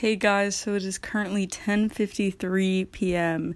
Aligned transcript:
Hey 0.00 0.14
guys, 0.14 0.54
so 0.54 0.74
it 0.74 0.84
is 0.84 0.98
currently 0.98 1.46
10:53 1.46 2.92
p.m. 2.92 3.54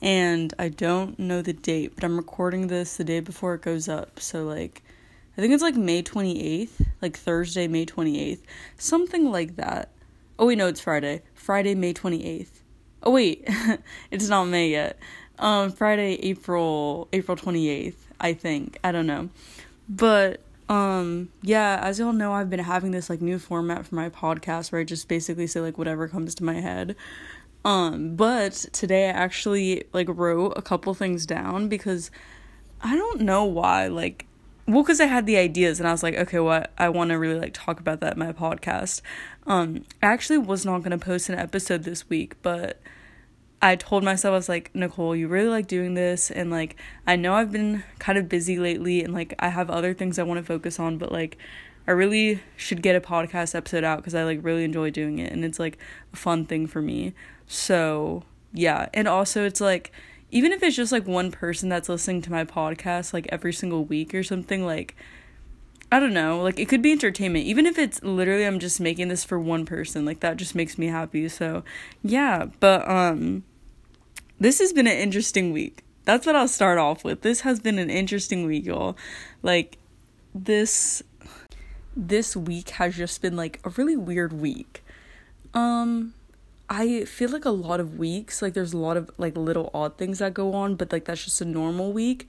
and 0.00 0.54
I 0.56 0.68
don't 0.68 1.18
know 1.18 1.42
the 1.42 1.52
date, 1.52 1.96
but 1.96 2.04
I'm 2.04 2.16
recording 2.16 2.68
this 2.68 2.96
the 2.96 3.02
day 3.02 3.18
before 3.18 3.54
it 3.54 3.62
goes 3.62 3.88
up. 3.88 4.20
So 4.20 4.44
like 4.44 4.84
I 5.36 5.40
think 5.40 5.52
it's 5.52 5.64
like 5.64 5.74
May 5.74 6.00
28th, 6.00 6.86
like 7.02 7.16
Thursday, 7.16 7.66
May 7.66 7.86
28th, 7.86 8.42
something 8.76 9.32
like 9.32 9.56
that. 9.56 9.88
Oh 10.38 10.46
wait, 10.46 10.58
no, 10.58 10.68
it's 10.68 10.80
Friday. 10.80 11.22
Friday, 11.34 11.74
May 11.74 11.92
28th. 11.92 12.60
Oh 13.02 13.10
wait, 13.10 13.42
it's 14.12 14.28
not 14.28 14.44
May 14.44 14.68
yet. 14.68 14.96
Um 15.40 15.72
Friday, 15.72 16.20
April 16.22 17.08
April 17.12 17.36
28th, 17.36 17.96
I 18.20 18.32
think. 18.32 18.78
I 18.84 18.92
don't 18.92 19.08
know. 19.08 19.28
But 19.88 20.40
um, 20.68 21.28
yeah, 21.42 21.78
as 21.82 21.98
y'all 21.98 22.12
know, 22.12 22.32
I've 22.32 22.50
been 22.50 22.60
having 22.60 22.90
this 22.90 23.10
like 23.10 23.20
new 23.20 23.38
format 23.38 23.86
for 23.86 23.94
my 23.94 24.08
podcast 24.08 24.72
where 24.72 24.80
I 24.80 24.84
just 24.84 25.08
basically 25.08 25.46
say 25.46 25.60
like 25.60 25.76
whatever 25.76 26.08
comes 26.08 26.34
to 26.36 26.44
my 26.44 26.60
head. 26.60 26.96
Um, 27.64 28.16
but 28.16 28.52
today 28.72 29.06
I 29.06 29.12
actually 29.12 29.84
like 29.92 30.08
wrote 30.08 30.52
a 30.56 30.62
couple 30.62 30.94
things 30.94 31.26
down 31.26 31.68
because 31.68 32.10
I 32.82 32.96
don't 32.96 33.20
know 33.22 33.44
why, 33.44 33.88
like 33.88 34.26
well, 34.66 34.82
because 34.82 35.00
I 35.00 35.06
had 35.06 35.26
the 35.26 35.36
ideas 35.36 35.78
and 35.78 35.86
I 35.86 35.92
was 35.92 36.02
like, 36.02 36.14
okay, 36.14 36.38
what 36.38 36.62
well, 36.62 36.70
I 36.78 36.88
want 36.88 37.10
to 37.10 37.18
really 37.18 37.38
like 37.38 37.52
talk 37.52 37.80
about 37.80 38.00
that 38.00 38.14
in 38.14 38.18
my 38.18 38.32
podcast. 38.32 39.02
Um, 39.46 39.84
I 40.02 40.06
actually 40.06 40.38
was 40.38 40.64
not 40.64 40.82
gonna 40.82 40.98
post 40.98 41.28
an 41.28 41.38
episode 41.38 41.82
this 41.84 42.08
week, 42.08 42.36
but 42.42 42.80
I 43.64 43.76
told 43.76 44.04
myself 44.04 44.32
I 44.32 44.36
was 44.36 44.48
like, 44.50 44.70
Nicole, 44.74 45.16
you 45.16 45.26
really 45.26 45.48
like 45.48 45.66
doing 45.66 45.94
this 45.94 46.30
and 46.30 46.50
like 46.50 46.76
I 47.06 47.16
know 47.16 47.32
I've 47.32 47.50
been 47.50 47.82
kind 47.98 48.18
of 48.18 48.28
busy 48.28 48.58
lately 48.58 49.02
and 49.02 49.14
like 49.14 49.34
I 49.38 49.48
have 49.48 49.70
other 49.70 49.94
things 49.94 50.18
I 50.18 50.22
want 50.22 50.36
to 50.36 50.44
focus 50.44 50.78
on, 50.78 50.98
but 50.98 51.10
like 51.10 51.38
I 51.86 51.92
really 51.92 52.42
should 52.58 52.82
get 52.82 52.94
a 52.94 53.00
podcast 53.00 53.54
episode 53.54 53.82
out 53.82 54.04
cuz 54.04 54.14
I 54.14 54.24
like 54.24 54.40
really 54.42 54.64
enjoy 54.64 54.90
doing 54.90 55.18
it 55.18 55.32
and 55.32 55.46
it's 55.46 55.58
like 55.58 55.78
a 56.12 56.16
fun 56.16 56.44
thing 56.44 56.66
for 56.66 56.82
me. 56.82 57.14
So, 57.46 58.24
yeah. 58.52 58.90
And 58.92 59.08
also 59.08 59.46
it's 59.46 59.62
like 59.62 59.92
even 60.30 60.52
if 60.52 60.62
it's 60.62 60.76
just 60.76 60.92
like 60.92 61.06
one 61.06 61.30
person 61.30 61.70
that's 61.70 61.88
listening 61.88 62.20
to 62.20 62.30
my 62.30 62.44
podcast 62.44 63.14
like 63.14 63.26
every 63.30 63.54
single 63.54 63.86
week 63.86 64.14
or 64.14 64.22
something 64.22 64.66
like 64.66 64.94
I 65.90 66.00
don't 66.00 66.12
know, 66.12 66.42
like 66.42 66.58
it 66.58 66.68
could 66.68 66.82
be 66.82 66.92
entertainment. 66.92 67.46
Even 67.46 67.64
if 67.64 67.78
it's 67.78 68.02
literally 68.02 68.44
I'm 68.44 68.58
just 68.58 68.78
making 68.78 69.08
this 69.08 69.24
for 69.24 69.38
one 69.40 69.64
person, 69.64 70.04
like 70.04 70.20
that 70.20 70.36
just 70.36 70.54
makes 70.54 70.76
me 70.76 70.88
happy. 70.88 71.30
So, 71.30 71.64
yeah, 72.02 72.48
but 72.60 72.86
um 72.86 73.44
this 74.38 74.58
has 74.58 74.72
been 74.72 74.86
an 74.86 74.96
interesting 74.96 75.52
week. 75.52 75.84
That's 76.04 76.26
what 76.26 76.36
I'll 76.36 76.48
start 76.48 76.78
off 76.78 77.04
with. 77.04 77.22
This 77.22 77.40
has 77.40 77.60
been 77.60 77.78
an 77.78 77.90
interesting 77.90 78.46
week, 78.46 78.66
y'all. 78.66 78.96
Like 79.42 79.78
this 80.34 81.02
this 81.96 82.36
week 82.36 82.70
has 82.70 82.96
just 82.96 83.22
been 83.22 83.36
like 83.36 83.60
a 83.64 83.70
really 83.70 83.96
weird 83.96 84.32
week. 84.32 84.84
Um 85.54 86.14
I 86.68 87.04
feel 87.04 87.30
like 87.30 87.44
a 87.44 87.50
lot 87.50 87.78
of 87.78 87.98
weeks, 87.98 88.40
like 88.40 88.54
there's 88.54 88.72
a 88.72 88.78
lot 88.78 88.96
of 88.96 89.10
like 89.18 89.36
little 89.36 89.70
odd 89.74 89.98
things 89.98 90.18
that 90.18 90.34
go 90.34 90.54
on, 90.54 90.76
but 90.76 90.90
like 90.92 91.04
that's 91.04 91.24
just 91.24 91.40
a 91.40 91.44
normal 91.44 91.92
week. 91.92 92.26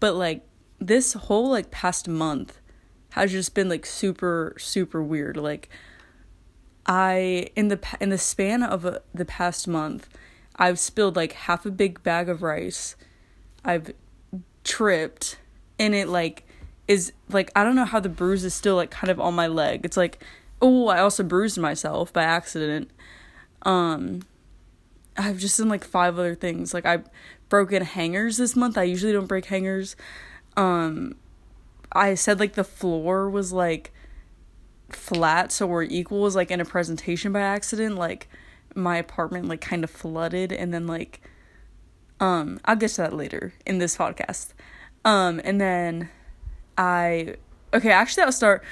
But 0.00 0.14
like 0.14 0.42
this 0.78 1.14
whole 1.14 1.50
like 1.50 1.70
past 1.70 2.08
month 2.08 2.58
has 3.10 3.32
just 3.32 3.54
been 3.54 3.68
like 3.68 3.86
super 3.86 4.54
super 4.58 5.02
weird. 5.02 5.36
Like 5.36 5.68
I 6.86 7.48
in 7.56 7.68
the 7.68 7.78
in 8.00 8.10
the 8.10 8.18
span 8.18 8.62
of 8.62 8.84
a, 8.84 9.02
the 9.12 9.24
past 9.24 9.66
month, 9.68 10.08
I've 10.56 10.78
spilled 10.78 11.16
like 11.16 11.32
half 11.32 11.66
a 11.66 11.70
big 11.70 12.02
bag 12.02 12.28
of 12.28 12.42
rice. 12.42 12.96
I've 13.64 13.92
tripped 14.62 15.38
and 15.78 15.94
it 15.94 16.08
like 16.08 16.46
is 16.86 17.12
like 17.28 17.50
I 17.56 17.64
don't 17.64 17.76
know 17.76 17.84
how 17.84 18.00
the 18.00 18.08
bruise 18.08 18.44
is 18.44 18.54
still 18.54 18.76
like 18.76 18.90
kind 18.90 19.10
of 19.10 19.20
on 19.20 19.34
my 19.34 19.46
leg. 19.46 19.84
It's 19.84 19.96
like 19.96 20.22
oh, 20.62 20.88
I 20.88 21.00
also 21.00 21.22
bruised 21.22 21.58
myself 21.58 22.12
by 22.12 22.22
accident. 22.22 22.90
Um 23.62 24.22
I've 25.16 25.38
just 25.38 25.58
done 25.58 25.68
like 25.68 25.84
five 25.84 26.18
other 26.18 26.34
things. 26.34 26.74
Like 26.74 26.86
I've 26.86 27.08
broken 27.48 27.84
hangers 27.84 28.36
this 28.36 28.56
month. 28.56 28.76
I 28.76 28.82
usually 28.84 29.12
don't 29.12 29.26
break 29.26 29.46
hangers. 29.46 29.96
Um 30.56 31.16
I 31.92 32.14
said 32.14 32.40
like 32.40 32.54
the 32.54 32.64
floor 32.64 33.30
was 33.30 33.52
like 33.52 33.92
flat 34.90 35.50
so 35.50 35.66
we're 35.66 35.82
equals 35.82 36.36
like 36.36 36.50
in 36.50 36.60
a 36.60 36.64
presentation 36.64 37.32
by 37.32 37.40
accident 37.40 37.96
like 37.96 38.28
my 38.74 38.96
apartment 38.96 39.46
like 39.48 39.60
kind 39.60 39.84
of 39.84 39.90
flooded 39.90 40.52
and 40.52 40.72
then 40.72 40.86
like 40.86 41.20
um 42.20 42.60
I'll 42.64 42.76
get 42.76 42.90
to 42.90 43.02
that 43.02 43.12
later 43.12 43.54
in 43.66 43.78
this 43.78 43.96
podcast. 43.96 44.52
Um 45.04 45.40
and 45.44 45.60
then 45.60 46.08
I 46.76 47.36
okay, 47.72 47.90
actually 47.90 48.24
I'll 48.24 48.32
start 48.32 48.62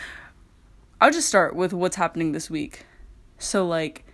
I'll 1.01 1.13
just 1.13 1.29
start 1.29 1.57
with 1.57 1.73
what's 1.73 1.97
happening 1.97 2.33
this 2.33 2.49
week. 2.49 2.87
So 3.39 3.67
like 3.67 4.05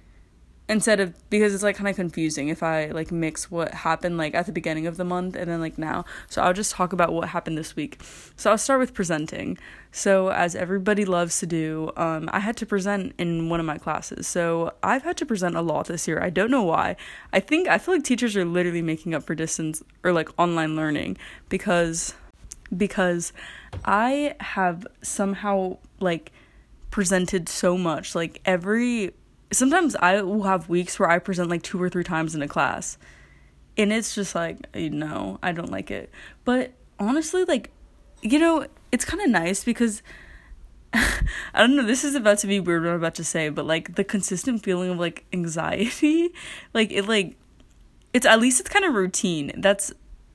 instead 0.69 1.01
of 1.01 1.15
because 1.31 1.55
it's 1.55 1.63
like 1.63 1.77
kind 1.77 1.89
of 1.89 1.97
confusing 1.97 2.49
if 2.49 2.63
I 2.63 2.87
like 2.89 3.11
mix 3.11 3.51
what 3.51 3.73
happened 3.73 4.19
like 4.19 4.35
at 4.35 4.47
the 4.47 4.53
beginning 4.53 4.87
of 4.87 4.99
the 4.99 5.05
month 5.05 5.35
and 5.35 5.51
then 5.51 5.61
like 5.61 5.79
now. 5.79 6.05
So 6.29 6.43
I'll 6.43 6.53
just 6.53 6.73
talk 6.73 6.93
about 6.93 7.13
what 7.13 7.31
happened 7.31 7.57
this 7.57 7.75
week. 7.75 8.01
So 8.37 8.51
I'll 8.51 8.59
start 8.59 8.79
with 8.79 8.93
presenting. 8.93 9.59
So 9.91 10.29
as 10.29 10.55
everybody 10.55 11.07
loves 11.07 11.39
to 11.41 11.47
do, 11.47 11.91
um, 11.97 12.29
I 12.33 12.41
had 12.41 12.57
to 12.59 12.67
present 12.67 13.15
in 13.19 13.49
one 13.49 13.61
of 13.61 13.67
my 13.67 13.79
classes. 13.79 14.29
So 14.29 14.75
I've 14.83 15.03
had 15.03 15.17
to 15.19 15.27
present 15.27 15.57
a 15.57 15.63
lot 15.63 15.87
this 15.87 16.07
year. 16.07 16.23
I 16.23 16.29
don't 16.29 16.51
know 16.51 16.65
why. 16.65 16.97
I 17.33 17.41
think 17.41 17.67
I 17.69 17.79
feel 17.79 17.95
like 17.95 18.05
teachers 18.05 18.37
are 18.37 18.45
literally 18.45 18.83
making 18.83 19.15
up 19.15 19.23
for 19.23 19.35
distance 19.35 19.83
or 20.05 20.13
like 20.13 20.29
online 20.39 20.77
learning 20.77 21.17
because 21.49 22.15
because 22.77 23.33
I 23.87 24.35
have 24.41 24.87
somehow 25.01 25.79
like 26.01 26.33
presented 26.91 27.49
so 27.49 27.79
much 27.79 28.15
like 28.15 28.41
every 28.45 29.15
sometimes 29.53 29.97
I 29.97 30.23
will 30.23 30.43
have 30.43 30.69
weeks 30.69 30.99
where 30.99 31.11
I 31.11 31.19
present 31.19 31.51
like 31.51 31.63
two 31.63 31.83
or 31.83 31.89
three 31.89 32.05
times 32.05 32.35
in 32.35 32.43
a 32.43 32.49
class. 32.49 32.99
And 33.77 33.93
it's 33.93 34.15
just 34.15 34.35
like, 34.35 34.67
you 34.75 34.91
know, 34.91 35.39
I 35.43 35.53
don't 35.53 35.71
like 35.71 35.91
it. 35.91 36.11
But 36.45 36.73
honestly, 36.99 37.45
like, 37.45 37.71
you 38.23 38.39
know, 38.39 38.67
it's 38.91 39.05
kind 39.05 39.23
of 39.23 39.31
nice 39.31 39.65
because 39.65 40.03
I 40.93 41.23
don't 41.55 41.77
know, 41.77 41.87
this 41.87 42.05
is 42.05 42.15
about 42.15 42.39
to 42.39 42.47
be 42.47 42.61
weird 42.61 42.83
what 42.83 42.91
I'm 42.91 42.97
about 42.97 43.15
to 43.17 43.25
say, 43.25 43.49
but 43.51 43.67
like 43.67 43.95
the 43.95 44.05
consistent 44.05 44.63
feeling 44.63 44.91
of 44.91 44.99
like 44.99 45.25
anxiety, 45.33 46.31
like 46.75 46.91
it 46.91 47.07
like 47.07 47.37
it's 48.13 48.27
at 48.27 48.41
least 48.41 48.61
it's 48.61 48.71
kind 48.71 48.85
of 48.85 48.95
routine. 48.95 49.53
That's 49.57 49.93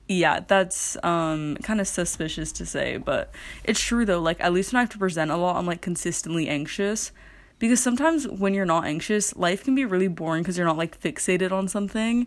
yeah, 0.08 0.40
that's 0.40 0.96
um 1.02 1.56
kind 1.62 1.80
of 1.80 1.88
suspicious 1.88 2.52
to 2.52 2.66
say, 2.66 2.96
but 2.96 3.34
it's 3.64 3.80
true 3.80 4.04
though. 4.04 4.20
Like 4.20 4.40
at 4.40 4.52
least 4.52 4.72
when 4.72 4.78
I 4.78 4.82
have 4.82 4.90
to 4.90 4.98
present 4.98 5.30
a 5.30 5.36
lot, 5.36 5.56
I'm 5.56 5.66
like 5.66 5.80
consistently 5.80 6.48
anxious 6.48 7.10
because 7.58 7.80
sometimes 7.82 8.26
when 8.28 8.54
you're 8.54 8.66
not 8.66 8.84
anxious 8.84 9.36
life 9.36 9.64
can 9.64 9.74
be 9.74 9.84
really 9.84 10.08
boring 10.08 10.42
because 10.42 10.58
you're 10.58 10.66
not 10.66 10.76
like 10.76 11.00
fixated 11.00 11.52
on 11.52 11.68
something. 11.68 12.26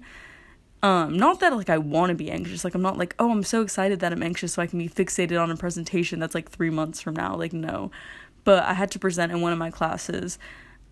Um 0.84 1.18
not 1.18 1.40
that 1.40 1.56
like 1.56 1.70
i 1.70 1.78
want 1.80 2.12
to 2.12 2.16
be 2.16 2.30
anxious 2.30 2.64
like 2.64 2.76
i'm 2.76 2.84
not 2.84 3.00
like 3.00 3.16
oh 3.18 3.32
i'm 3.32 3.42
so 3.44 3.64
excited 3.64 4.00
that 4.00 4.14
i'm 4.14 4.22
anxious 4.22 4.54
so 4.54 4.62
i 4.62 4.68
can 4.68 4.78
be 4.78 4.88
fixated 4.88 5.42
on 5.42 5.50
a 5.50 5.58
presentation 5.58 6.20
that's 6.20 6.36
like 6.36 6.50
three 6.52 6.70
months 6.70 7.02
from 7.02 7.16
now 7.16 7.36
like 7.36 7.52
no. 7.52 7.90
But 8.44 8.64
i 8.64 8.74
had 8.74 8.92
to 8.92 9.00
present 9.00 9.32
in 9.32 9.42
one 9.42 9.52
of 9.52 9.58
my 9.58 9.72
classes. 9.72 10.38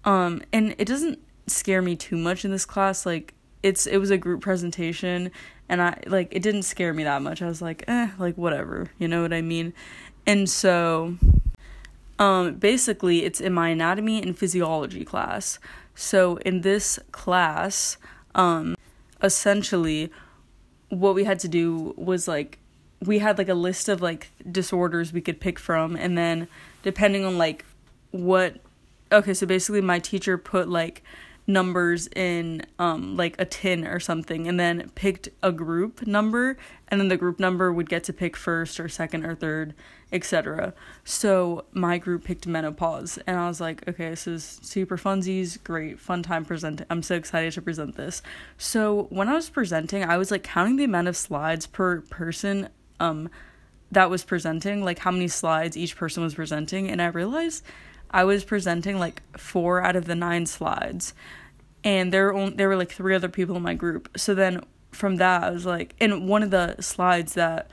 Um 0.03 0.41
and 0.51 0.73
it 0.79 0.85
doesn't 0.85 1.19
scare 1.47 1.83
me 1.83 1.95
too 1.95 2.17
much 2.17 2.43
in 2.43 2.51
this 2.51 2.65
class 2.65 3.05
like 3.05 3.35
it's 3.61 3.85
it 3.85 3.97
was 3.97 4.09
a 4.09 4.17
group 4.17 4.41
presentation 4.41 5.31
and 5.69 5.81
i 5.81 6.01
like 6.07 6.29
it 6.31 6.41
didn't 6.41 6.63
scare 6.63 6.93
me 6.93 7.03
that 7.03 7.21
much. 7.21 7.43
I 7.43 7.47
was 7.47 7.61
like 7.61 7.83
eh 7.87 8.09
like 8.17 8.37
whatever 8.37 8.89
you 8.97 9.07
know 9.07 9.21
what 9.21 9.33
i 9.33 9.41
mean? 9.41 9.73
And 10.25 10.49
so 10.49 11.15
um, 12.19 12.55
basically, 12.55 13.25
it's 13.25 13.41
in 13.41 13.53
my 13.53 13.69
anatomy 13.69 14.21
and 14.21 14.37
physiology 14.37 15.03
class. 15.03 15.59
So, 15.95 16.37
in 16.37 16.61
this 16.61 16.99
class, 17.11 17.97
um, 18.33 18.75
essentially, 19.21 20.11
what 20.89 21.15
we 21.15 21.25
had 21.25 21.39
to 21.39 21.47
do 21.47 21.93
was 21.97 22.27
like, 22.27 22.59
we 23.01 23.19
had 23.19 23.37
like 23.37 23.49
a 23.49 23.53
list 23.53 23.89
of 23.89 24.01
like 24.01 24.31
disorders 24.49 25.11
we 25.11 25.21
could 25.21 25.39
pick 25.39 25.59
from, 25.59 25.95
and 25.95 26.17
then 26.17 26.47
depending 26.83 27.25
on 27.25 27.37
like 27.37 27.65
what, 28.11 28.57
okay, 29.11 29.33
so 29.33 29.45
basically, 29.45 29.81
my 29.81 29.99
teacher 29.99 30.37
put 30.37 30.69
like 30.69 31.03
numbers 31.47 32.07
in 32.15 32.61
um 32.79 33.15
like 33.15 33.35
a 33.37 33.45
tin 33.45 33.85
or 33.85 33.99
something 33.99 34.47
and 34.47 34.59
then 34.59 34.89
picked 34.95 35.29
a 35.43 35.51
group 35.51 36.05
number 36.07 36.57
and 36.87 36.99
then 36.99 37.07
the 37.07 37.17
group 37.17 37.39
number 37.39 37.71
would 37.71 37.87
get 37.87 38.03
to 38.03 38.11
pick 38.11 38.35
first 38.35 38.79
or 38.79 38.89
second 38.89 39.23
or 39.23 39.35
third 39.35 39.73
etc 40.11 40.73
so 41.03 41.63
my 41.71 41.99
group 41.99 42.23
picked 42.23 42.47
menopause 42.47 43.19
and 43.27 43.37
i 43.37 43.47
was 43.47 43.61
like 43.61 43.87
okay 43.87 44.09
this 44.09 44.25
is 44.25 44.59
super 44.63 44.97
funsies 44.97 45.61
great 45.63 45.99
fun 45.99 46.23
time 46.23 46.43
presenting 46.43 46.85
i'm 46.89 47.03
so 47.03 47.15
excited 47.15 47.53
to 47.53 47.61
present 47.61 47.95
this. 47.95 48.21
So 48.57 49.03
when 49.09 49.29
i 49.29 49.33
was 49.33 49.49
presenting 49.49 50.03
i 50.03 50.17
was 50.17 50.31
like 50.31 50.43
counting 50.43 50.77
the 50.77 50.83
amount 50.83 51.07
of 51.07 51.15
slides 51.15 51.67
per 51.67 52.01
person 52.01 52.69
um 52.99 53.29
that 53.91 54.09
was 54.09 54.23
presenting 54.23 54.83
like 54.83 54.99
how 54.99 55.11
many 55.11 55.27
slides 55.27 55.77
each 55.77 55.95
person 55.95 56.23
was 56.23 56.33
presenting 56.33 56.89
and 56.89 57.01
i 57.01 57.07
realized 57.07 57.63
I 58.11 58.23
was 58.23 58.43
presenting 58.43 58.99
like 58.99 59.21
four 59.37 59.81
out 59.81 59.95
of 59.95 60.05
the 60.05 60.15
nine 60.15 60.45
slides, 60.45 61.13
and 61.83 62.11
there 62.11 62.25
were 62.25 62.33
only, 62.33 62.55
there 62.55 62.67
were 62.67 62.75
like 62.75 62.91
three 62.91 63.15
other 63.15 63.29
people 63.29 63.55
in 63.55 63.61
my 63.61 63.73
group. 63.73 64.09
So 64.17 64.33
then 64.33 64.61
from 64.91 65.17
that, 65.17 65.43
I 65.43 65.49
was 65.51 65.65
like, 65.65 65.95
and 65.99 66.27
one 66.27 66.43
of 66.43 66.51
the 66.51 66.75
slides 66.79 67.33
that 67.33 67.69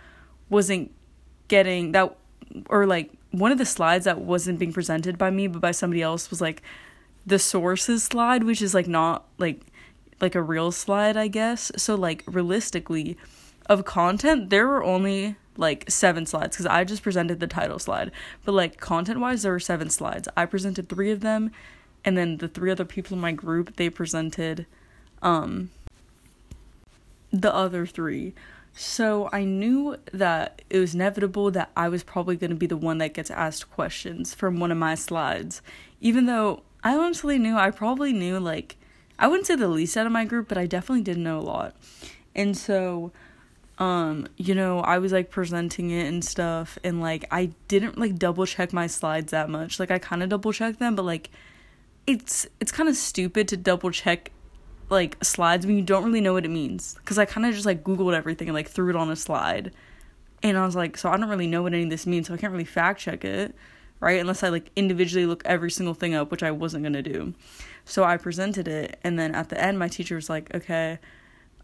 wasn't 0.48 0.92
getting 1.48 1.92
that, 1.92 2.16
or 2.68 2.86
like 2.86 3.12
one 3.30 3.52
of 3.52 3.58
the 3.58 3.64
slides 3.64 4.04
that 4.04 4.20
wasn't 4.20 4.58
being 4.58 4.72
presented 4.72 5.16
by 5.16 5.30
me 5.30 5.46
but 5.46 5.60
by 5.60 5.70
somebody 5.70 6.02
else 6.02 6.30
was 6.30 6.40
like 6.40 6.62
the 7.24 7.38
sources 7.38 8.02
slide, 8.04 8.44
which 8.44 8.60
is 8.60 8.74
like 8.74 8.86
not 8.88 9.26
like 9.38 9.62
like 10.20 10.34
a 10.34 10.42
real 10.42 10.70
slide, 10.70 11.16
I 11.16 11.28
guess. 11.28 11.72
So 11.76 11.94
like 11.94 12.22
realistically, 12.26 13.16
of 13.66 13.84
content, 13.84 14.50
there 14.50 14.66
were 14.66 14.82
only 14.84 15.36
like 15.56 15.90
seven 15.90 16.26
slides 16.26 16.56
because 16.56 16.66
I 16.66 16.84
just 16.84 17.02
presented 17.02 17.40
the 17.40 17.46
title 17.46 17.78
slide. 17.78 18.12
But 18.44 18.52
like 18.52 18.80
content 18.80 19.20
wise, 19.20 19.42
there 19.42 19.52
were 19.52 19.60
seven 19.60 19.90
slides. 19.90 20.28
I 20.36 20.46
presented 20.46 20.88
three 20.88 21.10
of 21.10 21.20
them, 21.20 21.50
and 22.04 22.16
then 22.16 22.38
the 22.38 22.48
three 22.48 22.70
other 22.70 22.84
people 22.84 23.16
in 23.16 23.20
my 23.20 23.32
group 23.32 23.76
they 23.76 23.90
presented 23.90 24.66
um 25.22 25.70
the 27.32 27.54
other 27.54 27.86
three. 27.86 28.34
So 28.74 29.28
I 29.32 29.44
knew 29.44 29.96
that 30.12 30.62
it 30.70 30.78
was 30.78 30.94
inevitable 30.94 31.50
that 31.50 31.70
I 31.76 31.88
was 31.88 32.02
probably 32.02 32.36
going 32.36 32.50
to 32.50 32.56
be 32.56 32.66
the 32.66 32.76
one 32.76 32.98
that 32.98 33.14
gets 33.14 33.30
asked 33.30 33.70
questions 33.70 34.34
from 34.34 34.58
one 34.58 34.72
of 34.72 34.78
my 34.78 34.94
slides. 34.94 35.60
Even 36.00 36.26
though 36.26 36.62
I 36.82 36.96
honestly 36.96 37.38
knew, 37.38 37.56
I 37.56 37.70
probably 37.70 38.12
knew, 38.12 38.40
like, 38.40 38.76
I 39.18 39.28
wouldn't 39.28 39.46
say 39.46 39.56
the 39.56 39.68
least 39.68 39.96
out 39.96 40.06
of 40.06 40.12
my 40.12 40.24
group, 40.24 40.48
but 40.48 40.58
I 40.58 40.66
definitely 40.66 41.02
did 41.02 41.18
know 41.18 41.38
a 41.38 41.40
lot. 41.40 41.76
And 42.34 42.56
so, 42.56 43.12
um, 43.78 44.28
you 44.36 44.54
know, 44.54 44.80
I 44.80 44.98
was 44.98 45.12
like 45.12 45.30
presenting 45.30 45.90
it 45.90 46.06
and 46.06 46.24
stuff, 46.24 46.78
and 46.84 47.00
like, 47.00 47.24
I 47.30 47.50
didn't 47.68 47.98
like 47.98 48.16
double 48.18 48.46
check 48.46 48.72
my 48.72 48.86
slides 48.86 49.30
that 49.32 49.50
much. 49.50 49.80
Like, 49.80 49.90
I 49.90 49.98
kind 49.98 50.22
of 50.22 50.28
double 50.28 50.52
check 50.52 50.78
them, 50.78 50.94
but 50.94 51.04
like, 51.04 51.30
it's 52.06 52.46
it's 52.60 52.72
kind 52.72 52.88
of 52.88 52.96
stupid 52.96 53.48
to 53.48 53.56
double 53.56 53.90
check 53.90 54.30
like 54.90 55.16
slides 55.24 55.66
when 55.66 55.76
you 55.76 55.82
don't 55.82 56.04
really 56.04 56.20
know 56.20 56.32
what 56.32 56.44
it 56.44 56.50
means. 56.50 56.94
Because 56.94 57.18
i 57.18 57.24
kind 57.24 57.46
of 57.46 57.54
just 57.54 57.66
like 57.66 57.82
googled 57.82 58.14
everything 58.14 58.48
and 58.48 58.54
like 58.54 58.68
threw 58.68 58.90
it 58.90 58.96
on 58.96 59.10
a 59.10 59.16
slide. 59.16 59.72
And 60.42 60.58
i 60.58 60.66
was 60.66 60.76
like 60.76 60.96
so 60.96 61.08
i 61.08 61.16
don't 61.16 61.28
really 61.28 61.46
know 61.46 61.62
what 61.62 61.72
any 61.72 61.84
of 61.84 61.90
this 61.90 62.06
means 62.06 62.28
so 62.28 62.34
i 62.34 62.36
can't 62.36 62.52
really 62.52 62.64
fact 62.64 63.00
check 63.00 63.24
it 63.24 63.54
right? 64.00 64.18
Unless 64.20 64.42
i 64.42 64.48
like 64.48 64.70
individually 64.74 65.26
look 65.26 65.42
every 65.44 65.70
single 65.70 65.94
thing 65.94 66.14
up 66.14 66.30
which 66.30 66.42
i 66.42 66.50
wasn't 66.50 66.82
going 66.82 66.92
to 66.92 67.02
do. 67.02 67.34
So 67.84 68.04
i 68.04 68.16
presented 68.16 68.68
it 68.68 68.98
and 69.04 69.18
then 69.18 69.34
at 69.34 69.48
the 69.48 69.62
end 69.62 69.78
my 69.78 69.88
teacher 69.88 70.16
was 70.16 70.28
like 70.28 70.54
okay 70.54 70.98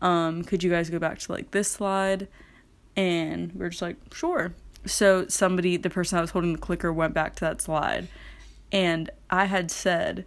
um 0.01 0.45
could 0.45 0.63
you 0.63 0.71
guys 0.71 0.91
go 0.91 0.99
back 0.99 1.19
to 1.21 1.33
like 1.33 1.51
this 1.51 1.71
slide? 1.71 2.29
And 2.97 3.53
we 3.53 3.65
are 3.65 3.71
just 3.71 3.83
like 3.83 3.97
sure. 4.13 4.55
So 4.87 5.27
somebody 5.29 5.77
the 5.77 5.91
person 5.91 6.19
i 6.19 6.21
was 6.21 6.31
holding 6.31 6.53
the 6.53 6.59
clicker 6.59 6.93
went 6.93 7.15
back 7.15 7.35
to 7.37 7.41
that 7.41 7.61
slide. 7.61 8.09
And 8.73 9.11
i 9.31 9.47
had 9.47 9.71
said 9.71 10.25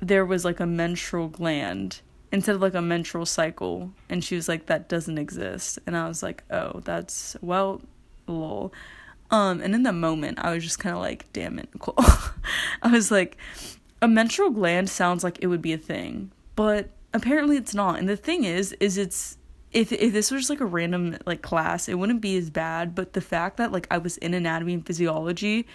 there 0.00 0.26
was 0.26 0.44
like 0.44 0.60
a 0.60 0.66
menstrual 0.66 1.28
gland 1.28 2.00
instead 2.32 2.54
of 2.54 2.62
like 2.62 2.74
a 2.74 2.82
menstrual 2.82 3.26
cycle. 3.26 3.92
And 4.08 4.22
she 4.22 4.34
was 4.34 4.48
like 4.48 4.66
that 4.66 4.88
doesn't 4.88 5.18
exist. 5.18 5.78
And 5.86 5.96
i 5.96 6.08
was 6.08 6.22
like 6.22 6.44
oh 6.50 6.80
that's 6.84 7.36
well 7.40 7.82
lol. 8.26 8.72
Um 9.30 9.60
and 9.60 9.74
in 9.74 9.82
the 9.82 9.92
moment 9.92 10.38
i 10.40 10.52
was 10.52 10.62
just 10.62 10.78
kind 10.78 10.94
of 10.94 11.02
like 11.02 11.32
damn 11.32 11.58
it 11.58 11.68
nicole. 11.74 11.94
I 12.82 12.88
was 12.92 13.10
like 13.10 13.36
a 14.00 14.08
menstrual 14.08 14.50
gland 14.50 14.88
sounds 14.90 15.24
like 15.24 15.38
it 15.40 15.46
would 15.46 15.62
be 15.62 15.72
a 15.72 15.78
thing 15.78 16.30
but 16.54 16.90
apparently 17.16 17.56
it's 17.56 17.74
not 17.74 17.98
and 17.98 18.08
the 18.08 18.16
thing 18.16 18.44
is 18.44 18.72
is 18.74 18.96
it's 18.96 19.38
if 19.72 19.92
if 19.92 20.12
this 20.12 20.30
was 20.30 20.48
like 20.48 20.60
a 20.60 20.66
random 20.66 21.16
like 21.26 21.42
class 21.42 21.88
it 21.88 21.94
wouldn't 21.98 22.20
be 22.20 22.36
as 22.36 22.50
bad 22.50 22.94
but 22.94 23.12
the 23.12 23.20
fact 23.20 23.56
that 23.56 23.72
like 23.72 23.86
i 23.90 23.98
was 23.98 24.16
in 24.18 24.34
anatomy 24.34 24.74
and 24.74 24.86
physiology 24.86 25.66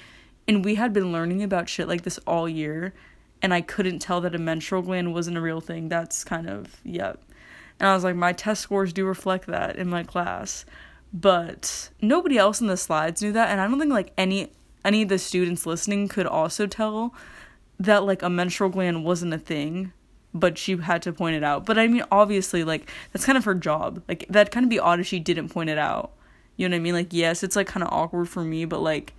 and 0.48 0.66
we 0.66 0.76
had 0.76 0.94
been 0.94 1.12
learning 1.12 1.44
about 1.44 1.70
shit 1.70 1.88
like 1.88 2.04
this 2.04 2.20
all 2.20 2.48
year 2.48 2.94
and 3.42 3.54
I 3.54 3.62
couldn't 3.62 4.00
tell 4.00 4.22
that 4.22 4.36
a 4.36 4.40
menstrual 4.40 4.82
gland 4.82 5.14
wasn't 5.14 5.38
a 5.38 5.42
real 5.42 5.62
thing. 5.62 5.90
That's 5.90 6.24
kind 6.24 6.50
of, 6.50 6.80
yep. 6.84 7.20
And 7.80 7.90
I 7.90 7.96
was 7.96 8.04
like, 8.04 8.16
my 8.16 8.34
test 8.34 8.62
scores 8.62 8.94
do 8.94 9.06
reflect 9.06 9.48
that 9.48 9.76
in 9.76 9.90
my 9.90 10.04
class. 10.04 10.66
But 11.14 11.90
nobody 12.02 12.38
else 12.38 12.62
in 12.62 12.68
the 12.68 12.78
slides 12.78 13.22
knew 13.22 13.32
that. 13.32 13.50
And 13.50 13.60
I 13.60 13.68
don't 13.68 13.80
think 13.80 13.92
like 13.92 14.14
any 14.18 14.52
any 14.84 15.04
of 15.04 15.10
the 15.10 15.20
students 15.20 15.66
listening 15.66 16.08
could 16.08 16.26
also 16.26 16.66
tell 16.66 17.14
that 17.80 18.04
like 18.04 18.24
a 18.24 18.30
menstrual 18.30 18.70
gland 18.70 19.04
wasn't 19.04 19.34
a 19.34 19.38
thing 19.38 19.94
but 20.34 20.58
she 20.58 20.78
had 20.78 21.02
to 21.04 21.14
point 21.14 21.36
it 21.36 21.44
out. 21.44 21.66
But 21.66 21.78
i 21.78 21.88
mean 21.88 22.04
obviously 22.12 22.64
like 22.64 22.90
that's 23.12 23.26
kind 23.26 23.38
of 23.38 23.46
her 23.46 23.56
job. 23.56 24.02
Like 24.08 24.26
that 24.30 24.52
kind 24.52 24.64
of 24.64 24.70
be 24.70 24.80
odd 24.80 25.00
if 25.00 25.08
she 25.08 25.20
didn't 25.20 25.50
point 25.50 25.70
it 25.70 25.78
out. 25.78 26.12
You 26.58 26.68
know 26.70 26.76
what 26.76 26.80
i 26.80 26.84
mean? 26.84 26.94
Like 26.94 27.14
yes 27.14 27.44
it's 27.44 27.56
like 27.56 27.68
kind 27.68 27.84
of 27.84 27.92
awkward 27.92 28.30
for 28.30 28.44
me 28.44 28.66
but 28.66 28.82
like 28.82 29.14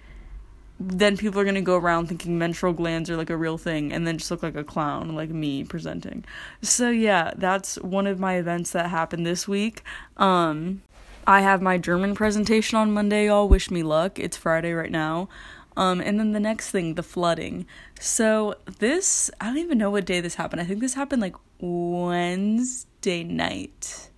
then 0.81 1.17
people 1.17 1.41
are 1.41 1.45
gonna 1.45 1.61
go 1.61 1.77
around 1.77 2.09
thinking 2.09 2.39
menstrual 2.39 2.73
glands 2.73 3.09
are 3.09 3.17
like 3.17 3.31
a 3.31 3.37
real 3.37 3.57
thing 3.57 3.93
and 3.93 4.07
then 4.07 4.19
just 4.19 4.31
look 4.31 4.43
like 4.43 4.57
a 4.57 4.65
clown 4.65 5.15
like 5.15 5.31
me 5.31 5.65
presenting. 5.65 6.25
So 6.61 6.91
yeah 6.91 7.33
that's 7.37 7.77
one 7.77 8.07
of 8.07 8.19
my 8.19 8.35
events 8.35 8.73
that 8.73 8.91
happened 8.91 9.27
this 9.27 9.47
week. 9.47 9.83
Um 10.17 10.83
i 11.25 11.41
have 11.41 11.63
my 11.63 11.79
german 11.79 12.15
presentation 12.15 12.77
on 12.79 12.93
monday 12.93 13.27
y'all. 13.27 13.49
Wish 13.49 13.71
me 13.71 13.83
luck. 13.83 14.19
It's 14.19 14.37
friday 14.37 14.73
right 14.73 14.91
now 14.91 15.29
um 15.77 16.01
and 16.01 16.19
then 16.19 16.33
the 16.33 16.41
next 16.41 16.71
thing 16.71 16.95
the 16.95 17.03
flooding 17.03 17.67
so 17.99 18.55
this 18.79 19.31
i 19.41 19.47
don't 19.47 19.59
even 19.59 19.79
know 19.79 19.91
what 19.91 20.05
day 20.05 20.21
this 20.21 20.35
happened 20.37 20.61
i 20.61 20.65
think 20.65 20.81
this 20.81 20.95
happened 20.95 21.23
like 21.23 21.37
wednesday 21.61 23.25
night 23.25 24.11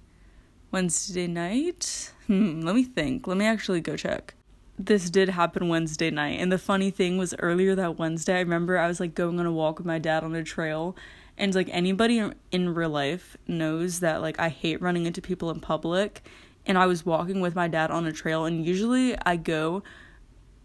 wednesday 0.71 1.27
night 1.27 2.12
hmm 2.27 2.61
let 2.61 2.75
me 2.75 2.85
think 2.85 3.27
let 3.27 3.37
me 3.37 3.45
actually 3.45 3.81
go 3.81 3.97
check 3.97 4.35
this 4.79 5.09
did 5.09 5.29
happen 5.29 5.69
Wednesday 5.69 6.11
night. 6.11 6.41
And 6.41 6.51
the 6.51 6.59
funny 6.59 6.91
thing 6.91 7.17
was 7.17 7.35
earlier 7.39 7.75
that 7.75 7.99
Wednesday, 7.99 8.37
I 8.37 8.41
remember 8.41 8.79
I 8.79 8.89
was 8.89 9.00
like 9.00 9.15
going 9.15 9.39
on 9.39 9.47
a 9.47 9.53
walk 9.53 9.79
with 9.79 9.87
my 9.87 9.99
dad 9.99 10.25
on 10.25 10.35
a 10.35 10.43
trail. 10.43 10.97
And 11.39 11.55
like 11.55 11.69
anybody 11.71 12.31
in 12.50 12.75
real 12.75 12.91
life 12.91 13.37
knows 13.47 14.00
that 14.00 14.21
like 14.21 14.39
I 14.39 14.49
hate 14.49 14.81
running 14.81 15.07
into 15.07 15.23
people 15.23 15.50
in 15.50 15.61
public. 15.61 16.25
And 16.67 16.79
I 16.79 16.87
was 16.87 17.07
walking 17.07 17.41
with 17.41 17.55
my 17.55 17.69
dad 17.69 17.91
on 17.91 18.07
a 18.07 18.12
trail. 18.12 18.45
And 18.47 18.67
usually 18.67 19.17
I 19.25 19.37
go 19.37 19.83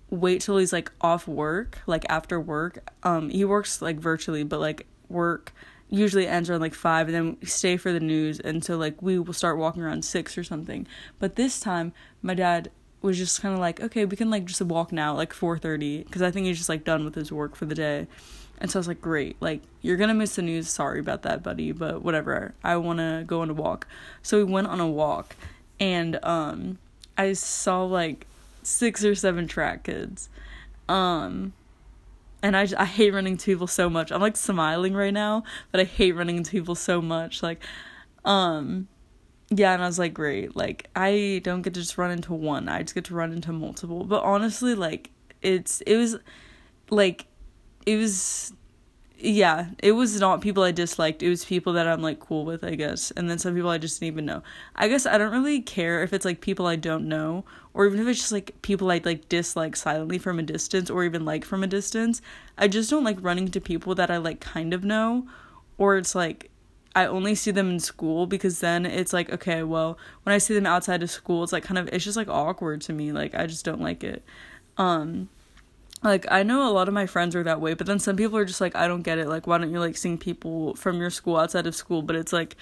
wait 0.10 0.42
till 0.42 0.58
he's 0.58 0.74
like 0.74 0.92
off 1.02 1.28
work, 1.28 1.80
like 1.88 2.06
after 2.10 2.40
work. 2.40 2.90
Um, 3.04 3.30
he 3.30 3.46
works 3.46 3.82
like 3.82 4.00
virtually, 4.00 4.44
but 4.44 4.60
like 4.60 4.88
work 5.08 5.54
usually 5.92 6.28
ends 6.28 6.50
around 6.50 6.62
like 6.62 6.76
five 6.76 7.08
and 7.08 7.16
then 7.16 7.38
we 7.42 7.48
stay 7.48 7.76
for 7.76 7.92
the 7.92 8.00
news 8.00 8.40
and 8.40 8.64
so 8.64 8.78
like 8.78 9.02
we 9.02 9.18
will 9.18 9.34
start 9.34 9.58
walking 9.58 9.82
around 9.82 10.06
six 10.06 10.38
or 10.38 10.44
something 10.44 10.86
but 11.18 11.36
this 11.36 11.60
time 11.60 11.92
my 12.22 12.36
dad 12.36 12.70
was 13.02 13.18
just 13.18 13.42
kind 13.42 13.54
of 13.54 13.60
like, 13.60 13.80
okay, 13.82 14.06
we 14.06 14.18
can 14.18 14.30
like 14.30 14.46
just 14.46 14.62
walk 14.62 14.92
now, 14.92 15.16
like 15.16 15.34
4:30, 15.34 16.06
because 16.06 16.22
I 16.22 16.32
think 16.32 16.48
he's 16.48 16.58
just 16.58 16.70
like 16.70 16.84
done 16.84 17.06
with 17.06 17.16
his 17.16 17.32
work 17.32 17.56
for 17.56 17.66
the 17.66 17.76
day. 17.76 18.08
And 18.60 18.70
so 18.70 18.78
I 18.78 18.82
was 18.82 18.88
like, 18.88 19.02
great, 19.02 19.38
like 19.40 19.62
you're 19.82 19.98
gonna 19.98 20.14
miss 20.14 20.36
the 20.36 20.42
news. 20.42 20.70
Sorry 20.70 21.00
about 21.00 21.22
that, 21.24 21.42
buddy, 21.44 21.72
but 21.72 22.02
whatever. 22.02 22.54
I 22.64 22.76
wanna 22.78 23.24
go 23.26 23.42
on 23.42 23.50
a 23.50 23.54
walk. 23.54 23.88
So 24.22 24.38
we 24.38 24.44
went 24.44 24.68
on 24.68 24.80
a 24.80 24.88
walk, 24.88 25.36
and 25.80 26.24
um, 26.24 26.78
I 27.18 27.34
saw 27.34 27.84
like 27.84 28.28
six 28.64 29.04
or 29.04 29.16
seven 29.16 29.48
track 29.48 29.84
kids, 29.84 30.30
um, 30.88 31.54
and 32.42 32.56
I 32.56 32.68
I 32.78 32.86
hate 32.86 33.14
running 33.14 33.38
to 33.38 33.46
people 33.46 33.68
so 33.68 33.90
much. 33.90 34.12
I'm 34.12 34.22
like 34.22 34.38
smiling 34.38 34.94
right 34.94 35.14
now, 35.14 35.44
but 35.72 35.82
I 35.82 35.84
hate 35.84 36.14
running 36.14 36.38
into 36.38 36.52
people 36.52 36.76
so 36.76 37.02
much. 37.02 37.44
Like, 37.44 37.64
um, 38.26 38.88
yeah, 39.50 39.74
and 39.74 39.84
I 39.84 39.88
was 39.88 39.98
like, 39.98 40.14
great. 40.14 40.56
Like, 40.56 40.88
I 40.96 41.42
don't 41.44 41.64
get 41.64 41.74
to 41.74 41.80
just 41.80 41.98
run 41.98 42.12
into 42.12 42.34
one. 42.34 42.70
I 42.70 42.84
just 42.84 42.94
get 42.94 43.06
to 43.06 43.16
run 43.16 43.34
into 43.34 43.52
multiple. 43.52 44.04
But 44.04 44.24
honestly, 44.24 44.76
like, 44.76 45.10
it's, 45.42 45.82
it 45.82 45.98
was, 45.98 46.18
like, 46.92 47.26
it 47.86 47.96
was, 47.96 48.54
yeah, 49.22 49.70
it 49.80 49.94
was 49.94 50.20
not 50.20 50.42
people 50.42 50.64
I 50.64 50.72
disliked. 50.72 51.22
It 51.24 51.30
was 51.30 51.46
people 51.46 51.74
that 51.74 51.88
I'm, 51.88 52.02
like, 52.02 52.20
cool 52.20 52.46
with, 52.46 52.64
I 52.64 52.76
guess. 52.76 53.12
And 53.12 53.30
then 53.30 53.40
some 53.40 53.56
people 53.56 53.70
I 53.70 53.78
just 53.78 54.00
didn't 54.00 54.14
even 54.14 54.26
know. 54.26 54.44
I 54.76 54.88
guess 54.88 55.06
I 55.06 55.18
don't 55.18 55.32
really 55.32 55.62
care 55.62 56.04
if 56.04 56.14
it's, 56.14 56.26
like, 56.26 56.42
people 56.42 56.66
I 56.68 56.76
don't 56.76 57.08
know, 57.08 57.46
or 57.74 57.86
even 57.86 58.00
if 58.00 58.08
it's 58.08 58.20
just, 58.20 58.32
like, 58.32 58.62
people 58.62 58.92
I, 58.92 59.02
like, 59.04 59.30
dislike 59.30 59.76
silently 59.76 60.18
from 60.18 60.40
a 60.40 60.44
distance, 60.44 60.90
or 60.90 61.04
even 61.04 61.26
like 61.26 61.46
from 61.46 61.64
a 61.64 61.68
distance. 61.68 62.22
I 62.58 62.68
just 62.68 62.90
don't 62.90 63.04
like 63.04 63.18
running 63.22 63.50
to 63.50 63.62
people 63.62 63.96
that 63.96 64.10
I, 64.10 64.18
like, 64.18 64.40
kind 64.40 64.74
of 64.74 64.84
know, 64.84 65.28
or 65.78 65.98
it's, 65.98 66.16
like, 66.16 66.50
I 66.96 67.06
only 67.06 67.36
see 67.36 67.52
them 67.52 67.70
in 67.70 67.80
school 67.80 68.26
because 68.26 68.60
then 68.60 68.86
it's 68.86 69.14
like, 69.14 69.32
okay, 69.32 69.64
well, 69.64 69.98
when 70.24 70.34
I 70.34 70.38
see 70.40 70.54
them 70.54 70.66
outside 70.66 71.04
of 71.04 71.12
school, 71.12 71.44
it's 71.44 71.54
like 71.54 71.64
kind 71.64 71.78
of 71.78 71.88
it's 71.90 72.04
just 72.04 72.18
like 72.18 72.28
awkward 72.28 72.82
to 72.82 72.94
me. 72.94 73.12
Like 73.12 73.36
I 73.36 73.46
just 73.46 73.64
don't 73.64 73.82
like 73.82 74.04
it. 74.04 74.24
Um 74.78 75.30
like 76.04 76.26
I 76.32 76.44
know 76.44 76.70
a 76.70 76.72
lot 76.72 76.88
of 76.88 76.94
my 76.94 77.06
friends 77.06 77.36
are 77.36 77.44
that 77.44 77.62
way, 77.62 77.74
but 77.74 77.88
then 77.88 78.00
some 78.00 78.16
people 78.16 78.38
are 78.38 78.46
just 78.46 78.62
like, 78.62 78.76
I 78.76 78.88
don't 78.88 79.02
get 79.02 79.18
it. 79.18 79.28
Like 79.28 79.48
why 79.48 79.58
don't 79.58 79.72
you 79.72 79.80
like 79.80 79.98
seeing 79.98 80.18
people 80.18 80.76
from 80.76 81.00
your 81.00 81.10
school 81.10 81.38
outside 81.38 81.68
of 81.68 81.76
school? 81.76 82.02
But 82.02 82.16
it's 82.16 82.34
like 82.34 82.56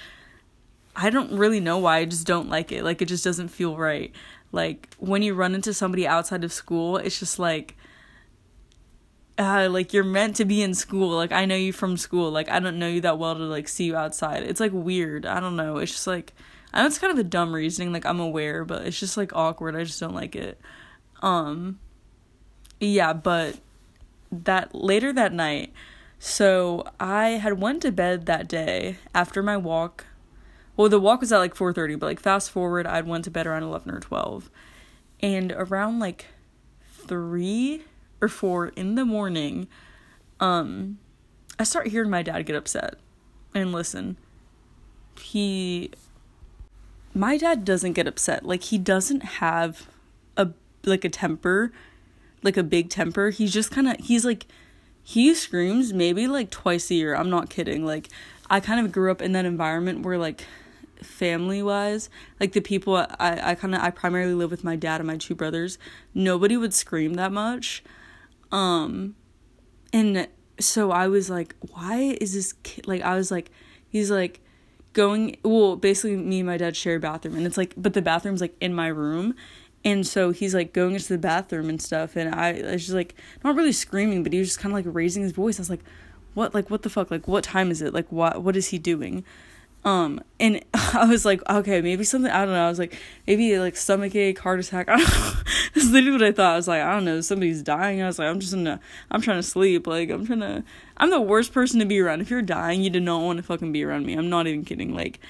I 0.95 1.11
don't 1.11 1.31
really 1.37 1.59
know 1.59 1.77
why. 1.77 1.97
I 1.97 2.05
just 2.05 2.25
don't 2.25 2.49
like 2.49 2.71
it. 2.71 2.83
Like 2.83 3.01
it 3.01 3.07
just 3.07 3.23
doesn't 3.23 3.49
feel 3.49 3.77
right. 3.77 4.11
Like 4.51 4.95
when 4.97 5.21
you 5.21 5.35
run 5.35 5.53
into 5.53 5.73
somebody 5.73 6.07
outside 6.07 6.43
of 6.43 6.51
school, 6.51 6.97
it's 6.97 7.19
just 7.19 7.37
like 7.37 7.75
uh, 9.37 9.67
like 9.69 9.93
you're 9.93 10.03
meant 10.03 10.35
to 10.37 10.45
be 10.45 10.63
in 10.63 10.73
school. 10.73 11.15
Like 11.15 11.31
I 11.31 11.45
know 11.45 11.55
you 11.55 11.71
from 11.71 11.97
school. 11.97 12.31
Like 12.31 12.49
I 12.49 12.59
don't 12.59 12.79
know 12.79 12.87
you 12.87 13.01
that 13.01 13.19
well 13.19 13.35
to 13.35 13.43
like 13.43 13.67
see 13.67 13.85
you 13.85 13.95
outside. 13.95 14.43
It's 14.43 14.59
like 14.59 14.71
weird. 14.73 15.25
I 15.25 15.39
don't 15.39 15.55
know. 15.55 15.77
It's 15.77 15.91
just 15.91 16.07
like 16.07 16.33
I 16.73 16.81
know 16.81 16.87
it's 16.87 16.97
kind 16.97 17.13
of 17.13 17.19
a 17.19 17.23
dumb 17.23 17.53
reasoning. 17.53 17.93
Like 17.93 18.05
I'm 18.05 18.19
aware, 18.19 18.65
but 18.65 18.87
it's 18.87 18.99
just 18.99 19.17
like 19.17 19.35
awkward. 19.35 19.75
I 19.75 19.83
just 19.83 19.99
don't 19.99 20.15
like 20.15 20.35
it. 20.35 20.59
Um, 21.21 21.79
yeah, 22.79 23.13
but 23.13 23.57
that 24.31 24.73
later 24.75 25.13
that 25.13 25.33
night. 25.33 25.73
So 26.19 26.85
I 26.99 27.29
had 27.29 27.59
went 27.61 27.81
to 27.83 27.91
bed 27.91 28.25
that 28.25 28.47
day 28.47 28.97
after 29.13 29.43
my 29.43 29.57
walk. 29.57 30.05
Well, 30.75 30.89
the 30.89 30.99
walk 30.99 31.21
was 31.21 31.31
at 31.31 31.39
like 31.39 31.55
4:30, 31.55 31.99
but 31.99 32.07
like 32.07 32.19
fast 32.19 32.51
forward, 32.51 32.87
I'd 32.87 33.07
went 33.07 33.23
to 33.25 33.31
bed 33.31 33.47
around 33.47 33.63
11 33.63 33.93
or 33.93 33.99
12. 33.99 34.49
And 35.21 35.51
around 35.51 35.99
like 35.99 36.25
3 37.07 37.83
or 38.21 38.27
four 38.27 38.67
in 38.69 38.95
the 38.95 39.05
morning, 39.05 39.67
um, 40.39 40.99
I 41.59 41.63
start 41.63 41.87
hearing 41.87 42.09
my 42.09 42.21
dad 42.21 42.45
get 42.45 42.55
upset. 42.55 42.95
And 43.53 43.71
listen, 43.71 44.17
he 45.19 45.91
my 47.13 47.37
dad 47.37 47.65
doesn't 47.65 47.93
get 47.93 48.07
upset. 48.07 48.45
Like 48.45 48.63
he 48.63 48.77
doesn't 48.77 49.23
have 49.23 49.87
a 50.35 50.49
like 50.85 51.03
a 51.03 51.09
temper, 51.09 51.71
like 52.43 52.57
a 52.57 52.63
big 52.63 52.89
temper. 52.89 53.29
He's 53.29 53.53
just 53.53 53.71
kind 53.71 53.87
of 53.87 53.97
he's 53.97 54.25
like 54.25 54.45
he 55.03 55.33
screams 55.33 55.93
maybe 55.93 56.27
like 56.27 56.49
twice 56.49 56.91
a 56.91 56.95
year. 56.95 57.15
I'm 57.15 57.29
not 57.29 57.49
kidding. 57.49 57.85
Like 57.85 58.09
I 58.49 58.59
kind 58.59 58.85
of 58.85 58.91
grew 58.91 59.11
up 59.11 59.21
in 59.21 59.31
that 59.33 59.45
environment 59.45 60.05
where 60.05 60.17
like 60.17 60.45
family 61.01 61.61
wise, 61.61 62.09
like 62.39 62.53
the 62.53 62.61
people 62.61 62.95
I 62.95 63.07
I 63.19 63.55
kind 63.55 63.75
of 63.75 63.81
I 63.81 63.89
primarily 63.89 64.33
live 64.33 64.51
with 64.51 64.63
my 64.63 64.75
dad 64.75 64.99
and 64.99 65.07
my 65.07 65.17
two 65.17 65.35
brothers. 65.35 65.77
Nobody 66.13 66.57
would 66.57 66.73
scream 66.73 67.15
that 67.15 67.31
much. 67.31 67.83
Um 68.51 69.15
and 69.93 70.27
so 70.59 70.91
I 70.91 71.07
was 71.07 71.29
like, 71.29 71.55
why 71.71 72.17
is 72.19 72.33
this 72.33 72.53
kid 72.63 72.87
like 72.87 73.01
I 73.01 73.15
was 73.15 73.31
like 73.31 73.51
he's 73.89 74.11
like 74.11 74.41
going 74.93 75.37
well 75.43 75.75
basically 75.75 76.15
me 76.15 76.39
and 76.39 76.47
my 76.47 76.57
dad 76.57 76.75
share 76.75 76.95
a 76.95 76.99
bathroom 76.99 77.35
and 77.35 77.45
it's 77.45 77.57
like 77.57 77.73
but 77.77 77.93
the 77.93 78.01
bathroom's 78.01 78.41
like 78.41 78.55
in 78.59 78.73
my 78.73 78.87
room 78.87 79.35
and 79.87 80.05
so 80.05 80.31
he's 80.31 80.53
like 80.53 80.73
going 80.73 80.95
into 80.95 81.07
the 81.07 81.17
bathroom 81.17 81.69
and 81.69 81.81
stuff 81.81 82.15
and 82.15 82.35
I, 82.35 82.49
I 82.59 82.71
was 82.73 82.83
just 82.83 82.93
like 82.93 83.15
not 83.43 83.55
really 83.55 83.71
screaming 83.71 84.21
but 84.21 84.33
he 84.33 84.39
was 84.39 84.49
just 84.49 84.59
kind 84.59 84.71
of 84.71 84.85
like 84.85 84.93
raising 84.93 85.23
his 85.23 85.31
voice 85.31 85.59
I 85.59 85.61
was 85.61 85.69
like 85.69 85.83
what 86.33 86.53
like 86.53 86.69
what 86.69 86.81
the 86.83 86.89
fuck 86.89 87.09
like 87.09 87.27
what 87.27 87.43
time 87.43 87.71
is 87.71 87.81
it 87.81 87.93
like 87.93 88.11
what 88.11 88.43
what 88.43 88.57
is 88.57 88.67
he 88.67 88.77
doing 88.77 89.23
um, 89.85 90.21
and 90.37 90.65
I 90.73 91.05
was 91.05 91.23
like, 91.23 91.41
okay, 91.49 91.79
maybe 91.79 92.03
something, 92.03 92.29
I 92.29 92.43
don't 92.43 92.53
know. 92.53 92.65
I 92.65 92.69
was 92.69 92.79
like, 92.79 92.97
maybe 93.25 93.57
like 93.57 93.77
stomach 93.77 94.15
ache, 94.15 94.37
heart 94.39 94.59
attack. 94.59 94.89
I 94.89 94.97
don't 94.97 95.07
know. 95.07 95.91
Literally 95.91 96.11
what 96.11 96.23
I 96.23 96.31
thought. 96.33 96.53
I 96.53 96.55
was 96.57 96.67
like, 96.67 96.81
I 96.81 96.91
don't 96.91 97.05
know, 97.05 97.21
somebody's 97.21 97.61
dying. 97.61 98.01
I 98.01 98.07
was 98.07 98.19
like, 98.19 98.27
I'm 98.27 98.41
just 98.41 98.53
gonna, 98.53 98.81
I'm 99.09 99.21
trying 99.21 99.37
to 99.37 99.43
sleep. 99.43 99.87
Like, 99.87 100.09
I'm 100.09 100.25
trying 100.25 100.41
to, 100.41 100.63
I'm 100.97 101.09
the 101.09 101.21
worst 101.21 101.53
person 101.53 101.79
to 101.79 101.85
be 101.85 101.99
around. 102.01 102.19
If 102.19 102.29
you're 102.29 102.41
dying, 102.41 102.83
you 102.83 102.89
do 102.89 102.99
not 102.99 103.21
want 103.21 103.37
to 103.37 103.43
fucking 103.43 103.71
be 103.71 103.83
around 103.83 104.05
me. 104.05 104.15
I'm 104.15 104.29
not 104.29 104.45
even 104.47 104.65
kidding. 104.65 104.93
Like, 104.93 105.21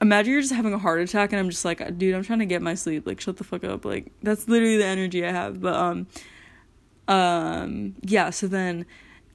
imagine 0.00 0.32
you're 0.32 0.42
just 0.42 0.52
having 0.52 0.74
a 0.74 0.78
heart 0.78 1.00
attack 1.00 1.32
and 1.32 1.40
I'm 1.40 1.50
just 1.50 1.64
like, 1.64 1.98
dude, 1.98 2.14
I'm 2.14 2.22
trying 2.22 2.40
to 2.40 2.46
get 2.46 2.62
my 2.62 2.74
sleep. 2.74 3.06
Like, 3.06 3.20
shut 3.20 3.36
the 3.36 3.44
fuck 3.44 3.64
up. 3.64 3.84
Like, 3.84 4.12
that's 4.22 4.48
literally 4.48 4.76
the 4.76 4.84
energy 4.84 5.24
I 5.24 5.32
have. 5.32 5.60
But, 5.60 5.74
um, 5.74 6.06
um, 7.08 7.94
yeah, 8.02 8.30
so 8.30 8.46
then 8.46 8.86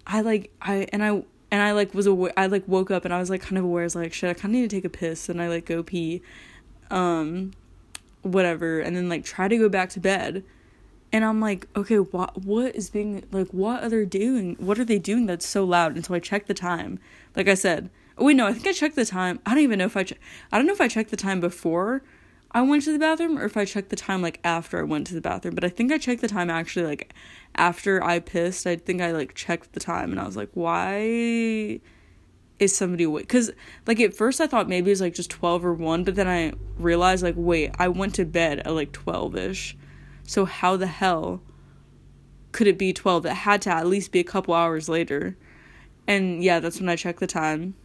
I 0.05 0.21
like, 0.21 0.51
I, 0.61 0.87
and 0.91 1.03
I, 1.03 1.23
and 1.51 1.61
I 1.61 1.73
like 1.73 1.93
was 1.93 2.07
aware 2.07 2.31
I 2.37 2.47
like 2.47 2.67
woke 2.67 2.89
up 2.89 3.03
and 3.03 3.13
I 3.13 3.19
was 3.19 3.29
like 3.29 3.41
kind 3.41 3.57
of 3.57 3.65
aware 3.65 3.83
I 3.83 3.85
was 3.85 3.95
like 3.95 4.13
shit 4.13 4.29
I 4.29 4.33
kind 4.33 4.45
of 4.55 4.61
need 4.61 4.69
to 4.69 4.75
take 4.75 4.85
a 4.85 4.89
piss 4.89 5.27
and 5.27 5.41
I 5.41 5.49
like 5.49 5.65
go 5.65 5.83
pee 5.83 6.21
um 6.89 7.51
whatever 8.21 8.79
and 8.79 8.95
then 8.95 9.09
like 9.09 9.25
try 9.25 9.47
to 9.47 9.57
go 9.57 9.67
back 9.67 9.89
to 9.91 9.99
bed 9.99 10.43
and 11.11 11.25
I'm 11.25 11.41
like 11.41 11.67
okay 11.75 11.97
what 11.97 12.37
what 12.43 12.75
is 12.75 12.89
being 12.89 13.25
like 13.31 13.49
what 13.49 13.83
are 13.83 13.89
they 13.89 14.05
doing 14.05 14.55
what 14.59 14.79
are 14.79 14.85
they 14.85 14.99
doing 14.99 15.25
that's 15.25 15.45
so 15.45 15.65
loud 15.65 15.95
and 15.95 16.05
so 16.05 16.13
I 16.13 16.19
check 16.19 16.47
the 16.47 16.53
time 16.53 16.99
like 17.35 17.49
I 17.49 17.53
said 17.53 17.89
wait 18.21 18.35
no 18.35 18.47
I 18.47 18.53
think 18.53 18.67
I 18.67 18.73
checked 18.73 18.95
the 18.95 19.05
time 19.05 19.39
I 19.45 19.51
don't 19.51 19.63
even 19.63 19.79
know 19.79 19.85
if 19.85 19.97
I 19.97 20.03
che- 20.03 20.17
I 20.51 20.57
don't 20.57 20.67
know 20.67 20.73
if 20.73 20.81
I 20.81 20.87
checked 20.87 21.11
the 21.11 21.17
time 21.17 21.39
before 21.39 22.03
I 22.53 22.61
went 22.61 22.83
to 22.83 22.91
the 22.91 22.99
bathroom 22.99 23.37
or 23.37 23.45
if 23.45 23.55
I 23.55 23.63
checked 23.63 23.89
the 23.89 23.95
time 23.95 24.21
like 24.21 24.39
after 24.43 24.79
I 24.79 24.83
went 24.83 25.07
to 25.07 25.13
the 25.13 25.21
bathroom 25.21 25.55
but 25.55 25.63
I 25.63 25.69
think 25.69 25.91
I 25.91 25.97
checked 25.97 26.21
the 26.21 26.27
time 26.27 26.49
actually 26.49 26.85
like 26.85 27.13
after 27.55 28.03
I 28.03 28.19
pissed, 28.19 28.65
I 28.65 28.75
think 28.75 29.01
I 29.01 29.11
like 29.11 29.33
checked 29.33 29.73
the 29.73 29.79
time 29.79 30.11
and 30.11 30.19
I 30.19 30.25
was 30.25 30.37
like, 30.37 30.49
why 30.53 31.79
is 32.59 32.75
somebody 32.75 33.03
awake? 33.03 33.27
Because 33.27 33.51
like 33.87 33.99
at 33.99 34.15
first 34.15 34.39
I 34.39 34.47
thought 34.47 34.69
maybe 34.69 34.89
it 34.89 34.93
was 34.93 35.01
like 35.01 35.13
just 35.13 35.29
12 35.29 35.65
or 35.65 35.73
1, 35.73 36.03
but 36.03 36.15
then 36.15 36.27
I 36.27 36.53
realized 36.77 37.23
like, 37.23 37.35
wait, 37.37 37.71
I 37.77 37.87
went 37.87 38.15
to 38.15 38.25
bed 38.25 38.59
at 38.59 38.73
like 38.73 38.91
12 38.91 39.35
ish. 39.35 39.77
So 40.23 40.45
how 40.45 40.77
the 40.77 40.87
hell 40.87 41.41
could 42.51 42.67
it 42.67 42.77
be 42.77 42.93
12? 42.93 43.25
It 43.25 43.33
had 43.33 43.61
to 43.63 43.69
at 43.69 43.87
least 43.87 44.11
be 44.11 44.19
a 44.19 44.25
couple 44.25 44.53
hours 44.53 44.87
later. 44.87 45.37
And 46.07 46.43
yeah, 46.43 46.59
that's 46.59 46.79
when 46.79 46.89
I 46.89 46.95
checked 46.95 47.19
the 47.19 47.27
time. 47.27 47.75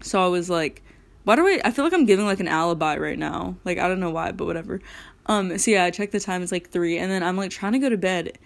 So 0.00 0.22
I 0.22 0.28
was 0.28 0.48
like, 0.48 0.82
why 1.24 1.36
do 1.36 1.46
I 1.46 1.60
I 1.64 1.70
feel 1.70 1.84
like 1.84 1.94
I'm 1.94 2.06
giving 2.06 2.26
like 2.26 2.40
an 2.40 2.48
alibi 2.48 2.96
right 2.96 3.18
now. 3.18 3.56
Like 3.64 3.78
I 3.78 3.88
don't 3.88 4.00
know 4.00 4.10
why, 4.10 4.32
but 4.32 4.46
whatever. 4.46 4.80
Um 5.26 5.58
so 5.58 5.70
yeah, 5.70 5.84
I 5.84 5.90
checked 5.90 6.12
the 6.12 6.20
time 6.20 6.42
it's 6.42 6.52
like 6.52 6.70
3 6.70 6.98
and 6.98 7.10
then 7.10 7.22
I'm 7.22 7.36
like 7.36 7.50
trying 7.50 7.72
to 7.72 7.78
go 7.78 7.88
to 7.88 7.98
bed 7.98 8.38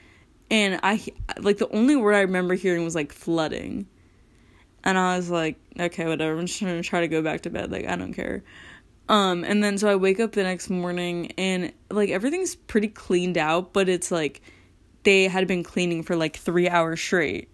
and 0.50 0.78
I 0.82 1.02
like 1.38 1.58
the 1.58 1.68
only 1.70 1.96
word 1.96 2.14
I 2.14 2.20
remember 2.20 2.54
hearing 2.54 2.84
was 2.84 2.94
like 2.94 3.12
flooding. 3.12 3.86
And 4.84 4.98
I 4.98 5.16
was 5.16 5.30
like, 5.30 5.56
okay, 5.78 6.06
whatever. 6.06 6.38
I'm 6.38 6.46
just 6.46 6.60
gonna 6.60 6.82
try 6.82 7.00
to 7.00 7.08
go 7.08 7.22
back 7.22 7.42
to 7.42 7.50
bed. 7.50 7.70
Like, 7.70 7.86
I 7.86 7.96
don't 7.96 8.12
care. 8.12 8.42
Um, 9.08 9.44
and 9.44 9.62
then 9.62 9.78
so 9.78 9.88
I 9.88 9.96
wake 9.96 10.20
up 10.20 10.32
the 10.32 10.42
next 10.42 10.70
morning 10.70 11.32
and 11.38 11.72
like 11.90 12.10
everything's 12.10 12.54
pretty 12.54 12.88
cleaned 12.88 13.38
out, 13.38 13.72
but 13.72 13.88
it's 13.88 14.10
like 14.10 14.42
they 15.04 15.24
had 15.24 15.46
been 15.46 15.62
cleaning 15.62 16.02
for 16.02 16.16
like 16.16 16.36
three 16.36 16.68
hours 16.68 17.00
straight. 17.00 17.48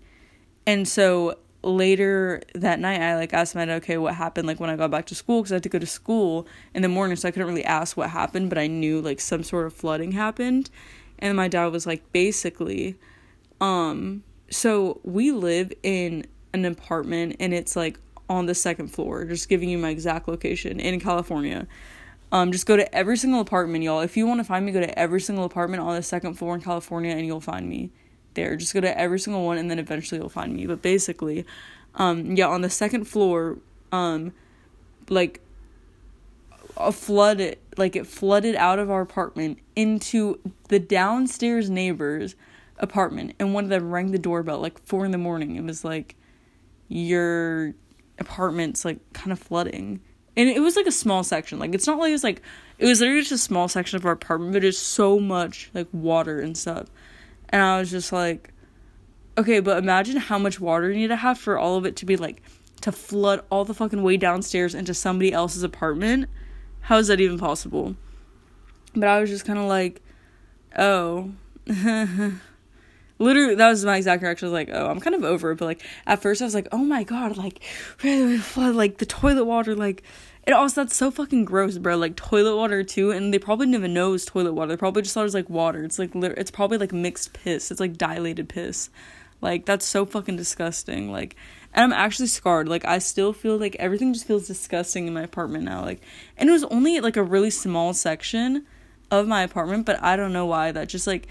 And 0.67 0.87
so 0.87 1.39
later 1.69 2.43
that 2.55 2.81
night, 2.81 3.01
I 3.01 3.17
like 3.17 3.33
asked 3.33 3.55
my 3.55 3.65
dad, 3.65 3.83
okay, 3.83 3.99
what 3.99 4.15
happened? 4.15 4.47
Like 4.47 4.61
when 4.61 4.71
I 4.71 4.77
got 4.77 4.91
back 4.91 5.07
to 5.07 5.15
school, 5.15 5.43
because 5.43 5.53
I 5.53 5.57
had 5.57 5.63
to 5.65 5.69
go 5.69 5.79
to 5.79 5.87
school 5.87 6.47
in 6.75 6.83
the 6.83 6.89
morning, 6.89 7.17
so 7.17 7.29
I 7.29 7.31
couldn't 7.31 7.49
really 7.49 7.65
ask 7.65 7.97
what 7.97 8.11
happened, 8.11 8.49
but 8.49 8.59
I 8.59 8.67
knew 8.67 9.01
like 9.01 9.21
some 9.21 9.43
sort 9.43 9.67
of 9.67 9.73
flooding 9.73 10.13
happened. 10.13 10.71
And 11.19 11.37
my 11.37 11.49
dad 11.49 11.67
was 11.67 11.87
like 11.87 12.13
basically 12.13 12.97
um 13.61 14.23
so 14.51 15.01
we 15.03 15.33
live 15.33 15.73
in 15.83 16.27
an 16.53 16.65
apartment 16.65 17.37
and 17.41 17.53
it's 17.53 17.77
like 17.77 17.99
on 18.29 18.47
the 18.47 18.55
second 18.55 18.89
floor 18.89 19.25
just 19.25 19.49
giving 19.49 19.69
you 19.69 19.79
my 19.79 19.91
exact 19.91 20.29
location 20.29 20.81
in 20.81 21.01
california. 21.01 21.67
Um 22.31 22.53
just 22.53 22.67
go 22.67 22.77
to 22.77 22.95
every 22.95 23.17
single 23.17 23.41
apartment 23.41 23.85
y'all. 23.85 24.01
If 24.01 24.17
you 24.17 24.27
want 24.27 24.41
to 24.41 24.45
find 24.45 24.65
me 24.65 24.73
go 24.73 24.81
to 24.81 24.99
every 24.99 25.21
single 25.21 25.45
apartment 25.45 25.83
on 25.83 25.95
the 25.95 26.03
second 26.03 26.35
floor 26.35 26.55
in 26.55 26.61
california 26.61 27.15
and 27.15 27.27
you'll 27.27 27.41
find 27.41 27.69
me 27.69 27.91
there. 28.39 28.57
Just 28.57 28.73
go 28.73 28.81
to 28.81 28.99
every 28.99 29.19
single 29.19 29.45
one 29.45 29.59
and 29.59 29.71
then 29.71 29.79
eventually 29.79 30.21
you'll 30.21 30.29
find 30.29 30.55
me. 30.55 30.67
But 30.67 30.83
basically 30.83 31.45
um 31.95 32.37
yeah 32.37 32.47
on 32.47 32.61
the 32.63 32.71
second 32.71 33.05
floor 33.05 33.59
um 33.93 34.33
like 35.09 35.41
a 36.77 36.93
flood 36.93 37.57
like 37.77 37.97
it 37.97 38.07
flooded 38.07 38.55
out 38.55 38.79
of 38.79 38.91
our 38.91 39.01
apartment 39.01 39.59
into 39.75 40.39
the 40.69 40.79
downstairs 40.79 41.69
neighbor's 41.69 42.37
apartment 42.79 43.35
and 43.39 43.53
one 43.53 43.65
of 43.65 43.71
them 43.71 43.91
rang 43.91 44.13
the 44.13 44.19
doorbell 44.19 44.61
like 44.61 44.79
four 44.85 45.05
in 45.05 45.11
the 45.11 45.19
morning. 45.19 45.57
It 45.57 45.65
was 45.65 45.85
like 45.85 46.15
your 46.89 47.75
apartment's 48.19 48.85
like 48.85 48.99
kind 49.13 49.33
of 49.33 49.39
flooding. 49.39 50.01
And 50.37 50.49
it 50.49 50.61
was 50.61 50.77
like 50.77 50.87
a 50.87 50.93
small 50.93 51.25
section. 51.25 51.59
Like 51.59 51.75
it's 51.75 51.87
not 51.87 51.99
like 51.99 52.13
it's 52.13 52.23
like 52.23 52.43
it 52.79 52.87
was 52.87 53.01
literally 53.01 53.23
just 53.23 53.33
a 53.33 53.39
small 53.39 53.67
section 53.67 53.97
of 53.97 54.07
our 54.07 54.13
apartment 54.13 54.53
but 54.53 54.63
it's 54.63 54.79
so 54.79 55.19
much 55.19 55.71
like 55.75 55.89
water 55.93 56.41
and 56.41 56.57
stuff 56.57 56.87
and 57.51 57.63
i 57.63 57.79
was 57.79 57.91
just 57.91 58.13
like 58.13 58.53
okay 59.37 59.61
but 59.61 59.79
imagine 59.79 60.17
how 60.17 60.39
much 60.39 60.61
water 60.61 60.91
you 60.91 60.97
need 60.97 61.09
to 61.09 61.17
have 61.17 61.39
for 61.39 61.59
all 61.59 61.77
of 61.77 61.85
it 61.87 61.97
to 61.97 62.07
be 62.07 62.17
like 62.17 62.43
to 62.81 62.93
flood 62.93 63.45
all 63.51 63.65
the 63.65 63.75
fucking 63.75 64.03
way 64.03 64.17
downstairs 64.17 64.75
into 64.75 64.95
somebody 64.95 65.33
else's 65.33 65.63
apartment 65.63 66.29
how 66.89 66.97
is 66.97 67.09
that 67.09 67.21
even 67.21 67.39
possible? 67.39 67.97
But 68.95 69.11
I 69.11 69.21
was 69.21 69.29
just 69.29 69.45
kind 69.45 69.59
of 69.59 69.67
like, 69.67 70.01
oh. 70.79 71.33
Literally, 73.19 73.57
that 73.57 73.69
was 73.69 73.85
my 73.85 73.99
exact 73.99 74.23
reaction. 74.23 74.47
I 74.47 74.49
was 74.49 74.55
like, 74.55 74.71
oh, 74.73 74.87
I'm 74.87 74.99
kind 74.99 75.15
of 75.15 75.23
over 75.23 75.51
it. 75.51 75.57
But 75.57 75.67
like, 75.67 75.83
at 76.07 76.23
first, 76.23 76.41
I 76.41 76.47
was 76.47 76.55
like, 76.55 76.67
oh 76.73 76.79
my 76.79 77.05
god, 77.05 77.37
like, 77.37 77.63
really, 78.03 78.39
flood, 78.39 78.75
like 78.75 78.97
the 78.97 79.05
toilet 79.05 79.45
water, 79.45 79.77
like, 79.77 80.03
it 80.49 80.55
also 80.55 80.83
that's 80.83 80.97
so 80.97 81.11
fucking 81.11 81.45
gross, 81.45 81.77
bro. 81.77 81.99
Like 81.99 82.17
toilet 82.17 82.57
water 82.57 82.83
too, 82.83 83.11
and 83.11 83.35
they 83.35 83.39
probably 83.39 83.67
didn't 83.67 83.81
even 83.81 83.93
know 83.93 84.09
it 84.09 84.13
was 84.13 84.25
toilet 84.25 84.55
water. 84.55 84.73
They 84.73 84.79
probably 84.79 85.03
just 85.03 85.13
thought 85.13 85.21
it 85.21 85.25
was 85.25 85.35
like 85.35 85.51
water. 85.51 85.85
It's 85.85 85.99
like 85.99 86.15
it's 86.15 86.51
probably 86.51 86.79
like 86.79 86.91
mixed 86.91 87.35
piss. 87.35 87.71
It's 87.71 87.81
like 87.81 87.99
dilated 87.99 88.49
piss. 88.49 88.89
Like 89.43 89.67
that's 89.67 89.85
so 89.85 90.07
fucking 90.07 90.37
disgusting. 90.37 91.13
Like 91.13 91.37
and 91.75 91.85
I'm 91.85 91.93
actually 91.93 92.29
scarred. 92.29 92.67
Like 92.67 92.87
I 92.87 92.99
still 92.99 93.35
feel 93.35 93.59
like 93.59 93.77
everything 93.79 94.15
just 94.15 94.27
feels 94.27 94.47
disgusting 94.47 95.07
in 95.07 95.13
my 95.13 95.21
apartment 95.21 95.65
now. 95.65 95.85
Like 95.85 96.01
and 96.39 96.49
it 96.49 96.53
was 96.53 96.65
only 96.65 96.99
like 97.01 97.19
a 97.19 97.23
really 97.23 97.51
small 97.51 97.93
section 97.93 98.65
of 99.11 99.29
my 99.29 99.43
apartment, 99.43 99.85
but 99.85 100.03
I 100.03 100.17
don't 100.17 100.33
know 100.33 100.47
why 100.47 100.73
that 100.73 100.89
just 100.89 101.07
like 101.07 101.29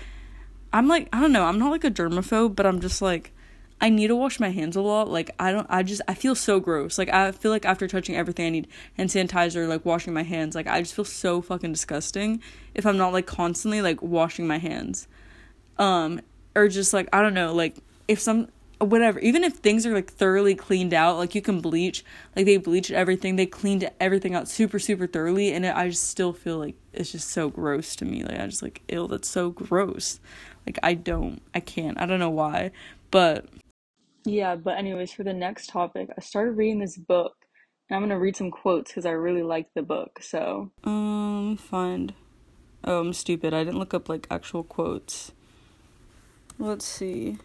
I'm 0.71 0.87
like 0.87 1.09
I 1.11 1.19
don't 1.21 1.33
know, 1.33 1.45
I'm 1.45 1.57
not 1.57 1.71
like 1.71 1.83
a 1.83 1.89
germaphobe, 1.89 2.55
but 2.55 2.67
I'm 2.67 2.79
just 2.79 3.01
like 3.01 3.33
I 3.79 3.89
need 3.89 4.07
to 4.07 4.15
wash 4.15 4.39
my 4.39 4.49
hands 4.49 4.75
a 4.75 4.81
lot. 4.81 5.09
Like 5.09 5.31
I 5.39 5.51
don't 5.51 5.67
I 5.69 5.83
just 5.83 6.01
I 6.07 6.13
feel 6.13 6.35
so 6.35 6.59
gross. 6.59 6.97
Like 6.97 7.09
I 7.09 7.31
feel 7.31 7.51
like 7.51 7.65
after 7.65 7.87
touching 7.87 8.15
everything 8.15 8.47
I 8.47 8.49
need 8.49 8.67
hand 8.97 9.09
sanitizer, 9.09 9.67
like 9.67 9.85
washing 9.85 10.13
my 10.13 10.23
hands, 10.23 10.55
like 10.55 10.67
I 10.67 10.81
just 10.81 10.95
feel 10.95 11.05
so 11.05 11.41
fucking 11.41 11.73
disgusting 11.73 12.41
if 12.73 12.85
I'm 12.85 12.97
not 12.97 13.13
like 13.13 13.27
constantly 13.27 13.81
like 13.81 14.01
washing 14.01 14.47
my 14.47 14.57
hands. 14.57 15.07
Um 15.77 16.21
or 16.55 16.67
just 16.67 16.93
like 16.93 17.07
I 17.13 17.21
don't 17.21 17.35
know, 17.35 17.53
like 17.53 17.77
if 18.07 18.19
some 18.19 18.47
whatever 18.79 19.19
even 19.19 19.43
if 19.43 19.53
things 19.53 19.85
are 19.85 19.93
like 19.93 20.11
thoroughly 20.11 20.53
cleaned 20.53 20.93
out 20.93 21.17
like 21.17 21.33
you 21.33 21.41
can 21.41 21.59
bleach 21.61 22.05
like 22.35 22.45
they 22.45 22.57
bleached 22.57 22.91
everything 22.91 23.35
they 23.35 23.45
cleaned 23.45 23.89
everything 23.99 24.35
out 24.35 24.47
super 24.47 24.77
super 24.77 25.07
thoroughly 25.07 25.51
and 25.51 25.65
it, 25.65 25.75
i 25.75 25.89
just 25.89 26.07
still 26.07 26.31
feel 26.31 26.59
like 26.59 26.75
it's 26.93 27.11
just 27.11 27.27
so 27.27 27.49
gross 27.49 27.95
to 27.95 28.05
me 28.05 28.23
like 28.23 28.39
i 28.39 28.45
just 28.45 28.61
like 28.61 28.83
ill 28.87 29.07
that's 29.07 29.27
so 29.27 29.49
gross 29.49 30.19
like 30.67 30.77
i 30.83 30.93
don't 30.93 31.41
i 31.55 31.59
can't 31.59 31.99
i 31.99 32.05
don't 32.05 32.19
know 32.19 32.29
why 32.29 32.69
but 33.09 33.47
yeah 34.27 34.55
but 34.55 34.77
anyways 34.77 35.11
for 35.11 35.23
the 35.23 35.33
next 35.33 35.67
topic 35.69 36.09
i 36.17 36.21
started 36.21 36.51
reading 36.51 36.79
this 36.79 36.97
book 36.97 37.33
and 37.89 37.95
i'm 37.95 38.03
gonna 38.03 38.19
read 38.19 38.35
some 38.35 38.51
quotes 38.51 38.91
because 38.91 39.05
i 39.05 39.11
really 39.11 39.43
like 39.43 39.67
the 39.73 39.81
book 39.81 40.19
so. 40.21 40.71
Um 40.83 41.57
find 41.57 42.13
oh 42.83 42.99
i'm 42.99 43.13
stupid. 43.13 43.53
I 43.53 43.63
didn't 43.63 43.79
look 43.79 43.93
up 43.93 44.09
like 44.09 44.27
actual 44.29 44.63
quotes. 44.63 45.31
Let's 46.59 46.85
see. 46.85 47.37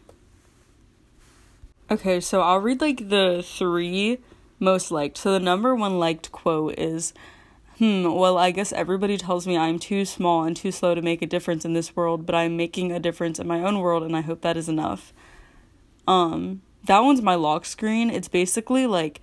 Okay, 1.90 2.20
so 2.20 2.40
I'll 2.40 2.60
read 2.60 2.80
like 2.80 3.10
the 3.10 3.44
three 3.46 4.18
most 4.58 4.90
liked. 4.90 5.18
So 5.18 5.32
the 5.32 5.40
number 5.40 5.74
one 5.74 5.98
liked 5.98 6.32
quote 6.32 6.78
is 6.78 7.12
Hmm, 7.78 8.04
well, 8.04 8.38
I 8.38 8.50
guess 8.50 8.72
everybody 8.72 9.16
tells 9.16 9.46
me 9.46 9.56
I'm 9.56 9.78
too 9.78 10.04
small 10.04 10.44
and 10.44 10.56
too 10.56 10.70
slow 10.70 10.94
to 10.94 11.02
make 11.02 11.20
a 11.20 11.26
difference 11.26 11.64
in 11.64 11.72
this 11.72 11.96
world, 11.96 12.26
but 12.26 12.34
I'm 12.34 12.56
making 12.56 12.92
a 12.92 13.00
difference 13.00 13.38
in 13.38 13.46
my 13.46 13.60
own 13.60 13.80
world 13.80 14.02
and 14.02 14.14
I 14.14 14.20
hope 14.20 14.42
that 14.42 14.56
is 14.56 14.68
enough. 14.68 15.12
Um, 16.06 16.62
that 16.84 17.00
one's 17.00 17.22
my 17.22 17.34
lock 17.34 17.64
screen. 17.64 18.10
It's 18.10 18.28
basically 18.28 18.86
like 18.86 19.20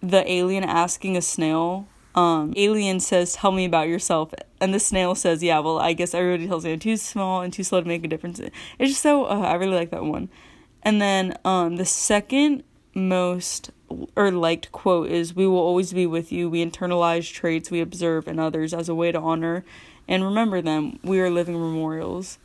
the 0.00 0.30
alien 0.30 0.64
asking 0.64 1.16
a 1.16 1.22
snail. 1.22 1.86
Um, 2.14 2.52
alien 2.56 3.00
says, 3.00 3.34
"Tell 3.34 3.50
me 3.50 3.64
about 3.64 3.88
yourself," 3.88 4.32
and 4.60 4.72
the 4.72 4.80
snail 4.80 5.14
says, 5.14 5.42
"Yeah, 5.42 5.58
well, 5.58 5.78
I 5.78 5.94
guess 5.94 6.14
everybody 6.14 6.46
tells 6.46 6.64
me 6.64 6.72
I'm 6.72 6.78
too 6.78 6.96
small 6.96 7.40
and 7.42 7.52
too 7.52 7.64
slow 7.64 7.80
to 7.80 7.88
make 7.88 8.04
a 8.04 8.08
difference." 8.08 8.38
It's 8.38 8.52
just 8.78 9.02
so 9.02 9.24
uh, 9.24 9.40
I 9.40 9.54
really 9.54 9.74
like 9.74 9.90
that 9.90 10.04
one. 10.04 10.28
And 10.82 11.00
then 11.00 11.36
um, 11.44 11.76
the 11.76 11.84
second 11.84 12.62
most 12.94 13.70
or 14.16 14.30
liked 14.30 14.72
quote 14.72 15.10
is 15.10 15.34
we 15.34 15.46
will 15.46 15.58
always 15.58 15.92
be 15.92 16.06
with 16.06 16.32
you 16.32 16.48
we 16.48 16.64
internalize 16.64 17.32
traits 17.32 17.70
we 17.70 17.80
observe 17.80 18.26
in 18.26 18.38
others 18.38 18.72
as 18.72 18.88
a 18.88 18.94
way 18.94 19.12
to 19.12 19.18
honor 19.18 19.64
and 20.08 20.24
remember 20.24 20.60
them 20.60 20.98
we 21.02 21.20
are 21.20 21.30
living 21.30 21.54
memorials 21.54 22.38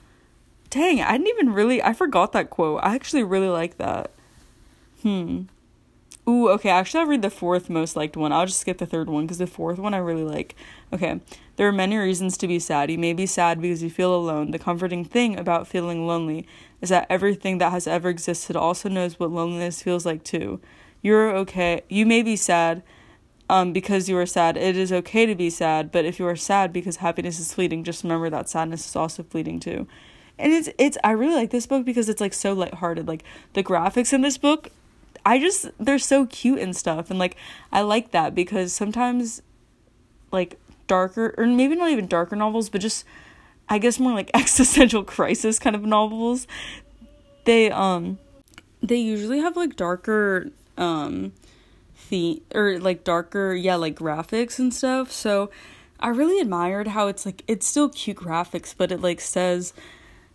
dang 0.69 1.01
i 1.01 1.13
didn't 1.13 1.27
even 1.27 1.53
really 1.53 1.81
i 1.81 1.93
forgot 1.93 2.31
that 2.31 2.49
quote 2.49 2.79
i 2.83 2.93
actually 2.93 3.23
really 3.23 3.47
like 3.47 3.77
that 3.77 4.11
hmm 5.03 5.43
ooh 6.27 6.49
okay 6.49 6.69
actually 6.69 6.99
i'll 6.99 7.07
read 7.07 7.21
the 7.21 7.29
fourth 7.29 7.69
most 7.69 7.95
liked 7.95 8.15
one 8.15 8.31
i'll 8.31 8.45
just 8.45 8.59
skip 8.59 8.77
the 8.77 8.85
third 8.85 9.09
one 9.09 9.25
because 9.25 9.37
the 9.37 9.47
fourth 9.47 9.79
one 9.79 9.93
i 9.93 9.97
really 9.97 10.23
like 10.23 10.55
okay 10.93 11.19
there 11.55 11.67
are 11.67 11.71
many 11.71 11.97
reasons 11.97 12.37
to 12.37 12.47
be 12.47 12.59
sad 12.59 12.91
you 12.91 12.97
may 12.97 13.13
be 13.13 13.25
sad 13.25 13.61
because 13.61 13.81
you 13.81 13.89
feel 13.89 14.13
alone 14.13 14.51
the 14.51 14.59
comforting 14.59 15.03
thing 15.03 15.39
about 15.39 15.67
feeling 15.67 16.05
lonely 16.05 16.45
is 16.81 16.89
that 16.89 17.07
everything 17.09 17.57
that 17.57 17.71
has 17.71 17.87
ever 17.87 18.09
existed 18.09 18.55
also 18.55 18.89
knows 18.89 19.19
what 19.19 19.31
loneliness 19.31 19.81
feels 19.81 20.05
like 20.05 20.23
too. 20.23 20.59
You're 21.01 21.35
okay. 21.37 21.81
You 21.89 22.05
may 22.05 22.21
be 22.21 22.35
sad 22.35 22.83
um, 23.49 23.73
because 23.73 24.07
you 24.07 24.17
are 24.17 24.25
sad. 24.25 24.57
It 24.57 24.77
is 24.77 24.91
okay 24.91 25.25
to 25.25 25.35
be 25.35 25.49
sad, 25.49 25.91
but 25.91 26.05
if 26.05 26.19
you 26.19 26.27
are 26.27 26.35
sad 26.35 26.71
because 26.71 26.97
happiness 26.97 27.39
is 27.39 27.53
fleeting, 27.53 27.83
just 27.83 28.03
remember 28.03 28.29
that 28.29 28.49
sadness 28.49 28.87
is 28.87 28.95
also 28.95 29.23
fleeting 29.23 29.59
too. 29.59 29.87
And 30.37 30.53
it's 30.53 30.69
it's 30.77 30.97
I 31.03 31.11
really 31.11 31.35
like 31.35 31.49
this 31.49 31.67
book 31.67 31.85
because 31.85 32.07
it's 32.07 32.21
like 32.21 32.33
so 32.33 32.53
lighthearted. 32.53 33.07
Like 33.07 33.23
the 33.53 33.63
graphics 33.63 34.13
in 34.13 34.21
this 34.21 34.37
book, 34.37 34.69
I 35.29 35.37
just 35.37 35.69
they're 35.79 35.99
so 35.99 36.25
cute 36.25 36.57
and 36.57 36.75
stuff. 36.75 37.11
And 37.11 37.19
like 37.19 37.37
I 37.71 37.81
like 37.81 38.09
that 38.11 38.33
because 38.33 38.73
sometimes 38.73 39.43
like 40.31 40.59
darker 40.87 41.35
or 41.37 41.45
maybe 41.45 41.75
not 41.75 41.91
even 41.91 42.07
darker 42.07 42.35
novels, 42.35 42.67
but 42.67 42.81
just 42.81 43.05
I 43.69 43.77
guess 43.77 43.99
more 43.99 44.13
like 44.13 44.31
existential 44.33 45.03
crisis 45.03 45.59
kind 45.59 45.75
of 45.75 45.83
novels, 45.83 46.47
they 47.45 47.69
um 47.69 48.17
they 48.81 48.95
usually 48.95 49.39
have 49.39 49.55
like 49.55 49.75
darker 49.75 50.49
um 50.79 51.33
theme 51.93 52.41
or 52.55 52.79
like 52.79 53.03
darker 53.03 53.53
yeah 53.53 53.75
like 53.75 53.95
graphics 53.95 54.57
and 54.57 54.73
stuff. 54.73 55.11
So 55.11 55.51
I 55.99 56.07
really 56.07 56.41
admired 56.41 56.87
how 56.87 57.05
it's 57.05 57.23
like 57.23 57.43
it's 57.47 57.67
still 57.67 57.89
cute 57.89 58.17
graphics, 58.17 58.73
but 58.75 58.91
it 58.91 58.99
like 58.99 59.21
says 59.21 59.73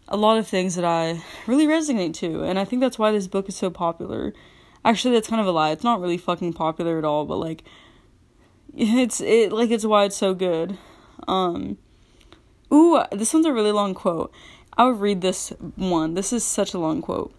a 0.06 0.16
lot 0.16 0.38
of 0.38 0.46
things 0.46 0.76
that 0.76 0.84
I 0.84 1.24
really 1.48 1.66
resonate 1.66 2.14
to, 2.14 2.44
and 2.44 2.60
I 2.60 2.64
think 2.64 2.78
that's 2.78 2.96
why 2.96 3.10
this 3.10 3.26
book 3.26 3.48
is 3.48 3.56
so 3.56 3.70
popular. 3.70 4.32
Actually, 4.84 5.14
that's 5.14 5.28
kind 5.28 5.40
of 5.40 5.46
a 5.46 5.52
lie. 5.52 5.70
It's 5.70 5.84
not 5.84 6.00
really 6.00 6.18
fucking 6.18 6.52
popular 6.52 6.98
at 6.98 7.04
all, 7.04 7.24
but 7.24 7.36
like 7.36 7.64
it's 8.76 9.20
it 9.20 9.52
like 9.52 9.70
it's 9.70 9.84
why 9.84 10.04
it's 10.04 10.16
so 10.16 10.34
good. 10.34 10.78
Um 11.26 11.78
Ooh, 12.72 13.02
this 13.12 13.32
one's 13.32 13.46
a 13.46 13.52
really 13.52 13.72
long 13.72 13.94
quote. 13.94 14.32
I'll 14.76 14.90
read 14.90 15.20
this 15.20 15.50
one. 15.76 16.14
This 16.14 16.32
is 16.32 16.44
such 16.44 16.74
a 16.74 16.78
long 16.78 17.02
quote. 17.02 17.32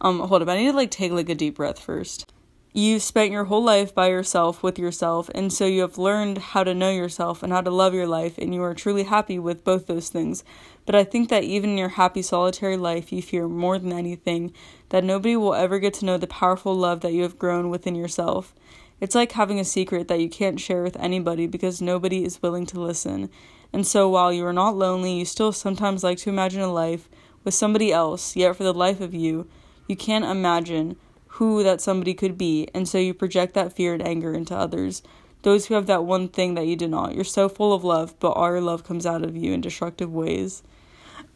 Um, 0.00 0.18
hold 0.20 0.42
up. 0.42 0.48
I 0.48 0.56
need 0.56 0.70
to 0.70 0.76
like 0.76 0.90
take 0.90 1.12
like 1.12 1.28
a 1.28 1.34
deep 1.34 1.56
breath 1.56 1.78
first. 1.78 2.32
You've 2.72 3.02
spent 3.02 3.32
your 3.32 3.44
whole 3.44 3.62
life 3.62 3.94
by 3.94 4.08
yourself 4.08 4.62
with 4.62 4.78
yourself, 4.78 5.28
and 5.34 5.52
so 5.52 5.66
you 5.66 5.80
have 5.82 5.98
learned 5.98 6.38
how 6.38 6.62
to 6.62 6.74
know 6.74 6.90
yourself 6.90 7.42
and 7.42 7.52
how 7.52 7.60
to 7.60 7.70
love 7.70 7.94
your 7.94 8.06
life, 8.06 8.38
and 8.38 8.54
you 8.54 8.62
are 8.62 8.74
truly 8.74 9.02
happy 9.02 9.38
with 9.40 9.64
both 9.64 9.86
those 9.86 10.08
things. 10.08 10.44
But 10.90 10.98
I 10.98 11.04
think 11.04 11.28
that 11.28 11.44
even 11.44 11.70
in 11.70 11.78
your 11.78 11.90
happy 11.90 12.20
solitary 12.20 12.76
life, 12.76 13.12
you 13.12 13.22
fear 13.22 13.46
more 13.46 13.78
than 13.78 13.92
anything 13.92 14.52
that 14.88 15.04
nobody 15.04 15.36
will 15.36 15.54
ever 15.54 15.78
get 15.78 15.94
to 15.94 16.04
know 16.04 16.18
the 16.18 16.26
powerful 16.26 16.74
love 16.74 17.00
that 17.02 17.12
you 17.12 17.22
have 17.22 17.38
grown 17.38 17.70
within 17.70 17.94
yourself. 17.94 18.52
It's 19.00 19.14
like 19.14 19.30
having 19.30 19.60
a 19.60 19.64
secret 19.64 20.08
that 20.08 20.18
you 20.18 20.28
can't 20.28 20.58
share 20.58 20.82
with 20.82 20.96
anybody 20.96 21.46
because 21.46 21.80
nobody 21.80 22.24
is 22.24 22.42
willing 22.42 22.66
to 22.66 22.80
listen. 22.80 23.30
And 23.72 23.86
so 23.86 24.08
while 24.08 24.32
you 24.32 24.44
are 24.44 24.52
not 24.52 24.74
lonely, 24.74 25.12
you 25.12 25.24
still 25.24 25.52
sometimes 25.52 26.02
like 26.02 26.18
to 26.18 26.28
imagine 26.28 26.60
a 26.60 26.72
life 26.72 27.08
with 27.44 27.54
somebody 27.54 27.92
else, 27.92 28.34
yet 28.34 28.56
for 28.56 28.64
the 28.64 28.74
life 28.74 29.00
of 29.00 29.14
you, 29.14 29.46
you 29.86 29.94
can't 29.94 30.24
imagine 30.24 30.96
who 31.34 31.62
that 31.62 31.80
somebody 31.80 32.14
could 32.14 32.36
be, 32.36 32.66
and 32.74 32.88
so 32.88 32.98
you 32.98 33.14
project 33.14 33.54
that 33.54 33.72
fear 33.72 33.94
and 33.94 34.02
anger 34.02 34.32
into 34.32 34.56
others. 34.56 35.04
Those 35.42 35.66
who 35.66 35.74
have 35.74 35.86
that 35.86 36.04
one 36.04 36.26
thing 36.26 36.54
that 36.54 36.66
you 36.66 36.74
do 36.74 36.88
not. 36.88 37.14
You're 37.14 37.22
so 37.22 37.48
full 37.48 37.72
of 37.72 37.84
love, 37.84 38.18
but 38.18 38.30
all 38.30 38.50
your 38.50 38.60
love 38.60 38.82
comes 38.82 39.06
out 39.06 39.22
of 39.22 39.36
you 39.36 39.52
in 39.52 39.60
destructive 39.60 40.12
ways. 40.12 40.64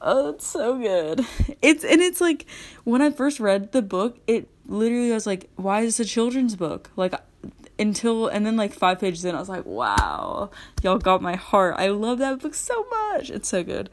Oh, 0.01 0.31
it's 0.31 0.47
so 0.47 0.79
good. 0.79 1.27
It's 1.63 1.83
and 1.83 2.03
it's 2.03 2.21
like 2.21 2.47
when 2.85 3.01
I 3.01 3.11
first 3.11 3.41
read 3.41 3.73
the 3.73 3.81
book, 3.81 4.19
it 4.27 4.49
literally 4.67 5.11
I 5.11 5.15
was 5.15 5.27
like, 5.27 5.49
why 5.57 5.81
is 5.81 5.97
this 5.97 6.07
a 6.07 6.11
children's 6.11 6.57
book? 6.57 6.91
Like 6.95 7.15
until 7.79 8.29
and 8.29 8.47
then 8.47 8.57
like 8.57 8.73
five 8.73 9.01
pages 9.01 9.25
in 9.25 9.35
i 9.35 9.39
was 9.39 9.49
like 9.49 9.67
wow 9.67 10.51
y'all 10.83 10.99
got 10.99 11.23
my 11.23 11.35
heart. 11.37 11.75
I 11.77 11.89
love 11.89 12.19
that 12.19 12.41
book 12.41 12.55
so 12.55 12.87
much. 12.91 13.31
It's 13.31 13.49
so 13.49 13.65
good. 13.65 13.91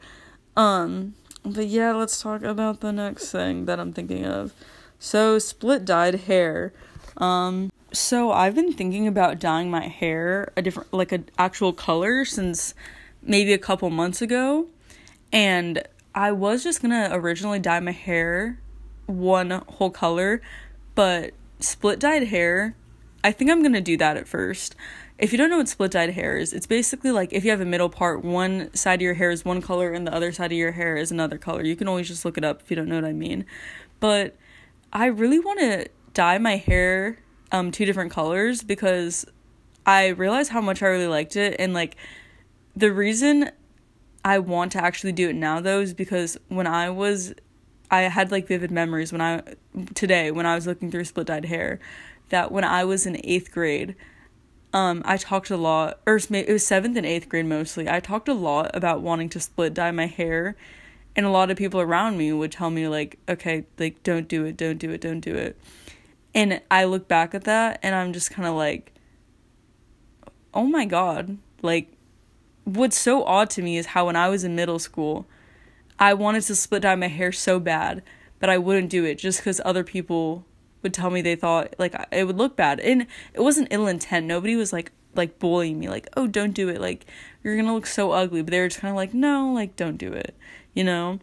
Um 0.56 1.14
but 1.44 1.66
yeah 1.66 1.92
let's 1.92 2.20
talk 2.20 2.42
about 2.42 2.80
the 2.80 2.92
next 2.92 3.30
thing 3.32 3.64
that 3.66 3.80
i'm 3.80 3.92
thinking 3.92 4.24
of. 4.24 4.52
So 4.98 5.38
split 5.38 5.84
dyed 5.84 6.14
hair. 6.22 6.72
Um 7.16 7.70
so 7.92 8.30
i've 8.30 8.54
been 8.54 8.72
thinking 8.72 9.06
about 9.06 9.40
dyeing 9.40 9.70
my 9.70 9.88
hair 9.88 10.52
a 10.56 10.62
different 10.62 10.92
like 10.92 11.12
an 11.12 11.28
actual 11.38 11.72
color 11.72 12.24
since 12.24 12.74
maybe 13.20 13.52
a 13.52 13.58
couple 13.58 13.90
months 13.90 14.22
ago. 14.22 14.68
And 15.32 15.82
i 16.14 16.30
was 16.32 16.62
just 16.62 16.82
gonna 16.82 17.08
originally 17.12 17.58
dye 17.58 17.80
my 17.80 17.92
hair 17.92 18.60
one 19.06 19.50
whole 19.68 19.90
color 19.90 20.40
but 20.94 21.32
split 21.60 21.98
dyed 21.98 22.28
hair 22.28 22.76
I 23.24 23.32
think 23.32 23.50
I'm 23.50 23.62
gonna 23.62 23.80
do 23.80 23.96
that 23.98 24.16
at 24.16 24.26
first. 24.26 24.74
If 25.18 25.30
you 25.30 25.38
don't 25.38 25.50
know 25.50 25.58
what 25.58 25.68
split 25.68 25.92
dyed 25.92 26.10
hair 26.10 26.36
is, 26.36 26.52
it's 26.52 26.66
basically 26.66 27.12
like 27.12 27.32
if 27.32 27.44
you 27.44 27.50
have 27.50 27.60
a 27.60 27.64
middle 27.64 27.88
part, 27.88 28.24
one 28.24 28.74
side 28.74 28.96
of 28.96 29.02
your 29.02 29.14
hair 29.14 29.30
is 29.30 29.44
one 29.44 29.62
color 29.62 29.92
and 29.92 30.06
the 30.06 30.14
other 30.14 30.32
side 30.32 30.50
of 30.50 30.58
your 30.58 30.72
hair 30.72 30.96
is 30.96 31.12
another 31.12 31.38
color. 31.38 31.62
You 31.64 31.76
can 31.76 31.86
always 31.86 32.08
just 32.08 32.24
look 32.24 32.36
it 32.36 32.44
up 32.44 32.62
if 32.62 32.70
you 32.70 32.76
don't 32.76 32.88
know 32.88 32.96
what 32.96 33.04
I 33.04 33.12
mean. 33.12 33.46
But 34.00 34.36
I 34.92 35.06
really 35.06 35.38
want 35.38 35.60
to 35.60 35.88
dye 36.14 36.38
my 36.38 36.56
hair 36.56 37.18
um 37.52 37.70
two 37.70 37.84
different 37.84 38.10
colors 38.10 38.62
because 38.62 39.24
I 39.86 40.08
realized 40.08 40.50
how 40.50 40.60
much 40.60 40.82
I 40.82 40.86
really 40.86 41.06
liked 41.06 41.36
it 41.36 41.56
and 41.58 41.72
like 41.72 41.96
the 42.74 42.92
reason 42.92 43.50
I 44.24 44.38
want 44.38 44.72
to 44.72 44.84
actually 44.84 45.12
do 45.12 45.28
it 45.28 45.36
now 45.36 45.60
though 45.60 45.80
is 45.80 45.94
because 45.94 46.38
when 46.48 46.66
I 46.66 46.90
was 46.90 47.34
I 47.90 48.02
had 48.02 48.30
like 48.30 48.46
vivid 48.46 48.70
memories 48.70 49.12
when 49.12 49.20
I 49.20 49.42
today 49.94 50.30
when 50.30 50.46
I 50.46 50.54
was 50.54 50.66
looking 50.66 50.90
through 50.90 51.04
split 51.04 51.26
dyed 51.26 51.46
hair 51.46 51.80
that 52.32 52.50
when 52.50 52.64
I 52.64 52.84
was 52.84 53.06
in 53.06 53.20
eighth 53.22 53.52
grade, 53.52 53.94
um, 54.72 55.02
I 55.04 55.18
talked 55.18 55.50
a 55.50 55.56
lot, 55.56 56.00
or 56.06 56.16
it 56.16 56.48
was 56.48 56.66
seventh 56.66 56.96
and 56.96 57.06
eighth 57.06 57.28
grade 57.28 57.46
mostly. 57.46 57.88
I 57.88 58.00
talked 58.00 58.26
a 58.26 58.34
lot 58.34 58.74
about 58.74 59.02
wanting 59.02 59.28
to 59.30 59.40
split 59.40 59.74
dye 59.74 59.90
my 59.90 60.06
hair, 60.06 60.56
and 61.14 61.26
a 61.26 61.30
lot 61.30 61.50
of 61.50 61.58
people 61.58 61.80
around 61.80 62.16
me 62.16 62.32
would 62.32 62.50
tell 62.50 62.70
me 62.70 62.88
like, 62.88 63.18
okay, 63.28 63.66
like 63.78 64.02
don't 64.02 64.26
do 64.26 64.44
it, 64.46 64.56
don't 64.56 64.78
do 64.78 64.90
it, 64.90 65.02
don't 65.02 65.20
do 65.20 65.34
it. 65.34 65.56
And 66.34 66.62
I 66.70 66.84
look 66.84 67.06
back 67.06 67.34
at 67.34 67.44
that, 67.44 67.78
and 67.82 67.94
I'm 67.94 68.14
just 68.14 68.30
kind 68.30 68.48
of 68.48 68.54
like, 68.54 68.92
oh 70.54 70.64
my 70.64 70.86
god, 70.86 71.36
like, 71.60 71.92
what's 72.64 72.98
so 72.98 73.24
odd 73.24 73.50
to 73.50 73.62
me 73.62 73.76
is 73.76 73.86
how 73.86 74.06
when 74.06 74.16
I 74.16 74.28
was 74.28 74.44
in 74.44 74.54
middle 74.54 74.78
school, 74.78 75.26
I 75.98 76.14
wanted 76.14 76.42
to 76.44 76.54
split 76.54 76.82
dye 76.82 76.94
my 76.94 77.08
hair 77.08 77.32
so 77.32 77.60
bad, 77.60 78.02
but 78.38 78.50
I 78.50 78.58
wouldn't 78.58 78.90
do 78.90 79.04
it 79.04 79.18
just 79.18 79.40
because 79.40 79.60
other 79.64 79.84
people 79.84 80.44
would 80.82 80.94
tell 80.94 81.10
me 81.10 81.22
they 81.22 81.36
thought 81.36 81.74
like 81.78 81.94
it 82.10 82.26
would 82.26 82.38
look 82.38 82.56
bad. 82.56 82.80
And 82.80 83.06
it 83.34 83.40
wasn't 83.40 83.68
ill 83.70 83.86
intent. 83.86 84.26
Nobody 84.26 84.56
was 84.56 84.72
like 84.72 84.92
like 85.14 85.38
bullying 85.38 85.78
me 85.78 85.88
like 85.88 86.08
oh 86.16 86.26
don't 86.26 86.52
do 86.52 86.68
it. 86.68 86.80
Like 86.80 87.06
you're 87.42 87.56
gonna 87.56 87.74
look 87.74 87.86
so 87.86 88.12
ugly. 88.12 88.42
But 88.42 88.50
they 88.50 88.60
were 88.60 88.68
just 88.68 88.80
kind 88.80 88.90
of 88.90 88.96
like 88.96 89.14
no 89.14 89.52
like 89.52 89.76
don't 89.76 89.96
do 89.96 90.12
it 90.12 90.34
you 90.74 90.84
know? 90.84 91.18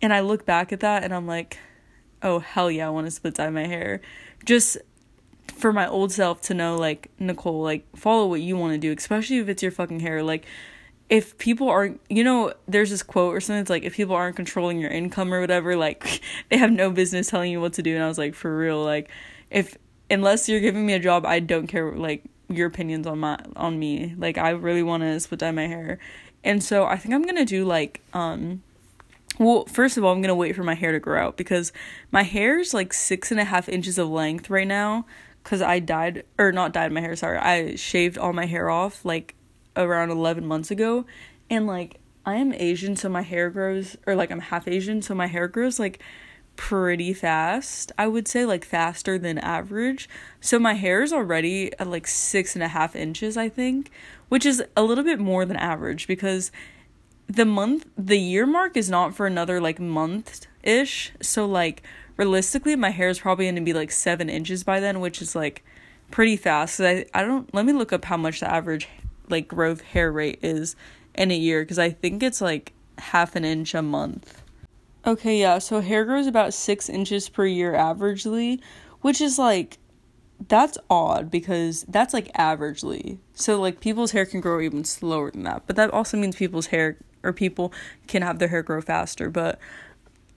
And 0.00 0.12
i 0.12 0.20
look 0.20 0.44
back 0.44 0.72
at 0.72 0.80
that 0.80 1.04
and 1.04 1.14
i'm 1.14 1.26
like 1.26 1.58
oh 2.22 2.40
hell 2.40 2.70
yeah 2.70 2.86
i 2.86 2.90
want 2.90 3.06
to 3.06 3.10
split 3.10 3.34
dye 3.34 3.50
my 3.50 3.66
hair. 3.66 4.00
Just 4.44 4.78
for 5.54 5.72
my 5.72 5.86
old 5.86 6.12
self 6.12 6.40
to 6.40 6.54
know 6.54 6.76
like 6.76 7.10
nicole 7.18 7.62
like 7.62 7.84
follow 7.96 8.26
what 8.26 8.40
you 8.40 8.56
want 8.56 8.72
to 8.72 8.78
do 8.78 8.92
especially 8.96 9.38
if 9.38 9.48
it's 9.48 9.62
your 9.62 9.72
fucking 9.72 10.00
hair. 10.00 10.22
Like 10.22 10.46
if 11.12 11.36
people 11.36 11.68
aren't 11.68 12.00
you 12.08 12.24
know 12.24 12.54
there's 12.66 12.88
this 12.88 13.02
quote 13.02 13.34
or 13.34 13.40
something 13.40 13.60
It's 13.60 13.68
like 13.68 13.82
if 13.82 13.94
people 13.94 14.14
aren't 14.14 14.34
controlling 14.34 14.80
your 14.80 14.90
income 14.90 15.32
or 15.32 15.42
whatever 15.42 15.76
like 15.76 16.22
they 16.48 16.56
have 16.56 16.72
no 16.72 16.90
business 16.90 17.28
telling 17.28 17.52
you 17.52 17.60
what 17.60 17.74
to 17.74 17.82
do 17.82 17.94
and 17.94 18.02
i 18.02 18.08
was 18.08 18.16
like 18.16 18.34
for 18.34 18.56
real 18.56 18.82
like 18.82 19.10
if 19.50 19.76
unless 20.10 20.48
you're 20.48 20.60
giving 20.60 20.86
me 20.86 20.94
a 20.94 20.98
job 20.98 21.26
i 21.26 21.38
don't 21.38 21.66
care 21.66 21.92
like 21.92 22.24
your 22.48 22.66
opinions 22.66 23.06
on 23.06 23.18
my 23.18 23.38
on 23.56 23.78
me 23.78 24.14
like 24.16 24.38
i 24.38 24.48
really 24.48 24.82
want 24.82 25.02
to 25.02 25.20
split 25.20 25.40
dye 25.40 25.50
my 25.50 25.66
hair 25.66 25.98
and 26.44 26.64
so 26.64 26.86
i 26.86 26.96
think 26.96 27.14
i'm 27.14 27.22
gonna 27.22 27.44
do 27.44 27.62
like 27.62 28.00
um 28.14 28.62
Well, 29.38 29.64
first 29.66 29.96
of 29.96 30.04
all, 30.04 30.12
I'm 30.12 30.20
gonna 30.22 30.34
wait 30.34 30.54
for 30.56 30.64
my 30.64 30.74
hair 30.74 30.92
to 30.92 31.00
grow 31.00 31.20
out 31.26 31.36
because 31.36 31.72
my 32.10 32.22
hair's 32.22 32.72
like 32.74 32.92
six 32.92 33.30
and 33.30 33.40
a 33.40 33.44
half 33.44 33.68
inches 33.68 33.98
of 33.98 34.08
length 34.08 34.50
right 34.50 34.68
now. 34.68 35.04
Cause 35.42 35.60
I 35.60 35.80
dyed 35.80 36.24
or 36.38 36.52
not 36.52 36.72
dyed 36.72 36.92
my 36.92 37.00
hair. 37.00 37.16
Sorry, 37.16 37.38
I 37.38 37.74
shaved 37.74 38.16
all 38.18 38.32
my 38.32 38.46
hair 38.46 38.70
off 38.70 39.04
like 39.04 39.34
around 39.76 40.10
eleven 40.10 40.46
months 40.46 40.70
ago, 40.70 41.06
and 41.50 41.66
like 41.66 41.98
I 42.24 42.36
am 42.36 42.52
Asian, 42.52 42.96
so 42.96 43.08
my 43.08 43.22
hair 43.22 43.50
grows, 43.50 43.96
or 44.06 44.14
like 44.14 44.30
I'm 44.30 44.40
half 44.40 44.68
Asian, 44.68 45.02
so 45.02 45.14
my 45.14 45.26
hair 45.26 45.48
grows 45.48 45.78
like 45.78 46.00
pretty 46.56 47.12
fast. 47.12 47.92
I 47.98 48.06
would 48.06 48.28
say 48.28 48.44
like 48.44 48.64
faster 48.64 49.18
than 49.18 49.38
average. 49.38 50.08
So 50.40 50.58
my 50.58 50.74
hair 50.74 51.02
is 51.02 51.12
already 51.12 51.72
at 51.78 51.88
like 51.88 52.06
six 52.06 52.54
and 52.54 52.62
a 52.62 52.68
half 52.68 52.94
inches, 52.94 53.36
I 53.36 53.48
think, 53.48 53.90
which 54.28 54.46
is 54.46 54.62
a 54.76 54.82
little 54.82 55.04
bit 55.04 55.18
more 55.18 55.44
than 55.44 55.56
average 55.56 56.06
because 56.06 56.52
the 57.26 57.44
month 57.44 57.86
the 57.96 58.18
year 58.18 58.46
mark 58.46 58.76
is 58.76 58.90
not 58.90 59.14
for 59.14 59.26
another 59.26 59.60
like 59.60 59.78
month 59.78 60.46
ish 60.62 61.12
so 61.20 61.46
like 61.46 61.82
realistically 62.16 62.76
my 62.76 62.90
hair 62.90 63.08
is 63.08 63.20
probably 63.20 63.46
going 63.46 63.54
to 63.54 63.60
be 63.60 63.72
like 63.72 63.90
seven 63.90 64.28
inches 64.28 64.64
by 64.64 64.80
then 64.80 65.00
which 65.00 65.22
is 65.22 65.34
like 65.34 65.64
pretty 66.10 66.36
fast 66.36 66.74
so 66.74 66.86
I, 66.86 67.06
I 67.14 67.22
don't 67.22 67.52
let 67.54 67.64
me 67.64 67.72
look 67.72 67.92
up 67.92 68.04
how 68.04 68.16
much 68.16 68.40
the 68.40 68.52
average 68.52 68.88
like 69.32 69.48
growth 69.48 69.80
hair 69.80 70.12
rate 70.12 70.38
is 70.42 70.76
in 71.14 71.30
a 71.30 71.36
year 71.36 71.62
because 71.62 71.78
i 71.78 71.90
think 71.90 72.22
it's 72.22 72.40
like 72.40 72.72
half 72.98 73.34
an 73.34 73.44
inch 73.44 73.74
a 73.74 73.82
month 73.82 74.42
okay 75.06 75.40
yeah 75.40 75.58
so 75.58 75.80
hair 75.80 76.04
grows 76.04 76.26
about 76.26 76.54
six 76.54 76.88
inches 76.88 77.28
per 77.28 77.44
year 77.46 77.72
averagely 77.72 78.60
which 79.00 79.20
is 79.20 79.38
like 79.38 79.78
that's 80.48 80.78
odd 80.90 81.30
because 81.30 81.84
that's 81.88 82.14
like 82.14 82.32
averagely 82.34 83.18
so 83.34 83.60
like 83.60 83.80
people's 83.80 84.12
hair 84.12 84.26
can 84.26 84.40
grow 84.40 84.60
even 84.60 84.84
slower 84.84 85.30
than 85.30 85.42
that 85.42 85.62
but 85.66 85.74
that 85.74 85.90
also 85.90 86.16
means 86.16 86.36
people's 86.36 86.66
hair 86.66 86.96
or 87.22 87.32
people 87.32 87.72
can 88.06 88.22
have 88.22 88.38
their 88.38 88.48
hair 88.48 88.62
grow 88.62 88.80
faster. 88.80 89.30
But 89.30 89.58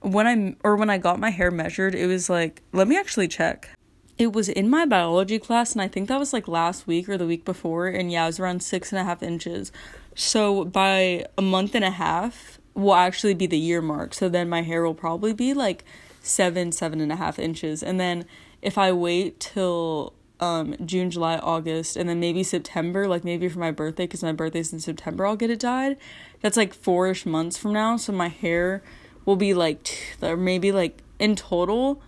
when 0.01 0.27
I 0.27 0.55
or 0.63 0.75
when 0.75 0.89
I 0.89 0.97
got 0.97 1.19
my 1.19 1.29
hair 1.29 1.51
measured, 1.51 1.95
it 1.95 2.07
was 2.07 2.29
like, 2.29 2.61
let 2.71 2.87
me 2.87 2.97
actually 2.97 3.27
check. 3.27 3.69
It 4.17 4.31
was 4.31 4.47
in 4.47 4.69
my 4.69 4.85
biology 4.85 5.39
class, 5.39 5.73
and 5.73 5.81
I 5.81 5.89
think 5.89 6.07
that 6.07 6.19
was 6.19 6.31
like 6.31 6.47
last 6.47 6.87
week 6.87 7.09
or 7.09 7.17
the 7.17 7.27
week 7.27 7.43
before, 7.43 7.87
and 7.87 8.11
yeah, 8.11 8.23
it 8.23 8.27
was 8.27 8.39
around 8.39 8.63
six 8.63 8.91
and 8.93 8.99
a 8.99 9.03
half 9.03 9.21
inches. 9.21 9.71
So 10.15 10.63
by 10.63 11.25
a 11.37 11.41
month 11.41 11.75
and 11.75 11.83
a 11.83 11.91
half 11.91 12.59
will 12.73 12.95
actually 12.95 13.33
be 13.33 13.45
the 13.45 13.57
year 13.57 13.81
mark. 13.81 14.13
So 14.13 14.29
then 14.29 14.47
my 14.47 14.61
hair 14.61 14.83
will 14.83 14.93
probably 14.93 15.33
be 15.33 15.53
like 15.53 15.83
seven, 16.21 16.71
seven 16.71 17.01
and 17.01 17.11
a 17.11 17.17
half 17.17 17.37
inches. 17.37 17.83
And 17.83 17.99
then 17.99 18.25
if 18.61 18.77
I 18.77 18.91
wait 18.91 19.39
till 19.39 20.13
um 20.39 20.75
June, 20.85 21.11
July, 21.11 21.37
August, 21.37 21.95
and 21.97 22.09
then 22.09 22.19
maybe 22.19 22.43
September, 22.43 23.07
like 23.07 23.23
maybe 23.23 23.49
for 23.49 23.59
my 23.59 23.71
birthday, 23.71 24.05
because 24.05 24.23
my 24.23 24.33
birthday's 24.33 24.71
in 24.71 24.79
September, 24.79 25.25
I'll 25.25 25.35
get 25.35 25.49
it 25.49 25.59
dyed. 25.59 25.97
That's 26.41 26.57
like 26.57 26.73
four-ish 26.73 27.25
months 27.25 27.57
from 27.57 27.73
now, 27.73 27.97
so 27.97 28.13
my 28.13 28.29
hair 28.29 28.81
will 29.25 29.35
be 29.35 29.53
like, 29.53 29.83
t- 29.83 29.97
or 30.21 30.37
maybe 30.37 30.71
like 30.71 31.01
in 31.19 31.35
total, 31.35 32.01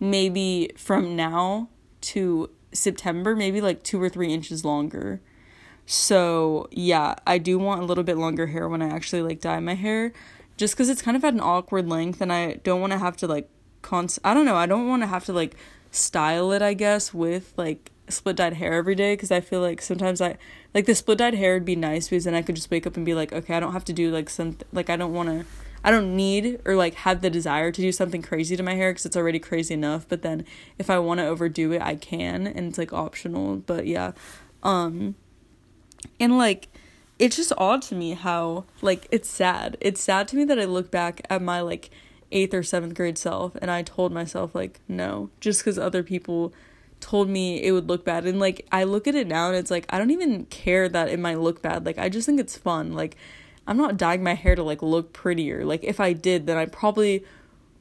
maybe 0.00 0.72
from 0.76 1.14
now 1.14 1.68
to 2.00 2.50
September, 2.72 3.36
maybe 3.36 3.60
like 3.60 3.82
two 3.82 4.02
or 4.02 4.08
three 4.08 4.32
inches 4.32 4.64
longer. 4.64 5.20
So 5.86 6.68
yeah, 6.70 7.16
I 7.26 7.38
do 7.38 7.58
want 7.58 7.82
a 7.82 7.84
little 7.84 8.04
bit 8.04 8.16
longer 8.16 8.48
hair 8.48 8.68
when 8.68 8.82
I 8.82 8.88
actually 8.88 9.22
like 9.22 9.40
dye 9.40 9.60
my 9.60 9.74
hair, 9.74 10.12
just 10.56 10.74
because 10.74 10.88
it's 10.88 11.02
kind 11.02 11.16
of 11.16 11.24
at 11.24 11.34
an 11.34 11.40
awkward 11.40 11.88
length, 11.88 12.20
and 12.20 12.32
I 12.32 12.54
don't 12.54 12.80
want 12.80 12.92
to 12.92 12.98
have 12.98 13.16
to 13.18 13.26
like 13.26 13.48
const. 13.82 14.18
I 14.24 14.34
don't 14.34 14.46
know. 14.46 14.56
I 14.56 14.66
don't 14.66 14.88
want 14.88 15.02
to 15.02 15.06
have 15.08 15.24
to 15.26 15.32
like 15.32 15.56
style 15.90 16.52
it, 16.52 16.62
I 16.62 16.74
guess, 16.74 17.12
with 17.12 17.52
like 17.56 17.90
split 18.08 18.36
dyed 18.36 18.54
hair 18.54 18.74
every 18.74 18.94
day 18.94 19.14
because 19.14 19.30
I 19.30 19.40
feel 19.40 19.60
like 19.60 19.80
sometimes 19.82 20.20
I 20.20 20.36
like 20.74 20.86
the 20.86 20.94
split 20.94 21.18
dyed 21.18 21.34
hair 21.34 21.54
would 21.54 21.64
be 21.64 21.76
nice 21.76 22.08
because 22.08 22.24
then 22.24 22.34
I 22.34 22.42
could 22.42 22.56
just 22.56 22.70
wake 22.70 22.86
up 22.86 22.96
and 22.96 23.06
be 23.06 23.14
like, 23.14 23.32
okay, 23.32 23.54
I 23.54 23.60
don't 23.60 23.72
have 23.72 23.84
to 23.86 23.92
do 23.92 24.10
like 24.10 24.30
some 24.30 24.56
like 24.72 24.90
I 24.90 24.96
don't 24.96 25.12
want 25.12 25.28
to 25.28 25.46
I 25.82 25.90
don't 25.90 26.14
need 26.14 26.60
or 26.64 26.74
like 26.74 26.94
have 26.94 27.22
the 27.22 27.30
desire 27.30 27.72
to 27.72 27.80
do 27.80 27.92
something 27.92 28.22
crazy 28.22 28.56
to 28.56 28.62
my 28.62 28.74
hair 28.74 28.90
because 28.90 29.06
it's 29.06 29.16
already 29.16 29.38
crazy 29.38 29.74
enough. 29.74 30.06
But 30.08 30.22
then 30.22 30.44
if 30.78 30.90
I 30.90 30.98
want 30.98 31.20
to 31.20 31.26
overdo 31.26 31.72
it, 31.72 31.82
I 31.82 31.96
can 31.96 32.46
and 32.46 32.68
it's 32.68 32.78
like 32.78 32.92
optional. 32.92 33.56
But 33.56 33.86
yeah, 33.86 34.12
um, 34.62 35.14
and 36.18 36.36
like 36.36 36.68
it's 37.18 37.36
just 37.36 37.52
odd 37.58 37.82
to 37.82 37.94
me 37.94 38.12
how 38.12 38.64
like 38.82 39.06
it's 39.10 39.28
sad. 39.28 39.76
It's 39.80 40.02
sad 40.02 40.28
to 40.28 40.36
me 40.36 40.44
that 40.44 40.58
I 40.58 40.64
look 40.64 40.90
back 40.90 41.22
at 41.30 41.42
my 41.42 41.60
like 41.60 41.90
eighth 42.32 42.54
or 42.54 42.62
seventh 42.62 42.94
grade 42.94 43.18
self 43.18 43.56
and 43.56 43.70
I 43.70 43.82
told 43.82 44.12
myself 44.12 44.54
like 44.54 44.80
no 44.88 45.30
just 45.40 45.60
because 45.60 45.78
other 45.78 46.02
people 46.02 46.52
told 47.00 47.28
me 47.28 47.62
it 47.62 47.72
would 47.72 47.88
look 47.88 48.04
bad 48.04 48.26
and 48.26 48.38
like 48.38 48.66
I 48.70 48.84
look 48.84 49.08
at 49.08 49.14
it 49.14 49.26
now 49.26 49.48
and 49.48 49.56
it's 49.56 49.70
like 49.70 49.86
I 49.90 49.98
don't 49.98 50.10
even 50.10 50.44
care 50.46 50.88
that 50.88 51.08
it 51.08 51.18
might 51.18 51.40
look 51.40 51.62
bad 51.62 51.84
like 51.86 51.98
I 51.98 52.08
just 52.08 52.26
think 52.26 52.38
it's 52.38 52.56
fun 52.56 52.92
like 52.92 53.16
I'm 53.70 53.76
not 53.76 53.96
dyeing 53.96 54.24
my 54.24 54.34
hair 54.34 54.56
to 54.56 54.64
like 54.64 54.82
look 54.82 55.12
prettier. 55.12 55.64
Like 55.64 55.84
if 55.84 56.00
I 56.00 56.12
did 56.12 56.48
then 56.48 56.58
I 56.58 56.66
probably 56.66 57.24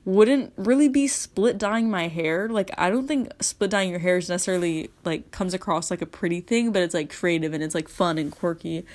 wouldn't 0.06 0.54
really 0.56 0.88
be 0.88 1.08
split 1.08 1.58
dyeing 1.58 1.90
my 1.90 2.08
hair. 2.08 2.48
Like 2.48 2.70
I 2.78 2.92
don't 2.92 3.08
think 3.08 3.32
split 3.42 3.72
dyeing 3.72 3.90
your 3.90 3.98
hair 3.98 4.18
is 4.18 4.30
necessarily 4.30 4.92
like 5.04 5.32
comes 5.32 5.56
across 5.56 5.90
like 5.90 6.04
a 6.04 6.06
pretty 6.06 6.42
thing 6.42 6.72
but 6.72 6.84
it's 6.84 6.94
like 6.94 7.12
creative 7.12 7.54
and 7.56 7.64
it's 7.64 7.74
like 7.74 7.90
fun 7.90 8.20
and 8.20 8.32
quirky. 8.32 8.86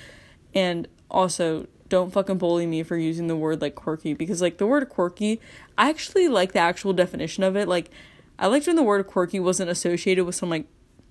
And 0.53 0.87
also 1.11 1.67
don't 1.89 2.13
fucking 2.13 2.37
bully 2.37 2.65
me 2.65 2.81
for 2.81 2.95
using 2.95 3.27
the 3.27 3.35
word 3.35 3.61
like 3.61 3.75
quirky 3.75 4.13
because 4.13 4.41
like 4.41 4.57
the 4.57 4.65
word 4.65 4.87
quirky, 4.87 5.41
I 5.77 5.89
actually 5.89 6.29
like 6.29 6.53
the 6.53 6.59
actual 6.59 6.93
definition 6.93 7.43
of 7.43 7.57
it. 7.57 7.67
Like 7.67 7.91
I 8.39 8.47
liked 8.47 8.67
when 8.67 8.77
the 8.77 8.83
word 8.83 9.05
quirky 9.05 9.41
wasn't 9.41 9.69
associated 9.69 10.23
with 10.23 10.35
some 10.35 10.49
like 10.49 10.65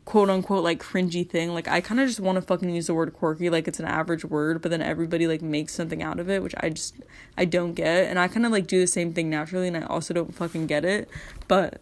quote 0.05 0.29
unquote 0.29 0.65
like 0.65 0.83
cringy 0.83 1.29
thing. 1.29 1.55
Like 1.55 1.69
I 1.69 1.81
kind 1.81 2.01
of 2.01 2.09
just 2.09 2.21
want 2.21 2.37
to 2.37 2.43
fucking 2.43 2.69
use 2.71 2.87
the 2.87 2.95
word 2.95 3.13
quirky 3.15 3.51
like 3.51 3.69
it's 3.69 3.81
an 3.81 3.87
average 3.87 4.25
word, 4.25 4.63
but 4.63 4.71
then 4.71 4.83
everybody 4.83 5.27
like 5.27 5.43
makes 5.43 5.75
something 5.75 6.03
out 6.03 6.21
of 6.21 6.29
it, 6.29 6.43
which 6.43 6.55
I 6.61 6.71
just 6.71 6.95
I 7.37 7.45
don't 7.45 7.75
get. 7.75 8.07
And 8.07 8.19
I 8.19 8.29
kind 8.29 8.47
of 8.47 8.53
like 8.53 8.67
do 8.67 8.81
the 8.81 8.87
same 8.87 9.13
thing 9.13 9.31
naturally 9.31 9.69
and 9.69 9.77
I 9.77 9.83
also 9.83 10.15
don't 10.15 10.35
fucking 10.35 10.67
get 10.67 10.85
it. 10.85 11.09
But 11.49 11.81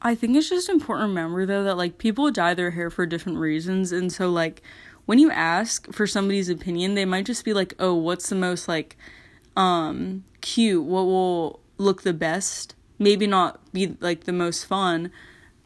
I 0.00 0.14
think 0.14 0.36
it's 0.36 0.48
just 0.48 0.68
important 0.68 1.06
to 1.06 1.08
remember 1.08 1.44
though 1.44 1.64
that 1.64 1.76
like 1.76 1.98
people 1.98 2.30
dye 2.30 2.54
their 2.54 2.70
hair 2.70 2.90
for 2.90 3.04
different 3.06 3.38
reasons 3.38 3.92
and 3.92 4.12
so 4.12 4.30
like 4.30 4.62
when 5.08 5.18
you 5.18 5.30
ask 5.30 5.90
for 5.90 6.06
somebody's 6.06 6.50
opinion, 6.50 6.94
they 6.94 7.06
might 7.06 7.24
just 7.24 7.42
be 7.42 7.54
like, 7.54 7.72
"Oh, 7.78 7.94
what's 7.94 8.28
the 8.28 8.34
most 8.34 8.68
like 8.68 8.94
um 9.56 10.22
cute? 10.42 10.84
What 10.84 11.06
will 11.06 11.60
look 11.78 12.02
the 12.02 12.12
best?" 12.12 12.74
Maybe 12.98 13.26
not 13.26 13.72
be 13.72 13.96
like 14.00 14.24
the 14.24 14.34
most 14.34 14.66
fun, 14.66 15.10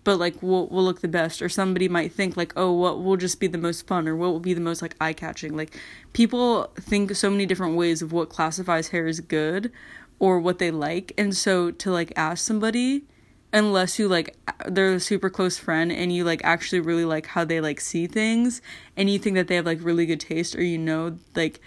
but 0.05 0.19
like 0.19 0.43
what 0.43 0.71
will 0.71 0.85
look 0.85 1.01
the 1.01 1.09
best 1.09 1.41
or 1.43 1.49
somebody 1.49 1.89
might 1.89 2.13
think 2.13 2.37
like, 2.37 2.53
"Oh, 2.57 2.73
what 2.73 3.03
will 3.03 3.17
just 3.17 3.41
be 3.41 3.47
the 3.47 3.59
most 3.59 3.87
fun 3.87 4.09
or 4.09 4.17
what 4.17 4.31
will 4.31 4.41
be 4.41 4.55
the 4.55 4.61
most 4.61 4.83
like 4.83 4.97
eye-catching?" 5.01 5.57
Like 5.57 5.79
people 6.13 6.71
think 6.81 7.15
so 7.15 7.31
many 7.31 7.47
different 7.47 7.77
ways 7.77 8.03
of 8.03 8.13
what 8.13 8.29
classifies 8.29 8.89
hair 8.89 9.07
as 9.07 9.21
good 9.21 9.73
or 10.19 10.39
what 10.39 10.59
they 10.59 10.71
like. 10.71 11.13
And 11.19 11.37
so 11.37 11.71
to 11.71 11.91
like 11.91 12.13
ask 12.17 12.45
somebody 12.45 13.05
unless 13.53 13.99
you 13.99 14.09
like 14.09 14.37
they're 14.67 14.95
a 14.95 15.01
super 15.01 15.29
close 15.29 15.59
friend 15.59 15.93
and 15.93 16.13
you 16.13 16.25
like 16.25 16.41
actually 16.45 16.81
really 16.81 17.05
like 17.05 17.27
how 17.27 17.45
they 17.45 17.61
like 17.61 17.81
see 17.81 18.07
things 18.07 18.63
and 18.97 19.11
you 19.11 19.19
think 19.19 19.37
that 19.37 19.49
they 19.49 19.57
have 19.57 19.67
like 19.67 19.83
really 19.83 20.07
good 20.07 20.21
taste 20.21 20.57
or 20.57 20.63
you 20.63 20.79
know 20.79 21.19
like 21.37 21.61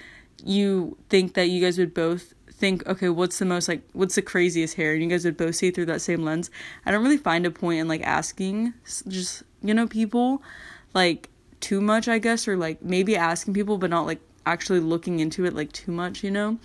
you 0.44 0.98
think 1.10 1.34
that 1.36 1.48
you 1.50 1.62
guys 1.62 1.78
would 1.78 1.94
both 1.94 2.34
think 2.58 2.86
okay 2.88 3.10
what's 3.10 3.40
the 3.40 3.46
most 3.46 3.68
like 3.68 3.82
what's 3.94 4.16
the 4.16 4.22
craziest 4.22 4.76
hair 4.76 4.94
and 4.94 5.04
you 5.04 5.10
guys 5.10 5.26
would 5.26 5.38
both 5.38 5.56
see 5.56 5.72
through 5.72 5.86
that 5.86 6.02
same 6.02 6.24
lens 6.24 6.50
i 6.86 6.92
don't 6.92 7.04
really 7.04 7.18
find 7.18 7.46
a 7.46 7.52
point 7.52 7.80
in 7.80 7.88
like 7.88 8.02
asking 8.04 8.74
just 9.08 9.44
you 9.62 9.74
know 9.74 9.88
people 9.88 10.42
like 10.94 11.30
too 11.60 11.82
much 11.82 12.08
i 12.08 12.18
guess 12.18 12.48
or 12.48 12.56
like 12.56 12.82
maybe 12.82 13.16
asking 13.16 13.54
people 13.54 13.78
but 13.78 13.90
not 13.90 14.06
like 14.06 14.20
actually 14.46 14.80
looking 14.80 15.20
into 15.20 15.44
it 15.46 15.54
like 15.54 15.72
too 15.72 15.92
much 15.92 16.24
you 16.24 16.32
know 16.32 16.58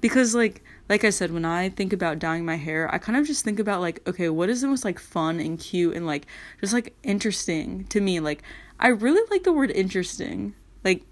because 0.00 0.34
like 0.34 0.62
like 0.88 1.04
I 1.04 1.10
said, 1.10 1.32
when 1.32 1.44
I 1.44 1.68
think 1.68 1.92
about 1.92 2.18
dyeing 2.18 2.46
my 2.46 2.56
hair, 2.56 2.92
I 2.92 2.98
kind 2.98 3.18
of 3.18 3.26
just 3.26 3.44
think 3.44 3.58
about 3.58 3.80
like, 3.80 4.06
okay, 4.08 4.30
what 4.30 4.48
is 4.48 4.62
the 4.62 4.68
most 4.68 4.84
like 4.84 4.98
fun 4.98 5.38
and 5.38 5.58
cute 5.58 5.94
and 5.94 6.06
like 6.06 6.26
just 6.60 6.72
like 6.72 6.96
interesting 7.02 7.84
to 7.86 8.00
me? 8.00 8.20
Like, 8.20 8.42
I 8.80 8.88
really 8.88 9.22
like 9.30 9.42
the 9.42 9.52
word 9.52 9.70
interesting. 9.70 10.54
Like, 10.84 11.02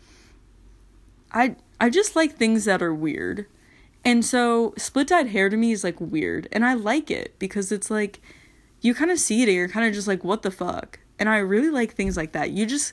I 1.33 1.57
I 1.79 1.91
just 1.91 2.17
like 2.17 2.37
things 2.37 2.65
that 2.65 2.83
are 2.83 2.95
weird. 2.95 3.47
And 4.07 4.25
so 4.25 4.73
split 4.79 5.09
dyed 5.09 5.27
hair 5.31 5.49
to 5.49 5.57
me 5.57 5.73
is 5.73 5.83
like 5.83 6.01
weird. 6.01 6.47
And 6.53 6.65
I 6.65 6.75
like 6.75 7.11
it 7.11 7.35
because 7.41 7.73
it's 7.73 7.91
like 7.91 8.21
you 8.81 8.95
kind 8.95 9.11
of 9.11 9.19
see 9.19 9.43
it 9.43 9.49
and 9.49 9.57
you're 9.57 9.69
kind 9.69 9.85
of 9.85 9.93
just 9.93 10.07
like, 10.07 10.23
what 10.23 10.43
the 10.43 10.53
fuck? 10.53 11.01
And 11.19 11.29
I 11.29 11.39
really 11.39 11.71
like 11.71 11.93
things 11.93 12.17
like 12.17 12.31
that. 12.31 12.53
You 12.53 12.67
just 12.67 12.93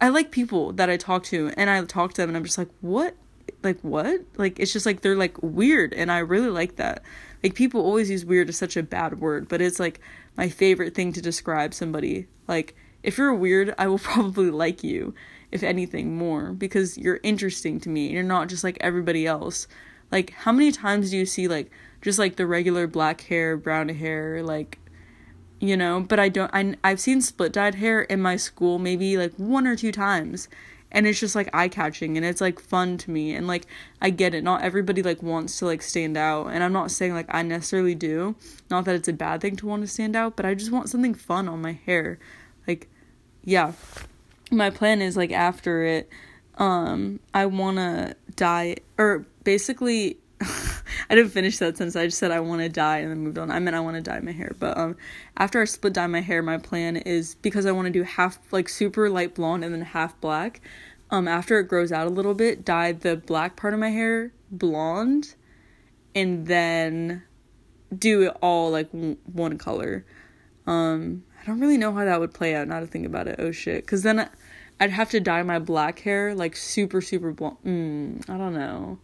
I 0.00 0.08
like 0.08 0.30
people 0.30 0.72
that 0.72 0.88
I 0.88 0.96
talk 0.96 1.22
to 1.24 1.52
and 1.58 1.68
I 1.68 1.84
talk 1.84 2.14
to 2.14 2.22
them 2.22 2.30
and 2.30 2.36
I'm 2.38 2.44
just 2.44 2.56
like, 2.56 2.70
what 2.80 3.14
like 3.62 3.78
what? 3.82 4.22
Like 4.38 4.58
it's 4.58 4.72
just 4.72 4.86
like 4.86 5.02
they're 5.02 5.14
like 5.14 5.36
weird 5.42 5.92
and 5.92 6.10
I 6.10 6.20
really 6.20 6.48
like 6.48 6.76
that. 6.76 7.02
Like 7.42 7.54
people 7.54 7.82
always 7.82 8.08
use 8.08 8.24
weird 8.24 8.48
as 8.48 8.56
such 8.56 8.78
a 8.78 8.82
bad 8.82 9.20
word, 9.20 9.48
but 9.48 9.60
it's 9.60 9.78
like 9.78 10.00
my 10.34 10.48
favorite 10.48 10.94
thing 10.94 11.12
to 11.12 11.20
describe 11.20 11.74
somebody. 11.74 12.26
Like 12.48 12.74
if 13.02 13.18
you're 13.18 13.34
weird, 13.34 13.74
I 13.76 13.86
will 13.88 13.98
probably 14.12 14.50
like 14.50 14.82
you 14.82 15.14
if 15.52 15.62
anything 15.62 16.16
more 16.16 16.54
because 16.54 16.96
you're 16.96 17.20
interesting 17.22 17.80
to 17.80 17.90
me. 17.90 18.08
You're 18.08 18.22
not 18.22 18.48
just 18.48 18.64
like 18.64 18.78
everybody 18.80 19.26
else. 19.26 19.68
Like 20.14 20.30
how 20.30 20.52
many 20.52 20.70
times 20.70 21.10
do 21.10 21.16
you 21.16 21.26
see 21.26 21.48
like 21.48 21.72
just 22.00 22.20
like 22.20 22.36
the 22.36 22.46
regular 22.46 22.86
black 22.86 23.22
hair, 23.22 23.56
brown 23.56 23.88
hair, 23.88 24.44
like 24.44 24.78
you 25.58 25.76
know, 25.76 26.06
but 26.08 26.20
I 26.20 26.28
don't 26.28 26.52
I 26.54 26.76
I've 26.84 27.00
seen 27.00 27.20
split 27.20 27.52
dyed 27.52 27.74
hair 27.74 28.02
in 28.02 28.22
my 28.22 28.36
school 28.36 28.78
maybe 28.78 29.16
like 29.16 29.32
one 29.34 29.66
or 29.66 29.74
two 29.74 29.90
times 29.90 30.48
and 30.92 31.04
it's 31.08 31.18
just 31.18 31.34
like 31.34 31.50
eye 31.52 31.66
catching 31.66 32.16
and 32.16 32.24
it's 32.24 32.40
like 32.40 32.60
fun 32.60 32.96
to 32.98 33.10
me 33.10 33.34
and 33.34 33.48
like 33.48 33.66
I 34.00 34.10
get 34.10 34.34
it. 34.34 34.44
Not 34.44 34.62
everybody 34.62 35.02
like 35.02 35.20
wants 35.20 35.58
to 35.58 35.66
like 35.66 35.82
stand 35.82 36.16
out 36.16 36.46
and 36.46 36.62
I'm 36.62 36.72
not 36.72 36.92
saying 36.92 37.12
like 37.12 37.26
I 37.28 37.42
necessarily 37.42 37.96
do. 37.96 38.36
Not 38.70 38.84
that 38.84 38.94
it's 38.94 39.08
a 39.08 39.12
bad 39.12 39.40
thing 39.40 39.56
to 39.56 39.66
want 39.66 39.82
to 39.82 39.88
stand 39.88 40.14
out, 40.14 40.36
but 40.36 40.46
I 40.46 40.54
just 40.54 40.70
want 40.70 40.90
something 40.90 41.14
fun 41.14 41.48
on 41.48 41.60
my 41.60 41.72
hair. 41.72 42.20
Like 42.68 42.88
yeah. 43.42 43.72
My 44.52 44.70
plan 44.70 45.02
is 45.02 45.16
like 45.16 45.32
after 45.32 45.82
it 45.82 46.08
um 46.58 47.20
I 47.32 47.46
want 47.46 47.78
to 47.78 48.16
dye 48.36 48.76
or 48.98 49.26
basically 49.42 50.18
I 50.40 51.14
didn't 51.14 51.30
finish 51.30 51.58
that 51.58 51.76
sentence. 51.76 51.96
I 51.96 52.06
just 52.06 52.18
said 52.18 52.30
I 52.30 52.40
want 52.40 52.60
to 52.60 52.68
dye 52.68 52.98
and 52.98 53.10
then 53.10 53.18
moved 53.18 53.38
on. 53.38 53.50
I 53.50 53.58
meant 53.58 53.76
I 53.76 53.80
want 53.80 53.96
to 53.96 54.02
dye 54.02 54.20
my 54.20 54.32
hair. 54.32 54.54
But 54.58 54.76
um 54.76 54.96
after 55.36 55.60
I 55.60 55.64
split 55.64 55.92
dye 55.92 56.06
my 56.06 56.20
hair, 56.20 56.42
my 56.42 56.58
plan 56.58 56.96
is 56.96 57.36
because 57.36 57.66
I 57.66 57.72
want 57.72 57.86
to 57.86 57.92
do 57.92 58.02
half 58.02 58.38
like 58.52 58.68
super 58.68 59.08
light 59.08 59.34
blonde 59.34 59.64
and 59.64 59.74
then 59.74 59.82
half 59.82 60.18
black. 60.20 60.60
Um 61.10 61.28
after 61.28 61.58
it 61.58 61.64
grows 61.64 61.92
out 61.92 62.06
a 62.06 62.10
little 62.10 62.34
bit, 62.34 62.64
dye 62.64 62.92
the 62.92 63.16
black 63.16 63.56
part 63.56 63.74
of 63.74 63.80
my 63.80 63.90
hair 63.90 64.32
blonde 64.50 65.34
and 66.14 66.46
then 66.46 67.22
do 67.96 68.22
it 68.22 68.36
all 68.40 68.70
like 68.70 68.88
one 68.90 69.58
color. 69.58 70.04
Um 70.66 71.24
I 71.42 71.46
don't 71.46 71.60
really 71.60 71.76
know 71.76 71.92
how 71.92 72.04
that 72.04 72.20
would 72.20 72.32
play 72.32 72.54
out 72.54 72.68
now 72.68 72.80
to 72.80 72.86
think 72.86 73.06
about 73.06 73.28
it. 73.28 73.36
Oh 73.38 73.52
shit. 73.52 73.86
Cuz 73.86 74.02
then 74.02 74.28
I'd 74.84 74.90
have 74.90 75.10
to 75.10 75.20
dye 75.20 75.42
my 75.42 75.58
black 75.58 76.00
hair 76.00 76.34
like 76.34 76.56
super 76.56 77.00
super 77.00 77.32
blonde. 77.32 77.56
Mm, 77.64 78.30
I 78.30 78.36
don't 78.36 78.52
know. 78.52 78.98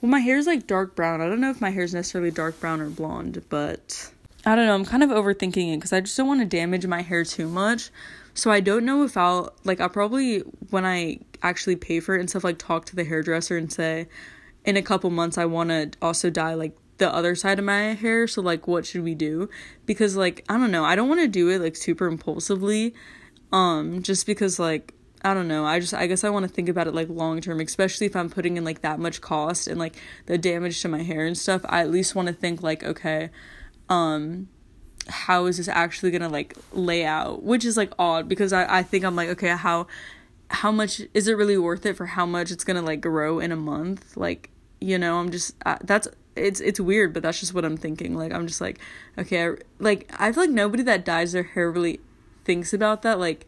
Well, 0.00 0.10
my 0.10 0.18
hair's 0.18 0.46
like 0.46 0.66
dark 0.66 0.96
brown. 0.96 1.20
I 1.20 1.28
don't 1.28 1.40
know 1.40 1.50
if 1.50 1.60
my 1.60 1.70
hair's 1.70 1.94
necessarily 1.94 2.32
dark 2.32 2.58
brown 2.58 2.80
or 2.80 2.90
blonde, 2.90 3.44
but 3.48 4.10
I 4.44 4.56
don't 4.56 4.66
know. 4.66 4.74
I'm 4.74 4.84
kind 4.84 5.04
of 5.04 5.10
overthinking 5.10 5.72
it 5.72 5.76
because 5.76 5.92
I 5.92 6.00
just 6.00 6.16
don't 6.16 6.26
want 6.26 6.40
to 6.40 6.46
damage 6.46 6.84
my 6.86 7.00
hair 7.00 7.24
too 7.24 7.48
much. 7.48 7.90
So 8.34 8.50
I 8.50 8.58
don't 8.58 8.84
know 8.84 9.04
if 9.04 9.16
I'll 9.16 9.54
like 9.62 9.80
I'll 9.80 9.88
probably 9.88 10.40
when 10.70 10.84
I 10.84 11.20
actually 11.42 11.76
pay 11.76 12.00
for 12.00 12.16
it 12.16 12.20
and 12.20 12.28
stuff 12.28 12.42
like 12.42 12.58
talk 12.58 12.86
to 12.86 12.96
the 12.96 13.04
hairdresser 13.04 13.56
and 13.56 13.72
say 13.72 14.08
in 14.64 14.76
a 14.76 14.82
couple 14.82 15.10
months 15.10 15.38
I 15.38 15.44
want 15.44 15.70
to 15.70 15.92
also 16.02 16.28
dye 16.28 16.54
like 16.54 16.76
the 16.98 17.14
other 17.14 17.36
side 17.36 17.60
of 17.60 17.64
my 17.64 17.94
hair 17.94 18.26
so 18.26 18.42
like 18.42 18.66
what 18.66 18.86
should 18.86 19.04
we 19.04 19.14
do 19.14 19.48
because 19.86 20.16
like 20.16 20.44
I 20.48 20.56
don't 20.56 20.72
know 20.72 20.84
I 20.84 20.96
don't 20.96 21.08
want 21.08 21.20
to 21.20 21.28
do 21.28 21.50
it 21.50 21.60
like 21.60 21.76
super 21.76 22.06
impulsively 22.06 22.94
um 23.52 24.02
just 24.02 24.26
because 24.26 24.58
like 24.58 24.93
I 25.24 25.32
don't 25.32 25.48
know. 25.48 25.64
I 25.64 25.80
just 25.80 25.94
I 25.94 26.06
guess 26.06 26.22
I 26.22 26.28
want 26.28 26.44
to 26.44 26.52
think 26.52 26.68
about 26.68 26.86
it 26.86 26.94
like 26.94 27.08
long 27.08 27.40
term, 27.40 27.58
especially 27.60 28.06
if 28.06 28.14
I'm 28.14 28.28
putting 28.28 28.58
in 28.58 28.64
like 28.64 28.82
that 28.82 29.00
much 29.00 29.22
cost 29.22 29.66
and 29.66 29.78
like 29.78 29.96
the 30.26 30.36
damage 30.36 30.82
to 30.82 30.88
my 30.88 31.02
hair 31.02 31.24
and 31.24 31.36
stuff. 31.36 31.62
I 31.64 31.80
at 31.80 31.90
least 31.90 32.14
want 32.14 32.28
to 32.28 32.34
think 32.34 32.62
like 32.62 32.84
okay, 32.84 33.30
um 33.88 34.48
how 35.08 35.46
is 35.46 35.56
this 35.56 35.68
actually 35.68 36.10
going 36.10 36.22
to 36.22 36.28
like 36.28 36.54
lay 36.72 37.04
out? 37.04 37.42
Which 37.42 37.64
is 37.64 37.76
like 37.76 37.92
odd 37.98 38.28
because 38.28 38.52
I 38.52 38.80
I 38.80 38.82
think 38.82 39.04
I'm 39.04 39.16
like 39.16 39.30
okay, 39.30 39.48
how 39.48 39.86
how 40.50 40.70
much 40.70 41.00
is 41.14 41.26
it 41.26 41.38
really 41.38 41.56
worth 41.56 41.86
it 41.86 41.96
for 41.96 42.06
how 42.06 42.26
much 42.26 42.50
it's 42.50 42.64
going 42.64 42.76
to 42.76 42.82
like 42.82 43.00
grow 43.00 43.40
in 43.40 43.50
a 43.50 43.56
month? 43.56 44.16
Like, 44.16 44.50
you 44.80 44.98
know, 44.98 45.16
I'm 45.18 45.30
just 45.30 45.54
uh, 45.64 45.78
that's 45.82 46.06
it's 46.36 46.60
it's 46.60 46.80
weird, 46.80 47.14
but 47.14 47.22
that's 47.22 47.40
just 47.40 47.54
what 47.54 47.64
I'm 47.64 47.78
thinking. 47.78 48.14
Like 48.14 48.32
I'm 48.32 48.46
just 48.46 48.60
like 48.60 48.78
okay, 49.18 49.46
I, 49.46 49.54
like 49.78 50.10
I 50.18 50.32
feel 50.32 50.44
like 50.44 50.50
nobody 50.50 50.82
that 50.82 51.04
dyes 51.06 51.32
their 51.32 51.44
hair 51.44 51.70
really 51.70 52.00
thinks 52.44 52.74
about 52.74 53.00
that 53.02 53.18
like 53.18 53.46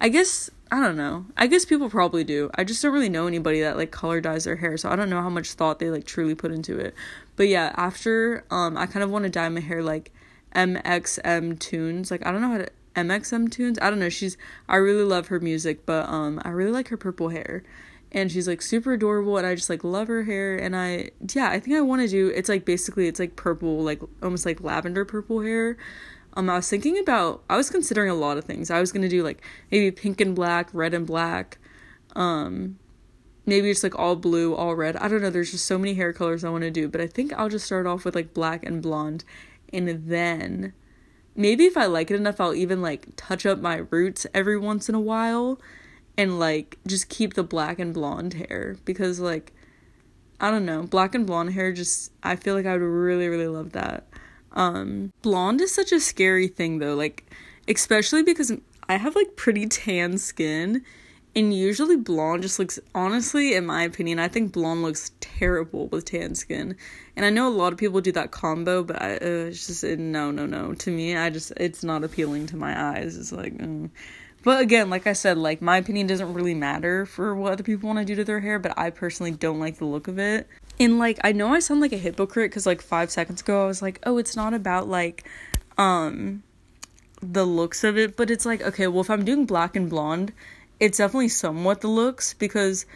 I 0.00 0.08
guess 0.08 0.50
I 0.70 0.80
don't 0.80 0.96
know. 0.96 1.26
I 1.36 1.46
guess 1.46 1.64
people 1.64 1.90
probably 1.90 2.24
do. 2.24 2.50
I 2.54 2.64
just 2.64 2.82
don't 2.82 2.92
really 2.92 3.08
know 3.08 3.26
anybody 3.26 3.60
that 3.60 3.76
like 3.76 3.90
color 3.90 4.20
dyes 4.20 4.44
their 4.44 4.56
hair, 4.56 4.76
so 4.76 4.90
I 4.90 4.96
don't 4.96 5.10
know 5.10 5.20
how 5.22 5.28
much 5.28 5.52
thought 5.52 5.78
they 5.78 5.90
like 5.90 6.04
truly 6.04 6.34
put 6.34 6.52
into 6.52 6.78
it. 6.78 6.94
But 7.36 7.48
yeah, 7.48 7.72
after 7.76 8.44
um 8.50 8.76
I 8.76 8.86
kind 8.86 9.02
of 9.02 9.10
want 9.10 9.24
to 9.24 9.30
dye 9.30 9.48
my 9.48 9.60
hair 9.60 9.82
like 9.82 10.12
mxmtoon's. 10.54 12.10
Like 12.10 12.26
I 12.26 12.32
don't 12.32 12.40
know 12.40 12.48
how 12.48 12.58
to 12.58 12.70
mxmtoons. 12.96 13.78
I 13.82 13.90
don't 13.90 13.98
know. 13.98 14.08
She's 14.08 14.36
I 14.68 14.76
really 14.76 15.04
love 15.04 15.28
her 15.28 15.38
music, 15.40 15.84
but 15.86 16.08
um 16.08 16.40
I 16.44 16.50
really 16.50 16.72
like 16.72 16.88
her 16.88 16.96
purple 16.96 17.28
hair. 17.28 17.62
And 18.10 18.30
she's 18.30 18.46
like 18.46 18.62
super 18.62 18.92
adorable 18.92 19.36
and 19.38 19.46
I 19.46 19.56
just 19.56 19.68
like 19.68 19.82
love 19.82 20.08
her 20.08 20.22
hair 20.24 20.56
and 20.56 20.74
I 20.76 21.10
yeah, 21.34 21.50
I 21.50 21.60
think 21.60 21.76
I 21.76 21.80
want 21.82 22.02
to 22.02 22.08
do 22.08 22.28
it's 22.28 22.48
like 22.48 22.64
basically 22.64 23.06
it's 23.08 23.20
like 23.20 23.36
purple 23.36 23.82
like 23.82 24.00
almost 24.22 24.46
like 24.46 24.60
lavender 24.62 25.04
purple 25.04 25.40
hair. 25.42 25.76
Um, 26.34 26.50
I 26.50 26.56
was 26.56 26.68
thinking 26.68 26.98
about, 26.98 27.42
I 27.48 27.56
was 27.56 27.70
considering 27.70 28.10
a 28.10 28.14
lot 28.14 28.38
of 28.38 28.44
things. 28.44 28.70
I 28.70 28.80
was 28.80 28.92
gonna 28.92 29.08
do 29.08 29.22
like 29.22 29.42
maybe 29.70 29.90
pink 29.90 30.20
and 30.20 30.34
black, 30.34 30.68
red 30.72 30.92
and 30.94 31.06
black, 31.06 31.58
um, 32.16 32.78
maybe 33.46 33.70
it's 33.70 33.82
like 33.82 33.98
all 33.98 34.16
blue, 34.16 34.54
all 34.54 34.74
red. 34.74 34.96
I 34.96 35.08
don't 35.08 35.22
know. 35.22 35.30
There's 35.30 35.50
just 35.50 35.66
so 35.66 35.78
many 35.78 35.94
hair 35.94 36.12
colors 36.12 36.44
I 36.44 36.50
want 36.50 36.62
to 36.62 36.70
do, 36.70 36.88
but 36.88 37.00
I 37.00 37.06
think 37.06 37.32
I'll 37.32 37.48
just 37.48 37.66
start 37.66 37.86
off 37.86 38.04
with 38.04 38.14
like 38.14 38.34
black 38.34 38.64
and 38.64 38.82
blonde, 38.82 39.24
and 39.72 39.88
then 40.08 40.72
maybe 41.34 41.64
if 41.64 41.76
I 41.76 41.86
like 41.86 42.10
it 42.10 42.16
enough, 42.16 42.40
I'll 42.40 42.54
even 42.54 42.82
like 42.82 43.08
touch 43.16 43.46
up 43.46 43.60
my 43.60 43.82
roots 43.90 44.26
every 44.34 44.58
once 44.58 44.88
in 44.88 44.94
a 44.94 45.00
while, 45.00 45.60
and 46.16 46.38
like 46.38 46.78
just 46.86 47.08
keep 47.08 47.34
the 47.34 47.44
black 47.44 47.78
and 47.78 47.92
blonde 47.92 48.34
hair 48.34 48.76
because 48.84 49.20
like 49.20 49.52
I 50.40 50.50
don't 50.50 50.66
know, 50.66 50.82
black 50.82 51.14
and 51.14 51.26
blonde 51.26 51.52
hair 51.52 51.72
just 51.72 52.12
I 52.22 52.36
feel 52.36 52.54
like 52.54 52.66
I 52.66 52.72
would 52.72 52.82
really 52.82 53.28
really 53.28 53.48
love 53.48 53.72
that. 53.72 54.06
Um, 54.54 55.12
blonde 55.22 55.60
is 55.60 55.74
such 55.74 55.92
a 55.92 56.00
scary 56.00 56.48
thing 56.48 56.78
though, 56.78 56.94
like 56.94 57.24
especially 57.68 58.22
because 58.22 58.52
I 58.88 58.96
have 58.96 59.14
like 59.16 59.36
pretty 59.36 59.66
tan 59.66 60.18
skin 60.18 60.84
and 61.36 61.52
usually 61.52 61.96
blonde 61.96 62.42
just 62.42 62.58
looks 62.58 62.78
honestly 62.94 63.54
in 63.54 63.66
my 63.66 63.82
opinion 63.82 64.18
i 64.18 64.28
think 64.28 64.52
blonde 64.52 64.82
looks 64.82 65.10
terrible 65.20 65.88
with 65.88 66.04
tan 66.04 66.34
skin. 66.34 66.76
And 67.16 67.24
i 67.24 67.30
know 67.30 67.48
a 67.48 67.50
lot 67.50 67.72
of 67.72 67.78
people 67.78 68.00
do 68.00 68.12
that 68.12 68.30
combo 68.30 68.82
but 68.82 69.00
i 69.00 69.14
uh, 69.16 69.48
it's 69.48 69.66
just 69.66 69.84
no 69.84 70.30
no 70.30 70.46
no. 70.46 70.74
To 70.74 70.90
me 70.90 71.16
i 71.16 71.30
just 71.30 71.52
it's 71.56 71.82
not 71.82 72.04
appealing 72.04 72.46
to 72.48 72.56
my 72.56 72.92
eyes. 72.92 73.16
It's 73.16 73.32
like 73.32 73.56
mm. 73.56 73.90
but 74.42 74.60
again 74.60 74.90
like 74.90 75.06
i 75.06 75.12
said 75.12 75.38
like 75.38 75.60
my 75.60 75.78
opinion 75.78 76.06
doesn't 76.06 76.34
really 76.34 76.54
matter 76.54 77.06
for 77.06 77.34
what 77.34 77.52
other 77.52 77.62
people 77.62 77.88
want 77.88 77.98
to 77.98 78.04
do 78.04 78.14
to 78.16 78.24
their 78.24 78.40
hair 78.40 78.58
but 78.58 78.76
i 78.78 78.90
personally 78.90 79.32
don't 79.32 79.60
like 79.60 79.78
the 79.78 79.84
look 79.84 80.08
of 80.08 80.18
it 80.18 80.48
and 80.78 80.98
like 80.98 81.18
I 81.24 81.32
know 81.32 81.54
I 81.54 81.60
sound 81.60 81.80
like 81.80 81.92
a 81.92 81.98
hypocrite 81.98 82.52
cuz 82.52 82.66
like 82.66 82.82
5 82.82 83.10
seconds 83.10 83.40
ago 83.40 83.64
I 83.64 83.66
was 83.66 83.82
like, 83.82 84.00
"Oh, 84.04 84.18
it's 84.18 84.36
not 84.36 84.54
about 84.54 84.88
like 84.88 85.24
um 85.78 86.42
the 87.20 87.44
looks 87.44 87.84
of 87.84 87.96
it, 87.96 88.16
but 88.16 88.30
it's 88.30 88.44
like, 88.44 88.62
okay, 88.62 88.86
well 88.86 89.00
if 89.00 89.10
I'm 89.10 89.24
doing 89.24 89.46
black 89.46 89.76
and 89.76 89.88
blonde, 89.88 90.32
it's 90.80 90.98
definitely 90.98 91.28
somewhat 91.28 91.80
the 91.80 91.88
looks 91.88 92.34
because 92.34 92.86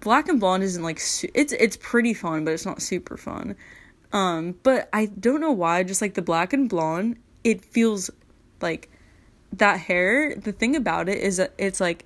black 0.00 0.28
and 0.28 0.40
blonde 0.40 0.62
isn't 0.62 0.82
like 0.82 1.00
su- 1.00 1.30
it's 1.34 1.52
it's 1.52 1.76
pretty 1.76 2.14
fun, 2.14 2.44
but 2.44 2.54
it's 2.54 2.66
not 2.66 2.82
super 2.82 3.16
fun. 3.16 3.56
Um, 4.12 4.54
but 4.62 4.88
I 4.92 5.06
don't 5.06 5.40
know 5.40 5.52
why 5.52 5.82
just 5.82 6.00
like 6.00 6.14
the 6.14 6.22
black 6.22 6.52
and 6.52 6.68
blonde, 6.68 7.16
it 7.44 7.64
feels 7.64 8.10
like 8.60 8.90
that 9.52 9.80
hair, 9.80 10.34
the 10.34 10.52
thing 10.52 10.76
about 10.76 11.08
it 11.08 11.18
is 11.18 11.36
that 11.38 11.52
it's 11.58 11.80
like 11.80 12.04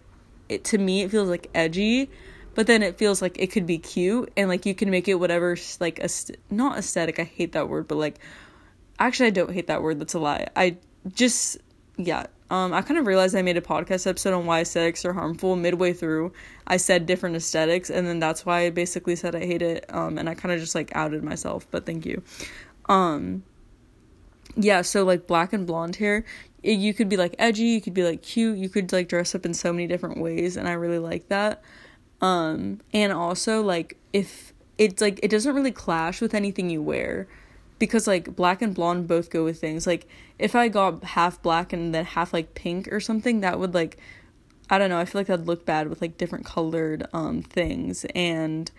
it 0.48 0.64
to 0.64 0.78
me 0.78 1.02
it 1.02 1.10
feels 1.10 1.28
like 1.28 1.48
edgy 1.54 2.10
but 2.54 2.66
then 2.66 2.82
it 2.82 2.98
feels 2.98 3.22
like 3.22 3.38
it 3.38 3.48
could 3.48 3.66
be 3.66 3.78
cute 3.78 4.30
and 4.36 4.48
like 4.48 4.66
you 4.66 4.74
can 4.74 4.90
make 4.90 5.08
it 5.08 5.14
whatever 5.14 5.56
like 5.80 5.98
a 5.98 6.08
not 6.50 6.78
aesthetic 6.78 7.18
i 7.18 7.24
hate 7.24 7.52
that 7.52 7.68
word 7.68 7.88
but 7.88 7.96
like 7.96 8.18
actually 8.98 9.26
i 9.26 9.30
don't 9.30 9.52
hate 9.52 9.66
that 9.66 9.82
word 9.82 9.98
that's 9.98 10.14
a 10.14 10.18
lie. 10.18 10.46
I 10.54 10.76
just 11.14 11.58
yeah 11.96 12.26
um 12.50 12.72
i 12.72 12.80
kind 12.80 12.98
of 12.98 13.06
realized 13.06 13.34
i 13.34 13.42
made 13.42 13.56
a 13.56 13.60
podcast 13.60 14.06
episode 14.06 14.32
on 14.34 14.46
why 14.46 14.60
aesthetics 14.60 15.04
are 15.04 15.12
harmful 15.12 15.56
midway 15.56 15.92
through. 15.92 16.32
I 16.66 16.76
said 16.76 17.06
different 17.06 17.36
aesthetics 17.36 17.90
and 17.90 18.06
then 18.06 18.18
that's 18.18 18.46
why 18.46 18.66
i 18.66 18.70
basically 18.70 19.16
said 19.16 19.34
i 19.34 19.40
hate 19.40 19.62
it 19.62 19.84
um 19.88 20.18
and 20.18 20.28
i 20.28 20.34
kind 20.34 20.52
of 20.52 20.60
just 20.60 20.74
like 20.74 20.94
outed 20.94 21.22
myself 21.22 21.66
but 21.70 21.86
thank 21.86 22.06
you. 22.06 22.22
Um 22.88 23.44
yeah 24.56 24.82
so 24.82 25.04
like 25.04 25.26
black 25.26 25.52
and 25.52 25.66
blonde 25.66 25.96
hair 25.96 26.24
it, 26.62 26.78
you 26.78 26.92
could 26.92 27.08
be 27.08 27.16
like 27.16 27.34
edgy 27.38 27.64
you 27.64 27.80
could 27.80 27.94
be 27.94 28.04
like 28.04 28.22
cute 28.22 28.58
you 28.58 28.68
could 28.68 28.92
like 28.92 29.08
dress 29.08 29.34
up 29.34 29.46
in 29.46 29.54
so 29.54 29.72
many 29.72 29.86
different 29.86 30.18
ways 30.18 30.58
and 30.58 30.68
i 30.68 30.72
really 30.72 30.98
like 30.98 31.26
that 31.28 31.62
um, 32.22 32.80
and 32.94 33.12
also 33.12 33.60
like 33.60 33.98
if 34.12 34.54
it's 34.78 35.02
like 35.02 35.20
it 35.22 35.28
doesn't 35.28 35.54
really 35.54 35.72
clash 35.72 36.20
with 36.20 36.34
anything 36.34 36.70
you 36.70 36.80
wear. 36.80 37.28
Because 37.78 38.06
like 38.06 38.36
black 38.36 38.62
and 38.62 38.74
blonde 38.74 39.08
both 39.08 39.28
go 39.28 39.44
with 39.44 39.60
things. 39.60 39.88
Like 39.88 40.06
if 40.38 40.54
I 40.54 40.68
got 40.68 41.02
half 41.02 41.42
black 41.42 41.72
and 41.72 41.92
then 41.92 42.04
half 42.04 42.32
like 42.32 42.54
pink 42.54 42.88
or 42.92 43.00
something, 43.00 43.40
that 43.40 43.58
would 43.58 43.74
like 43.74 43.98
I 44.70 44.78
don't 44.78 44.88
know, 44.88 44.98
I 44.98 45.04
feel 45.04 45.18
like 45.20 45.26
that'd 45.26 45.46
look 45.46 45.66
bad 45.66 45.88
with 45.88 46.00
like 46.00 46.16
different 46.16 46.44
colored 46.46 47.06
um 47.12 47.42
things. 47.42 48.06
And 48.14 48.70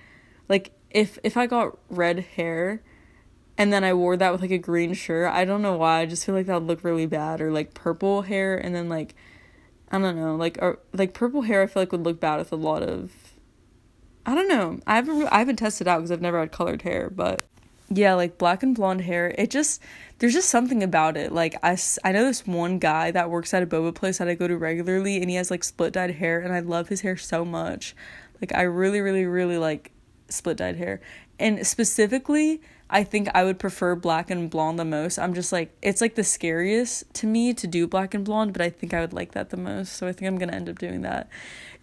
like 0.48 0.72
if 0.90 1.20
if 1.22 1.36
I 1.36 1.48
got 1.48 1.78
red 1.90 2.20
hair 2.20 2.82
and 3.58 3.72
then 3.74 3.84
I 3.84 3.94
wore 3.94 4.16
that 4.18 4.32
with 4.32 4.42
like 4.42 4.52
a 4.52 4.58
green 4.58 4.94
shirt, 4.94 5.32
I 5.32 5.44
don't 5.44 5.62
know 5.62 5.78
why, 5.78 6.00
I 6.00 6.06
just 6.06 6.26
feel 6.26 6.34
like 6.34 6.46
that 6.46 6.62
would 6.62 6.68
look 6.68 6.84
really 6.84 7.06
bad. 7.06 7.42
Or 7.42 7.52
like 7.52 7.74
purple 7.74 8.22
hair 8.22 8.58
and 8.58 8.74
then 8.74 8.88
like 8.88 9.16
I 9.92 10.00
don't 10.00 10.16
know, 10.16 10.36
like 10.38 10.58
or 10.62 10.80
like 10.94 11.14
purple 11.14 11.42
hair 11.44 11.62
I 11.62 11.68
feel 11.68 11.82
like 11.82 11.92
would 11.92 12.06
look 12.06 12.22
bad 12.22 12.38
with 12.38 12.54
a 12.54 12.56
lot 12.56 12.84
of 12.84 13.23
I 14.26 14.36
don't 14.36 14.48
know. 14.48 14.80
I 14.88 14.96
haven't 14.96 15.28
I 15.28 15.40
haven't 15.40 15.58
tested 15.58 15.88
out 15.88 15.98
because 16.00 16.12
I've 16.12 16.22
never 16.22 16.40
had 16.40 16.52
colored 16.52 16.84
hair, 16.84 17.10
but 17.10 17.46
yeah, 17.90 18.14
like 18.14 18.38
black 18.38 18.64
and 18.64 18.76
blonde 18.76 19.02
hair. 19.02 19.36
It 19.38 19.52
just 19.52 19.82
there's 20.20 20.34
just 20.34 20.50
something 20.50 20.82
about 20.82 21.18
it. 21.18 21.32
Like 21.32 21.56
I 21.64 21.78
I 22.04 22.12
know 22.12 22.26
this 22.26 22.48
one 22.48 22.80
guy 22.80 23.12
that 23.12 23.30
works 23.30 23.54
at 23.54 23.64
a 23.64 23.68
boba 23.68 23.94
place 23.94 24.20
that 24.20 24.28
I 24.28 24.36
go 24.36 24.48
to 24.48 24.58
regularly, 24.58 25.18
and 25.18 25.30
he 25.30 25.36
has 25.36 25.52
like 25.52 25.64
split 25.64 25.94
dyed 25.94 26.12
hair, 26.12 26.40
and 26.40 26.54
I 26.54 26.60
love 26.60 26.90
his 26.90 27.02
hair 27.02 27.18
so 27.18 27.44
much. 27.44 27.96
Like 28.42 28.54
I 28.56 28.62
really 28.64 29.02
really 29.02 29.26
really 29.26 29.58
like 29.58 29.92
split 30.30 30.58
dyed 30.58 30.78
hair, 30.78 31.02
and 31.40 31.66
specifically 31.68 32.62
I 32.90 33.04
think 33.04 33.28
I 33.34 33.44
would 33.44 33.58
prefer 33.58 33.96
black 33.96 34.30
and 34.30 34.52
blonde 34.52 34.78
the 34.78 34.86
most. 34.86 35.18
I'm 35.18 35.34
just 35.34 35.52
like 35.52 35.76
it's 35.82 36.00
like 36.00 36.14
the 36.14 36.24
scariest 36.24 37.12
to 37.16 37.28
me 37.28 37.54
to 37.56 37.66
do 37.66 37.88
black 37.88 38.14
and 38.14 38.24
blonde, 38.24 38.54
but 38.54 38.62
I 38.62 38.70
think 38.70 38.94
I 38.94 39.02
would 39.02 39.14
like 39.14 39.32
that 39.32 39.50
the 39.50 39.58
most. 39.58 39.94
So 39.94 40.08
I 40.08 40.14
think 40.14 40.28
I'm 40.28 40.38
going 40.38 40.50
to 40.50 40.56
end 40.56 40.70
up 40.70 40.78
doing 40.78 41.02
that. 41.02 41.28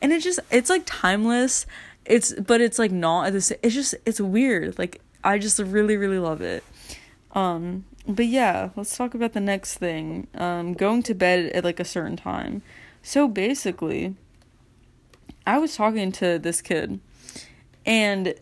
And 0.00 0.12
it 0.12 0.22
just 0.22 0.38
it's 0.52 0.70
like 0.70 0.82
timeless. 0.86 1.66
It's 2.10 2.32
but 2.34 2.60
it's 2.60 2.78
like 2.78 2.90
not 2.90 3.32
this 3.32 3.52
it's 3.62 3.74
just 3.74 3.94
it's 4.04 4.20
weird. 4.20 4.78
Like 4.78 5.00
I 5.22 5.38
just 5.38 5.58
really 5.58 5.96
really 5.96 6.18
love 6.18 6.40
it. 6.40 6.64
Um 7.32 7.84
but 8.08 8.26
yeah, 8.26 8.70
let's 8.76 8.96
talk 8.96 9.14
about 9.14 9.32
the 9.32 9.40
next 9.40 9.78
thing. 9.78 10.26
Um 10.34 10.74
going 10.74 11.02
to 11.04 11.14
bed 11.14 11.52
at 11.52 11.64
like 11.64 11.80
a 11.80 11.84
certain 11.84 12.16
time. 12.16 12.62
So 13.02 13.28
basically, 13.28 14.14
I 15.46 15.58
was 15.58 15.74
talking 15.76 16.12
to 16.12 16.38
this 16.38 16.60
kid 16.60 17.00
and 17.86 18.34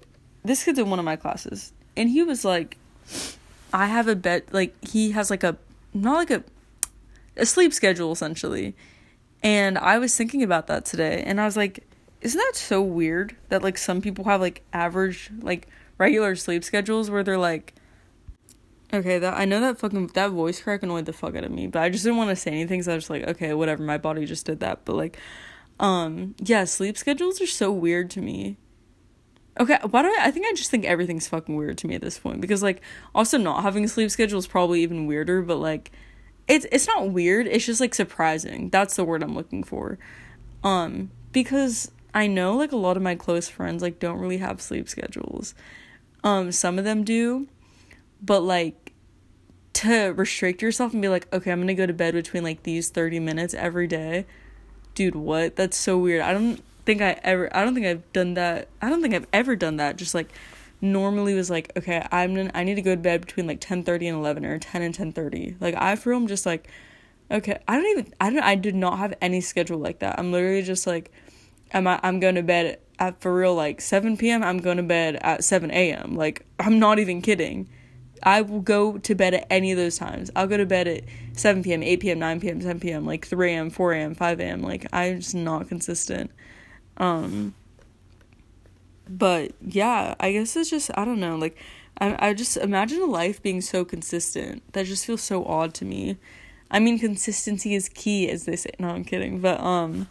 this 0.44 0.64
kid's 0.64 0.78
in 0.78 0.90
one 0.90 0.98
of 0.98 1.04
my 1.04 1.16
classes 1.16 1.72
and 1.96 2.08
he 2.08 2.22
was 2.22 2.44
like 2.44 2.76
i 3.72 3.86
have 3.86 4.08
a 4.08 4.16
bed 4.16 4.42
like 4.52 4.74
he 4.84 5.12
has 5.12 5.30
like 5.30 5.42
a 5.42 5.56
not 5.94 6.14
like 6.14 6.30
a 6.30 6.44
a 7.36 7.46
sleep 7.46 7.72
schedule 7.72 8.12
essentially 8.12 8.74
and 9.42 9.78
i 9.78 9.98
was 9.98 10.16
thinking 10.16 10.42
about 10.42 10.66
that 10.66 10.84
today 10.84 11.22
and 11.24 11.40
i 11.40 11.44
was 11.44 11.56
like 11.56 11.87
isn't 12.20 12.38
that 12.38 12.56
so 12.56 12.82
weird 12.82 13.36
that 13.48 13.62
like 13.62 13.78
some 13.78 14.00
people 14.00 14.24
have 14.24 14.40
like 14.40 14.62
average 14.72 15.30
like 15.40 15.68
regular 15.98 16.34
sleep 16.36 16.64
schedules 16.64 17.10
where 17.10 17.22
they're 17.22 17.38
like 17.38 17.74
okay 18.92 19.18
that 19.18 19.34
i 19.34 19.44
know 19.44 19.60
that 19.60 19.78
fucking 19.78 20.06
that 20.08 20.30
voice 20.30 20.60
crack 20.60 20.82
annoyed 20.82 21.04
the 21.04 21.12
fuck 21.12 21.36
out 21.36 21.44
of 21.44 21.50
me 21.50 21.66
but 21.66 21.82
i 21.82 21.88
just 21.88 22.04
didn't 22.04 22.16
want 22.16 22.30
to 22.30 22.36
say 22.36 22.50
anything 22.50 22.82
so 22.82 22.92
i 22.92 22.94
was 22.94 23.04
just 23.04 23.10
like 23.10 23.26
okay 23.26 23.52
whatever 23.54 23.82
my 23.82 23.98
body 23.98 24.24
just 24.24 24.46
did 24.46 24.60
that 24.60 24.84
but 24.84 24.96
like 24.96 25.18
um 25.80 26.34
yeah 26.38 26.64
sleep 26.64 26.96
schedules 26.96 27.40
are 27.40 27.46
so 27.46 27.70
weird 27.70 28.10
to 28.10 28.20
me 28.20 28.56
Okay, 29.60 29.78
why 29.90 30.02
do 30.02 30.08
I? 30.08 30.26
I 30.26 30.30
think 30.30 30.46
I 30.46 30.52
just 30.52 30.70
think 30.70 30.84
everything's 30.84 31.26
fucking 31.26 31.56
weird 31.56 31.78
to 31.78 31.88
me 31.88 31.96
at 31.96 32.00
this 32.00 32.18
point 32.18 32.40
because 32.40 32.62
like 32.62 32.80
also 33.14 33.38
not 33.38 33.62
having 33.62 33.84
a 33.84 33.88
sleep 33.88 34.10
schedule 34.10 34.38
is 34.38 34.46
probably 34.46 34.82
even 34.82 35.06
weirder. 35.06 35.42
But 35.42 35.56
like, 35.56 35.90
it's 36.46 36.64
it's 36.70 36.86
not 36.86 37.10
weird. 37.10 37.48
It's 37.48 37.66
just 37.66 37.80
like 37.80 37.94
surprising. 37.94 38.70
That's 38.70 38.94
the 38.94 39.04
word 39.04 39.22
I'm 39.22 39.34
looking 39.34 39.64
for. 39.64 39.98
Um, 40.62 41.10
because 41.32 41.90
I 42.14 42.26
know 42.26 42.56
like 42.56 42.72
a 42.72 42.76
lot 42.76 42.96
of 42.96 43.02
my 43.02 43.14
close 43.14 43.48
friends 43.48 43.82
like 43.82 43.98
don't 43.98 44.18
really 44.18 44.38
have 44.38 44.60
sleep 44.60 44.88
schedules. 44.88 45.54
Um, 46.24 46.50
some 46.52 46.78
of 46.78 46.84
them 46.84 47.04
do, 47.04 47.46
but 48.22 48.40
like 48.40 48.92
to 49.74 50.08
restrict 50.08 50.60
yourself 50.60 50.92
and 50.92 51.00
be 51.00 51.08
like, 51.08 51.32
okay, 51.32 51.52
I'm 51.52 51.60
gonna 51.60 51.74
go 51.74 51.86
to 51.86 51.92
bed 51.92 52.14
between 52.14 52.42
like 52.42 52.64
these 52.64 52.88
30 52.88 53.20
minutes 53.20 53.54
every 53.54 53.86
day. 53.86 54.26
Dude, 54.94 55.14
what? 55.14 55.56
That's 55.56 55.76
so 55.76 55.98
weird. 55.98 56.22
I 56.22 56.32
don't 56.32 56.62
think 56.84 57.02
I 57.02 57.20
ever 57.22 57.54
I 57.56 57.64
don't 57.64 57.74
think 57.74 57.86
I've 57.86 58.12
done 58.12 58.34
that. 58.34 58.68
I 58.82 58.88
don't 58.88 59.02
think 59.02 59.14
I've 59.14 59.28
ever 59.32 59.54
done 59.54 59.76
that. 59.76 59.96
Just 59.96 60.14
like 60.14 60.32
normally 60.80 61.34
was 61.34 61.50
like, 61.50 61.70
okay, 61.76 62.06
I'm 62.10 62.50
I 62.54 62.64
need 62.64 62.76
to 62.76 62.82
go 62.82 62.94
to 62.94 63.00
bed 63.00 63.20
between 63.20 63.46
like 63.46 63.60
10:30 63.60 64.08
and 64.08 64.18
11 64.18 64.44
or 64.44 64.58
10 64.58 64.82
and 64.82 64.94
10:30. 64.94 65.56
Like 65.60 65.74
I 65.76 65.96
feel 65.96 66.16
I'm 66.16 66.26
just 66.26 66.46
like 66.46 66.68
okay, 67.30 67.58
I 67.68 67.76
don't 67.76 67.86
even 67.86 68.14
I 68.20 68.30
don't 68.30 68.42
I 68.42 68.54
did 68.54 68.74
not 68.74 68.98
have 68.98 69.14
any 69.20 69.40
schedule 69.40 69.78
like 69.78 70.00
that. 70.00 70.18
I'm 70.18 70.32
literally 70.32 70.62
just 70.62 70.86
like 70.86 71.12
I'm 71.72 71.86
I? 71.86 72.00
I'm 72.02 72.20
going 72.20 72.34
to 72.36 72.42
bed 72.42 72.78
at 72.98 73.20
for 73.20 73.34
real 73.34 73.54
like 73.54 73.80
7 73.80 74.16
p.m. 74.16 74.42
I'm 74.42 74.58
going 74.58 74.76
to 74.76 74.82
bed 74.82 75.16
at 75.22 75.44
7 75.44 75.70
a.m. 75.70 76.14
Like 76.14 76.46
I'm 76.58 76.78
not 76.78 76.98
even 76.98 77.22
kidding. 77.22 77.68
I 78.22 78.40
will 78.42 78.60
go 78.60 78.98
to 78.98 79.14
bed 79.14 79.34
at 79.34 79.46
any 79.50 79.70
of 79.70 79.78
those 79.78 79.96
times. 79.96 80.30
I'll 80.34 80.48
go 80.48 80.56
to 80.56 80.66
bed 80.66 80.88
at 80.88 81.04
7 81.34 81.62
p.m., 81.62 81.84
8 81.84 82.00
p.m., 82.00 82.18
9 82.18 82.40
p.m., 82.40 82.60
10 82.60 82.80
p.m., 82.80 83.06
like 83.06 83.24
3 83.24 83.52
a.m., 83.52 83.70
4 83.70 83.92
a.m., 83.92 84.14
5 84.16 84.40
a.m. 84.40 84.62
Like, 84.62 84.86
I'm 84.92 85.20
just 85.20 85.36
not 85.36 85.68
consistent. 85.68 86.32
Um, 86.96 87.54
but 89.08 89.52
yeah, 89.60 90.14
I 90.20 90.32
guess 90.32 90.56
it's 90.56 90.70
just 90.70 90.90
I 90.96 91.04
don't 91.04 91.20
know. 91.20 91.36
Like, 91.36 91.56
I 92.00 92.30
I 92.30 92.34
just 92.34 92.56
imagine 92.56 93.00
a 93.00 93.06
life 93.06 93.42
being 93.42 93.60
so 93.60 93.84
consistent. 93.84 94.62
That 94.72 94.86
just 94.86 95.06
feels 95.06 95.22
so 95.22 95.44
odd 95.44 95.74
to 95.74 95.84
me. 95.84 96.18
I 96.70 96.80
mean, 96.80 96.98
consistency 96.98 97.74
is 97.74 97.88
key, 97.88 98.28
as 98.28 98.44
they 98.44 98.56
say. 98.56 98.70
No, 98.78 98.88
I'm 98.88 99.04
kidding. 99.04 99.40
But 99.40 99.60
um, 99.60 100.08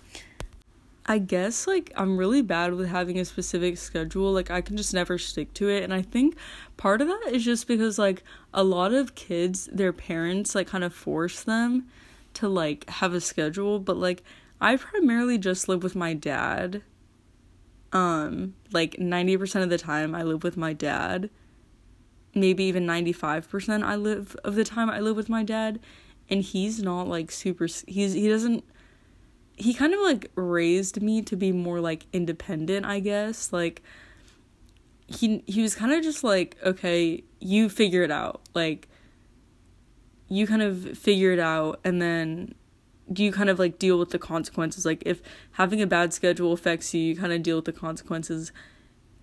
I 1.08 1.20
guess 1.20 1.68
like 1.68 1.92
I'm 1.96 2.18
really 2.18 2.42
bad 2.42 2.74
with 2.74 2.90
having 2.90 3.18
a 3.18 3.26
specific 3.26 3.78
schedule. 3.78 4.34
Like 4.34 4.52
I 4.52 4.60
can 4.60 4.76
just 4.76 4.94
never 4.94 5.18
stick 5.18 5.54
to 5.56 5.70
it. 5.70 5.84
And 5.84 5.94
I 5.94 6.02
think 6.02 6.36
part 6.76 7.02
of 7.02 7.08
that 7.08 7.30
is 7.32 7.46
just 7.46 7.68
because 7.68 7.98
like 7.98 8.24
a 8.54 8.64
lot 8.64 8.94
of 8.94 9.16
kids, 9.16 9.70
their 9.72 9.94
parents 9.94 10.54
like 10.54 10.68
kind 10.68 10.84
of 10.84 10.94
force 10.94 11.44
them 11.44 11.88
to 12.34 12.50
like 12.50 12.90
have 12.90 13.14
a 13.14 13.22
schedule, 13.22 13.80
but 13.80 13.96
like 13.96 14.22
I 14.60 14.76
primarily 14.76 15.38
just 15.38 15.70
live 15.70 15.82
with 15.82 15.96
my 15.96 16.14
dad. 16.14 16.82
Um, 17.94 18.56
like 18.74 18.98
90% 18.98 19.64
of 19.64 19.70
the 19.70 19.78
time 19.78 20.14
I 20.14 20.24
live 20.24 20.44
with 20.44 20.58
my 20.58 20.74
dad. 20.74 21.30
Maybe 22.36 22.66
even 22.66 22.86
95% 22.86 23.84
I 23.84 23.96
live 23.96 24.36
of 24.44 24.56
the 24.56 24.66
time 24.66 24.90
I 24.90 25.00
live 25.00 25.16
with 25.16 25.30
my 25.30 25.44
dad 25.44 25.80
and 26.30 26.42
he's 26.42 26.82
not 26.82 27.08
like 27.08 27.32
super 27.32 27.68
he's 27.88 28.14
he 28.14 28.28
doesn't 28.28 28.64
he 29.58 29.74
kind 29.74 29.94
of 29.94 30.00
like 30.02 30.30
raised 30.36 31.02
me 31.02 31.22
to 31.24 31.36
be 31.36 31.52
more 31.52 31.80
like 31.80 32.06
independent, 32.14 32.86
I 32.86 33.00
guess. 33.00 33.52
Like 33.52 33.82
he 35.08 35.44
he 35.48 35.62
was 35.64 35.74
kind 35.74 35.92
of 35.92 36.04
just 36.04 36.24
like, 36.24 36.56
okay, 36.64 37.24
you 37.40 37.68
figure 37.68 38.04
it 38.04 38.12
out. 38.12 38.42
Like 38.54 38.88
you 40.30 40.46
kind 40.46 40.62
of 40.62 40.98
figure 40.98 41.32
it 41.32 41.40
out 41.40 41.80
and 41.84 42.02
then 42.02 42.54
do 43.12 43.24
you 43.24 43.32
kind 43.32 43.50
of 43.50 43.58
like 43.58 43.80
deal 43.80 43.98
with 43.98 44.12
the 44.12 44.20
consequences? 44.20 44.86
Like 44.86 45.02
if 45.06 45.22
having 45.54 45.82
a 45.82 45.88
bad 45.88 46.14
schedule 46.14 46.54
affects 46.54 46.94
you 46.94 47.02
you 47.02 47.16
kind 47.16 47.34
of 47.34 47.42
deal 47.42 47.56
with 47.56 47.66
the 47.66 47.74
consequences. 47.74 48.52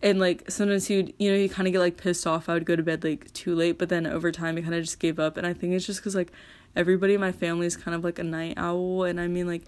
And 0.03 0.18
like 0.18 0.51
sometimes 0.51 0.88
would, 0.88 1.14
you 1.18 1.31
know 1.31 1.37
you 1.37 1.49
kind 1.49 1.68
of 1.68 1.73
get 1.73 1.79
like 1.79 1.97
pissed 1.97 2.27
off 2.27 2.49
i 2.49 2.55
would 2.55 2.66
go 2.66 2.77
to 2.77 2.83
bed 2.83 3.05
like 3.05 3.33
too 3.35 3.55
late. 3.55 3.79
But 3.79 3.88
then 3.88 4.05
over 4.05 4.33
time 4.33 4.57
i 4.57 4.62
kind 4.62 4.75
of 4.75 4.83
just 4.83 4.99
gave 4.99 5.20
up. 5.20 5.37
And 5.37 5.47
i 5.47 5.53
think 5.53 5.75
it's 5.75 5.87
just 5.87 6.01
because 6.01 6.16
like 6.16 6.33
everybody 6.75 7.14
in 7.14 7.20
my 7.20 7.31
family 7.31 7.66
is 7.66 7.77
kind 7.77 7.94
of 7.94 8.03
like 8.03 8.18
a 8.18 8.25
night 8.25 8.55
owl. 8.57 9.05
And 9.05 9.20
i 9.20 9.29
mean 9.29 9.47
like 9.47 9.62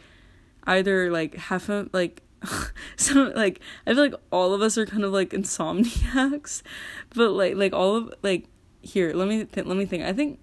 either 0.66 1.10
like 1.10 1.34
half 1.36 1.68
of 1.68 1.88
like 1.92 2.22
so 2.96 3.32
like 3.34 3.60
i 3.86 3.94
feel 3.94 4.02
like 4.02 4.14
all 4.30 4.52
of 4.52 4.62
us 4.62 4.76
are 4.76 4.86
kind 4.86 5.04
of 5.04 5.12
like 5.12 5.30
insomniacs 5.30 6.62
but 7.14 7.30
like 7.30 7.54
like 7.56 7.72
all 7.72 7.96
of 7.96 8.14
like 8.22 8.46
here 8.82 9.12
let 9.14 9.26
me 9.26 9.44
th- 9.44 9.66
let 9.66 9.76
me 9.76 9.84
think 9.84 10.04
i 10.04 10.12
think 10.12 10.38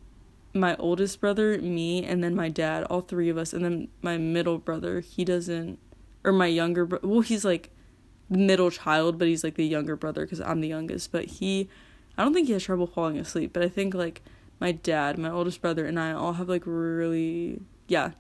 my 0.54 0.76
oldest 0.78 1.20
brother, 1.20 1.58
me, 1.60 2.04
and 2.04 2.24
then 2.24 2.36
my 2.36 2.48
dad, 2.48 2.84
all 2.86 3.02
three 3.02 3.30
of 3.30 3.38
us, 3.38 3.54
and 3.54 3.66
then 3.66 3.88
my 4.02 4.18
middle 4.18 4.60
brother, 4.60 5.00
he 5.00 5.26
doesn't, 5.26 5.80
or 6.24 6.32
my 6.32 6.46
younger 6.46 6.86
brother, 6.86 7.08
well, 7.08 7.22
he's 7.22 7.44
like 7.44 7.72
middle 8.30 8.70
child, 8.70 9.18
but 9.18 9.28
he's 9.28 9.44
like 9.44 9.56
the 9.56 9.66
younger 9.66 9.96
brother 9.96 10.26
because 10.26 10.40
I'm 10.40 10.62
the 10.62 10.68
youngest. 10.68 11.12
But 11.12 11.26
he, 11.26 11.70
I 12.18 12.24
don't 12.24 12.34
think 12.34 12.48
he 12.48 12.54
has 12.54 12.64
trouble 12.64 12.88
falling 12.88 13.18
asleep, 13.18 13.52
but 13.52 13.64
I 13.64 13.70
think 13.70 13.94
like 13.94 14.22
my 14.60 14.72
dad, 14.72 15.18
my 15.18 15.30
oldest 15.30 15.62
brother, 15.62 15.86
and 15.86 16.00
I 16.00 16.12
all 16.12 16.34
have 16.34 16.50
like 16.50 16.64
really, 16.66 17.60
yeah, 17.88 18.12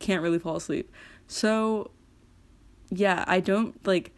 can't 0.00 0.22
really 0.22 0.40
fall 0.40 0.56
asleep. 0.56 0.90
So, 1.26 1.90
yeah, 2.90 3.24
I 3.26 3.40
don't 3.40 3.84
like 3.86 4.12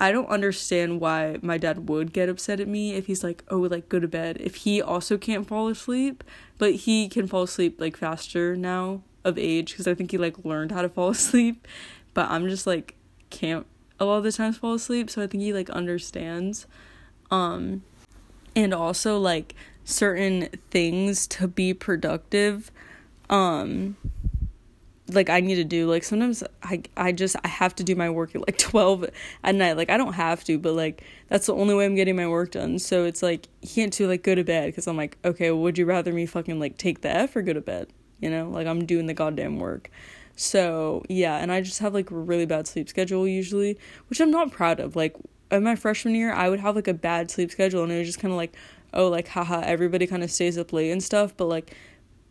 I 0.00 0.12
don't 0.12 0.28
understand 0.28 0.98
why 0.98 1.36
my 1.42 1.58
dad 1.58 1.90
would 1.90 2.14
get 2.14 2.30
upset 2.30 2.58
at 2.58 2.66
me 2.66 2.94
if 2.94 3.04
he's 3.04 3.22
like, 3.22 3.44
oh, 3.48 3.58
like 3.58 3.90
go 3.90 4.00
to 4.00 4.08
bed. 4.08 4.38
If 4.40 4.56
he 4.56 4.80
also 4.80 5.18
can't 5.18 5.46
fall 5.46 5.68
asleep, 5.68 6.24
but 6.56 6.72
he 6.72 7.06
can 7.06 7.26
fall 7.26 7.42
asleep 7.42 7.78
like 7.78 7.98
faster 7.98 8.56
now 8.56 9.02
of 9.24 9.36
age 9.36 9.72
because 9.72 9.86
I 9.86 9.94
think 9.94 10.10
he 10.10 10.16
like 10.16 10.42
learned 10.42 10.72
how 10.72 10.80
to 10.80 10.88
fall 10.88 11.10
asleep. 11.10 11.68
But 12.14 12.30
I'm 12.30 12.48
just 12.48 12.66
like 12.66 12.94
can't 13.28 13.66
a 14.00 14.06
lot 14.06 14.16
of 14.16 14.24
the 14.24 14.32
times 14.32 14.56
fall 14.56 14.72
asleep, 14.72 15.10
so 15.10 15.22
I 15.22 15.26
think 15.26 15.42
he 15.42 15.52
like 15.52 15.68
understands. 15.68 16.66
Um, 17.30 17.82
and 18.56 18.72
also 18.72 19.18
like 19.18 19.54
certain 19.84 20.48
things 20.70 21.26
to 21.26 21.46
be 21.46 21.74
productive. 21.74 22.70
Um, 23.28 23.96
like 25.14 25.30
I 25.30 25.40
need 25.40 25.56
to 25.56 25.64
do. 25.64 25.88
Like 25.88 26.04
sometimes 26.04 26.42
I 26.62 26.82
I 26.96 27.12
just 27.12 27.36
I 27.44 27.48
have 27.48 27.74
to 27.76 27.84
do 27.84 27.94
my 27.94 28.10
work 28.10 28.34
at 28.34 28.40
like 28.40 28.58
12 28.70 29.06
at 29.44 29.54
night. 29.54 29.76
Like 29.76 29.90
I 29.90 29.96
don't 29.96 30.14
have 30.14 30.44
to, 30.44 30.58
but 30.58 30.74
like 30.74 31.02
that's 31.28 31.46
the 31.46 31.54
only 31.54 31.74
way 31.74 31.84
I'm 31.84 31.94
getting 31.94 32.16
my 32.16 32.28
work 32.28 32.52
done. 32.52 32.78
So 32.78 33.04
it's 33.04 33.22
like 33.22 33.48
you 33.62 33.68
can't 33.68 33.92
do 33.92 34.08
like 34.08 34.22
go 34.22 34.34
to 34.34 34.44
bed 34.44 34.74
cuz 34.74 34.86
I'm 34.86 34.96
like, 34.96 35.18
okay, 35.24 35.50
well, 35.50 35.62
would 35.62 35.78
you 35.78 35.86
rather 35.86 36.12
me 36.12 36.26
fucking 36.26 36.58
like 36.58 36.78
take 36.78 37.00
the 37.02 37.10
F 37.10 37.36
or 37.36 37.42
go 37.42 37.52
to 37.52 37.60
bed? 37.60 37.88
You 38.20 38.30
know? 38.30 38.48
Like 38.50 38.66
I'm 38.66 38.86
doing 38.86 39.06
the 39.06 39.14
goddamn 39.14 39.58
work. 39.58 39.90
So, 40.36 41.02
yeah, 41.08 41.36
and 41.36 41.52
I 41.52 41.60
just 41.60 41.80
have 41.80 41.92
like 41.92 42.10
a 42.10 42.14
really 42.14 42.46
bad 42.46 42.66
sleep 42.66 42.88
schedule 42.88 43.28
usually, 43.28 43.78
which 44.08 44.20
I'm 44.20 44.30
not 44.30 44.50
proud 44.52 44.80
of. 44.80 44.96
Like 44.96 45.14
in 45.50 45.64
my 45.64 45.76
freshman 45.76 46.14
year, 46.14 46.32
I 46.32 46.48
would 46.48 46.60
have 46.60 46.76
like 46.76 46.88
a 46.88 46.94
bad 46.94 47.30
sleep 47.30 47.50
schedule 47.50 47.82
and 47.82 47.92
it 47.92 47.98
was 47.98 48.08
just 48.08 48.20
kind 48.20 48.32
of 48.32 48.38
like, 48.38 48.54
oh, 48.94 49.08
like 49.08 49.28
haha, 49.28 49.60
everybody 49.60 50.06
kind 50.06 50.22
of 50.22 50.30
stays 50.30 50.56
up 50.56 50.72
late 50.72 50.90
and 50.90 51.02
stuff, 51.02 51.36
but 51.36 51.46
like 51.46 51.76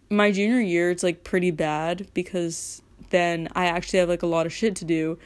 my 0.09 0.31
junior 0.31 0.59
year 0.59 0.89
it's 0.89 1.03
like 1.03 1.23
pretty 1.23 1.51
bad 1.51 2.07
because 2.13 2.81
then 3.09 3.47
I 3.55 3.65
actually 3.65 3.99
have 3.99 4.09
like 4.09 4.23
a 4.23 4.27
lot 4.27 4.45
of 4.45 4.53
shit 4.53 4.75
to 4.77 4.85
do. 4.85 5.17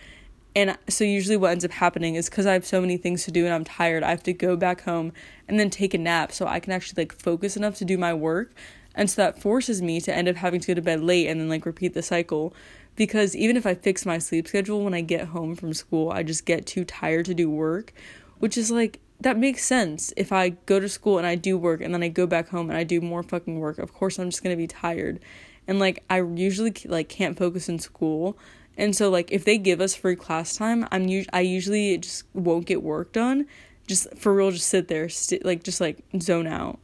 And 0.56 0.78
so 0.88 1.04
usually 1.04 1.38
what 1.38 1.52
ends 1.52 1.66
up 1.66 1.72
happening 1.72 2.16
is 2.16 2.30
cuz 2.30 2.46
I 2.46 2.54
have 2.54 2.66
so 2.66 2.80
many 2.80 2.98
things 2.98 3.24
to 3.26 3.32
do 3.32 3.46
and 3.46 3.54
I'm 3.54 3.64
tired, 3.64 4.04
I 4.04 4.10
have 4.12 4.24
to 4.24 4.34
go 4.34 4.56
back 4.56 4.82
home 4.82 5.12
and 5.48 5.60
then 5.60 5.70
take 5.70 5.94
a 5.94 5.98
nap 5.98 6.32
so 6.32 6.46
I 6.46 6.60
can 6.60 6.74
actually 6.74 7.02
like 7.02 7.14
focus 7.14 7.58
enough 7.58 7.76
to 7.78 7.86
do 7.86 7.98
my 7.98 8.14
work. 8.14 8.54
And 8.96 9.10
so 9.10 9.24
that 9.24 9.42
forces 9.42 9.82
me 9.82 10.00
to 10.02 10.14
end 10.14 10.28
up 10.28 10.36
having 10.36 10.60
to 10.60 10.68
go 10.68 10.74
to 10.76 10.82
bed 10.82 11.02
late 11.02 11.28
and 11.28 11.40
then 11.40 11.50
like 11.50 11.66
repeat 11.66 11.94
the 11.94 12.04
cycle 12.04 12.54
because 12.96 13.36
even 13.36 13.58
if 13.58 13.66
I 13.66 13.74
fix 13.74 14.06
my 14.06 14.20
sleep 14.20 14.48
schedule 14.48 14.84
when 14.84 14.94
I 14.94 15.02
get 15.02 15.30
home 15.30 15.56
from 15.56 15.74
school, 15.74 16.12
I 16.12 16.24
just 16.24 16.46
get 16.46 16.68
too 16.68 16.86
tired 16.86 17.26
to 17.26 17.34
do 17.34 17.50
work, 17.50 17.92
which 18.38 18.58
is 18.58 18.70
like 18.70 19.00
that 19.24 19.38
makes 19.38 19.64
sense. 19.64 20.14
If 20.16 20.32
I 20.32 20.50
go 20.50 20.80
to 20.80 20.88
school 20.90 21.18
and 21.18 21.26
I 21.26 21.36
do 21.36 21.58
work 21.58 21.82
and 21.82 21.94
then 21.94 22.04
I 22.04 22.10
go 22.10 22.28
back 22.28 22.50
home 22.50 22.70
and 22.70 22.78
I 22.78 22.84
do 22.84 23.02
more 23.02 23.24
fucking 23.24 23.60
work, 23.60 23.80
of 23.80 23.94
course 23.94 24.20
I'm 24.20 24.30
just 24.30 24.44
going 24.44 24.56
to 24.56 24.62
be 24.62 24.68
tired. 24.68 25.20
And 25.68 25.80
like 25.80 26.04
I 26.10 26.22
usually 26.22 26.74
like 26.86 27.10
can't 27.10 27.38
focus 27.38 27.70
in 27.70 27.80
school. 27.80 28.38
And 28.78 28.96
so 28.96 29.10
like 29.10 29.32
if 29.32 29.46
they 29.46 29.58
give 29.58 29.82
us 29.82 29.96
free 29.96 30.16
class 30.16 30.56
time, 30.56 30.88
I'm 30.92 31.08
us- 31.08 31.28
I 31.32 31.42
usually 31.42 31.98
just 31.98 32.26
won't 32.34 32.66
get 32.66 32.84
work 32.84 33.14
done. 33.14 33.48
Just 33.88 34.16
for 34.18 34.34
real 34.34 34.52
just 34.52 34.68
sit 34.68 34.88
there, 34.88 35.10
st- 35.10 35.46
like 35.46 35.64
just 35.64 35.82
like 35.82 36.04
zone 36.20 36.48
out. 36.48 36.80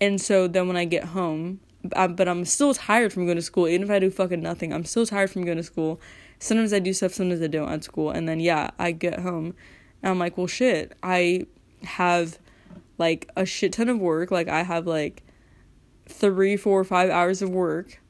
And 0.00 0.20
so 0.20 0.48
then 0.48 0.68
when 0.68 0.76
I 0.76 0.84
get 0.84 1.04
home, 1.04 1.60
I, 1.94 2.06
but 2.06 2.28
I'm 2.28 2.44
still 2.44 2.74
tired 2.74 3.12
from 3.12 3.24
going 3.24 3.36
to 3.36 3.42
school. 3.42 3.68
Even 3.68 3.84
if 3.84 3.90
I 3.90 3.98
do 3.98 4.10
fucking 4.10 4.42
nothing, 4.42 4.72
I'm 4.72 4.84
still 4.84 5.06
tired 5.06 5.30
from 5.30 5.44
going 5.44 5.56
to 5.58 5.62
school. 5.62 6.00
Sometimes 6.38 6.72
I 6.72 6.78
do 6.78 6.92
stuff, 6.92 7.12
sometimes 7.12 7.42
I 7.42 7.46
don't 7.46 7.70
at 7.70 7.84
school. 7.84 8.10
And 8.10 8.28
then 8.28 8.40
yeah, 8.40 8.70
I 8.78 8.92
get 8.92 9.20
home 9.20 9.54
and 10.02 10.10
I'm 10.10 10.18
like, 10.18 10.36
well 10.36 10.46
shit, 10.46 10.92
I 11.02 11.46
have 11.84 12.38
like 12.98 13.30
a 13.36 13.44
shit 13.44 13.72
ton 13.72 13.88
of 13.88 13.98
work. 13.98 14.30
Like 14.30 14.48
I 14.48 14.62
have 14.62 14.86
like 14.86 15.22
three, 16.06 16.56
four, 16.56 16.84
five 16.84 17.10
hours 17.10 17.42
of 17.42 17.50
work, 17.50 18.00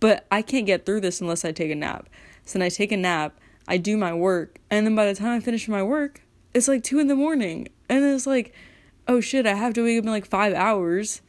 but 0.00 0.26
I 0.30 0.42
can't 0.42 0.66
get 0.66 0.86
through 0.86 1.00
this 1.00 1.20
unless 1.20 1.44
I 1.44 1.52
take 1.52 1.70
a 1.70 1.74
nap. 1.74 2.08
So 2.44 2.58
then 2.58 2.66
I 2.66 2.68
take 2.68 2.92
a 2.92 2.96
nap, 2.96 3.38
I 3.66 3.76
do 3.76 3.96
my 3.96 4.14
work, 4.14 4.58
and 4.70 4.86
then 4.86 4.94
by 4.94 5.06
the 5.06 5.14
time 5.14 5.36
I 5.36 5.40
finish 5.40 5.68
my 5.68 5.82
work, 5.82 6.22
it's 6.54 6.68
like 6.68 6.82
two 6.82 6.98
in 6.98 7.08
the 7.08 7.14
morning. 7.14 7.68
And 7.88 8.04
it's 8.04 8.26
like, 8.26 8.54
oh 9.06 9.20
shit, 9.20 9.46
I 9.46 9.54
have 9.54 9.74
to 9.74 9.82
wake 9.82 9.98
up 9.98 10.04
in 10.04 10.10
like 10.10 10.26
five 10.26 10.54
hours. 10.54 11.22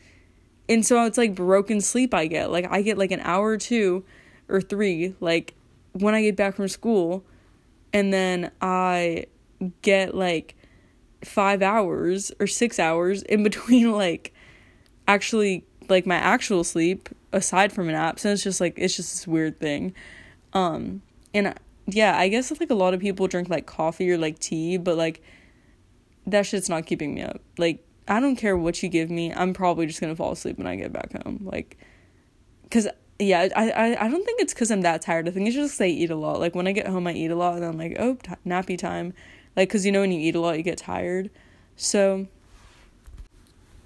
And 0.67 0.85
so 0.85 1.03
it's 1.05 1.17
like 1.17 1.35
broken 1.35 1.81
sleep 1.81 2.13
I 2.13 2.27
get. 2.27 2.51
Like 2.51 2.67
I 2.69 2.81
get 2.81 2.97
like 2.97 3.11
an 3.11 3.21
hour 3.21 3.49
or 3.49 3.57
two 3.57 4.05
or 4.47 4.61
three, 4.61 5.15
like 5.19 5.55
when 5.93 6.13
I 6.13 6.21
get 6.21 6.35
back 6.35 6.55
from 6.55 6.67
school, 6.67 7.25
and 7.91 8.13
then 8.13 8.51
I 8.61 9.25
get 9.81 10.15
like 10.15 10.55
five 11.23 11.61
hours 11.61 12.31
or 12.39 12.47
six 12.47 12.79
hours 12.79 13.23
in 13.23 13.43
between 13.43 13.91
like 14.05 14.33
actually 15.07 15.65
like 15.89 16.05
my 16.05 16.15
actual 16.15 16.63
sleep 16.63 17.09
aside 17.33 17.71
from 17.71 17.87
an 17.87 17.95
nap 17.95 18.19
so 18.19 18.31
it's 18.31 18.43
just 18.43 18.61
like 18.61 18.73
it's 18.77 18.95
just 18.95 19.13
this 19.13 19.27
weird 19.27 19.59
thing. 19.59 19.93
Um 20.53 21.01
and 21.33 21.53
yeah 21.85 22.17
i 22.17 22.27
guess 22.27 22.51
like 22.59 22.69
a 22.69 22.75
lot 22.75 22.93
of 22.93 22.99
people 22.99 23.27
drink 23.27 23.49
like 23.49 23.65
coffee 23.65 24.11
or 24.11 24.17
like 24.17 24.37
tea 24.37 24.77
but 24.77 24.95
like 24.95 25.23
that 26.27 26.45
shit's 26.45 26.69
not 26.69 26.85
keeping 26.85 27.15
me 27.15 27.21
up. 27.21 27.41
Like 27.57 27.83
i 28.07 28.19
don't 28.19 28.35
care 28.35 28.57
what 28.57 28.81
you 28.81 28.89
give 28.89 29.09
me 29.09 29.31
i'm 29.33 29.53
probably 29.53 29.85
just 29.85 30.01
gonna 30.01 30.15
fall 30.15 30.31
asleep 30.31 30.57
when 30.57 30.65
i 30.65 30.75
get 30.75 30.91
back 30.91 31.11
home 31.23 31.39
like 31.43 31.77
because 32.63 32.87
yeah 33.19 33.47
I, 33.55 33.69
I 33.69 34.05
i 34.05 34.09
don't 34.09 34.25
think 34.25 34.41
it's 34.41 34.53
because 34.53 34.71
i'm 34.71 34.81
that 34.81 35.01
tired. 35.01 35.27
I 35.27 35.31
think 35.31 35.47
it's 35.47 35.55
just 35.55 35.79
i 35.81 35.85
eat 35.85 36.09
a 36.09 36.15
lot. 36.15 36.39
Like 36.39 36.55
when 36.55 36.67
i 36.67 36.71
get 36.71 36.87
home 36.87 37.05
i 37.07 37.13
eat 37.13 37.31
a 37.31 37.35
lot 37.35 37.55
and 37.55 37.65
i'm 37.65 37.77
like 37.77 37.95
oh 37.99 38.15
t- 38.15 38.31
nappy 38.45 38.77
time 38.77 39.13
like 39.55 39.69
because 39.69 39.85
you 39.85 39.91
know 39.91 40.01
when 40.01 40.11
you 40.11 40.19
eat 40.19 40.35
a 40.35 40.39
lot 40.39 40.57
you 40.57 40.63
get 40.63 40.77
tired. 40.77 41.29
So 41.75 42.27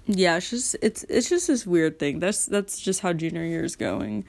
yeah 0.06 0.36
it's 0.36 0.50
just 0.50 0.76
it's 0.82 1.04
it's 1.04 1.28
just 1.28 1.46
this 1.46 1.66
weird 1.66 1.98
thing. 1.98 2.20
That's 2.20 2.46
that's 2.46 2.80
just 2.80 3.00
how 3.00 3.12
junior 3.12 3.44
year 3.44 3.64
is 3.64 3.76
going. 3.76 4.24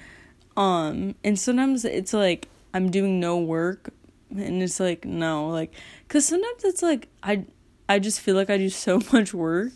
Um 0.58 1.16
and 1.24 1.38
sometimes 1.38 1.86
it's 1.86 2.14
like 2.14 2.50
i'm 2.76 2.92
doing 2.92 3.22
no 3.22 3.38
work 3.38 3.94
and 4.30 4.62
it's 4.62 4.82
like 4.82 5.06
no 5.06 5.48
like 5.48 5.72
because 6.06 6.26
sometimes 6.26 6.64
it's 6.66 6.84
like 6.84 7.08
i 7.24 7.46
i 7.88 7.98
just 7.98 8.20
feel 8.20 8.36
like 8.36 8.50
i 8.50 8.58
do 8.58 8.70
so 8.70 9.00
much 9.14 9.34
work 9.34 9.72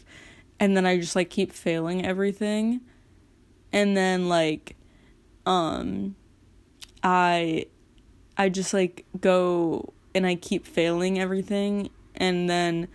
and 0.60 0.76
then 0.76 0.86
i 0.86 1.00
just 1.00 1.16
like 1.16 1.30
keep 1.30 1.52
failing 1.52 2.06
everything. 2.06 2.82
And 3.72 3.96
then 3.96 4.30
like 4.30 4.76
um 5.46 6.16
i 7.04 7.66
i 8.38 8.50
just 8.50 8.74
like 8.74 9.06
go 9.22 9.94
and 10.14 10.26
I 10.26 10.36
keep 10.36 10.66
failing 10.66 11.20
everything 11.20 11.90
and 12.16 12.50
then 12.50 12.88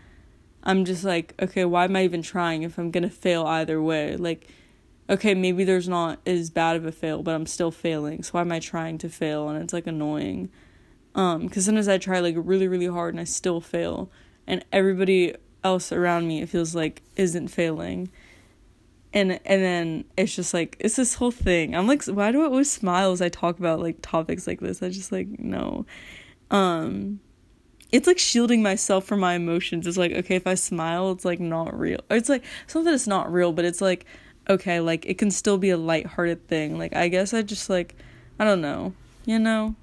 I'm 0.62 0.84
just 0.84 1.04
like, 1.04 1.34
okay, 1.40 1.64
why 1.64 1.84
am 1.84 1.96
I 1.96 2.04
even 2.04 2.22
trying 2.22 2.62
if 2.62 2.78
I'm 2.78 2.90
going 2.90 3.02
to 3.02 3.10
fail 3.10 3.46
either 3.46 3.82
way? 3.82 4.16
Like 4.16 4.48
okay, 5.08 5.34
maybe 5.34 5.64
there's 5.64 5.88
not 5.88 6.20
as 6.26 6.50
bad 6.50 6.76
of 6.76 6.86
a 6.86 6.92
fail, 6.92 7.22
but 7.22 7.34
I'm 7.34 7.46
still 7.46 7.70
failing. 7.70 8.22
So 8.22 8.32
why 8.32 8.40
am 8.40 8.52
I 8.52 8.58
trying 8.58 8.98
to 8.98 9.08
fail 9.08 9.48
and 9.48 9.62
it's 9.62 9.72
like 9.72 9.86
annoying. 9.86 10.50
Um 11.14 11.48
cuz 11.48 11.66
sometimes 11.66 11.88
I 11.88 11.98
try 11.98 12.20
like 12.20 12.34
really 12.38 12.68
really 12.68 12.86
hard 12.86 13.14
and 13.14 13.20
I 13.20 13.24
still 13.24 13.60
fail 13.60 14.10
and 14.46 14.64
everybody 14.72 15.34
else 15.62 15.92
around 15.92 16.26
me 16.26 16.42
it 16.42 16.48
feels 16.48 16.74
like 16.74 17.02
isn't 17.16 17.48
failing. 17.48 18.10
And 19.12 19.32
and 19.44 19.62
then 19.62 20.04
it's 20.16 20.34
just 20.34 20.54
like 20.54 20.76
it's 20.80 20.96
this 20.96 21.14
whole 21.14 21.30
thing. 21.30 21.76
I'm 21.76 21.86
like 21.86 22.04
why 22.06 22.32
do 22.32 22.42
I 22.42 22.46
always 22.46 22.70
smile 22.70 23.12
as 23.12 23.22
I 23.22 23.28
talk 23.28 23.58
about 23.58 23.80
like 23.80 23.98
topics 24.02 24.46
like 24.46 24.60
this? 24.60 24.82
I 24.82 24.88
just 24.88 25.12
like 25.12 25.38
no 25.38 25.86
um 26.50 27.20
it's 27.92 28.08
like 28.08 28.18
shielding 28.18 28.60
myself 28.60 29.04
from 29.04 29.20
my 29.20 29.34
emotions. 29.34 29.86
It's 29.86 29.96
like 29.96 30.12
okay 30.12 30.36
if 30.36 30.46
i 30.46 30.54
smile 30.54 31.12
it's 31.12 31.24
like 31.24 31.40
not 31.40 31.78
real. 31.78 32.00
It's 32.10 32.28
like 32.28 32.42
that 32.72 32.86
it's 32.94 33.06
not 33.06 33.32
real 33.32 33.52
but 33.52 33.64
it's 33.64 33.80
like 33.80 34.04
okay 34.50 34.80
like 34.80 35.06
it 35.06 35.16
can 35.16 35.30
still 35.30 35.58
be 35.58 35.70
a 35.70 35.76
light-hearted 35.76 36.48
thing. 36.48 36.78
Like 36.78 36.94
i 36.94 37.08
guess 37.08 37.32
i 37.32 37.42
just 37.42 37.70
like 37.70 37.94
i 38.38 38.44
don't 38.44 38.60
know 38.60 38.92
you 39.26 39.38
know? 39.38 39.74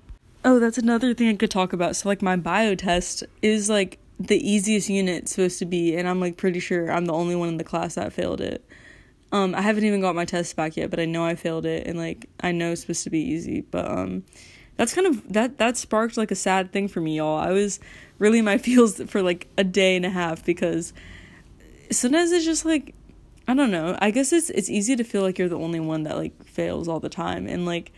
Oh 0.44 0.60
that's 0.60 0.78
another 0.78 1.14
thing 1.14 1.30
i 1.30 1.36
could 1.36 1.52
talk 1.52 1.74
about. 1.74 1.96
So 1.96 2.10
like 2.10 2.22
my 2.22 2.36
bio 2.36 2.76
test 2.76 3.24
is 3.42 3.70
like 3.70 3.98
the 4.20 4.38
easiest 4.48 4.90
unit 4.90 5.28
supposed 5.28 5.58
to 5.60 5.66
be 5.66 5.96
and 5.96 6.08
i'm 6.08 6.20
like 6.20 6.38
pretty 6.38 6.60
sure 6.60 6.92
i'm 6.92 7.06
the 7.06 7.14
only 7.14 7.36
one 7.36 7.50
in 7.50 7.58
the 7.58 7.64
class 7.64 7.96
that 7.96 8.14
failed 8.14 8.42
it. 8.42 8.64
Um 9.32 9.56
i 9.56 9.62
haven't 9.62 9.86
even 9.86 10.02
got 10.02 10.16
my 10.16 10.26
test 10.26 10.56
back 10.56 10.76
yet 10.76 10.90
but 10.90 11.00
i 11.00 11.06
know 11.06 11.24
i 11.24 11.36
failed 11.36 11.66
it 11.66 11.88
and 11.88 11.98
like 11.98 12.28
i 12.42 12.52
know 12.52 12.72
it's 12.72 12.82
supposed 12.82 13.04
to 13.06 13.10
be 13.10 13.20
easy 13.20 13.62
but 13.62 13.90
um 13.90 14.24
that's 14.82 14.96
kind 14.96 15.06
of 15.06 15.32
that 15.32 15.60
that 15.60 15.78
sparked 15.78 16.18
like 16.18 16.32
a 16.32 16.36
sad 16.36 16.72
thing 16.72 16.88
for 16.88 17.02
me 17.02 17.18
y'all. 17.18 17.38
I 17.38 17.52
was 17.52 17.80
really 18.18 18.40
in 18.40 18.46
my 18.46 18.58
feels 18.68 19.00
for 19.04 19.22
like 19.22 19.48
a 19.56 19.64
day 19.64 19.96
and 19.96 20.04
a 20.04 20.10
half 20.10 20.44
because 20.44 20.92
sometimes 21.92 22.32
it's 22.32 22.46
just 22.46 22.66
like 22.66 22.96
i 23.48 23.54
don't 23.54 23.70
know. 23.70 23.96
I 24.02 24.10
guess 24.10 24.34
it's 24.34 24.50
it's 24.50 24.72
easy 24.72 24.96
to 24.96 25.04
feel 25.04 25.22
like 25.22 25.38
you're 25.38 25.50
the 25.50 25.60
only 25.60 25.80
one 25.80 26.02
that 26.04 26.18
like 26.18 26.44
fails 26.44 26.88
all 26.88 27.00
the 27.00 27.10
time. 27.10 27.46
And 27.46 27.64
like 27.64 27.92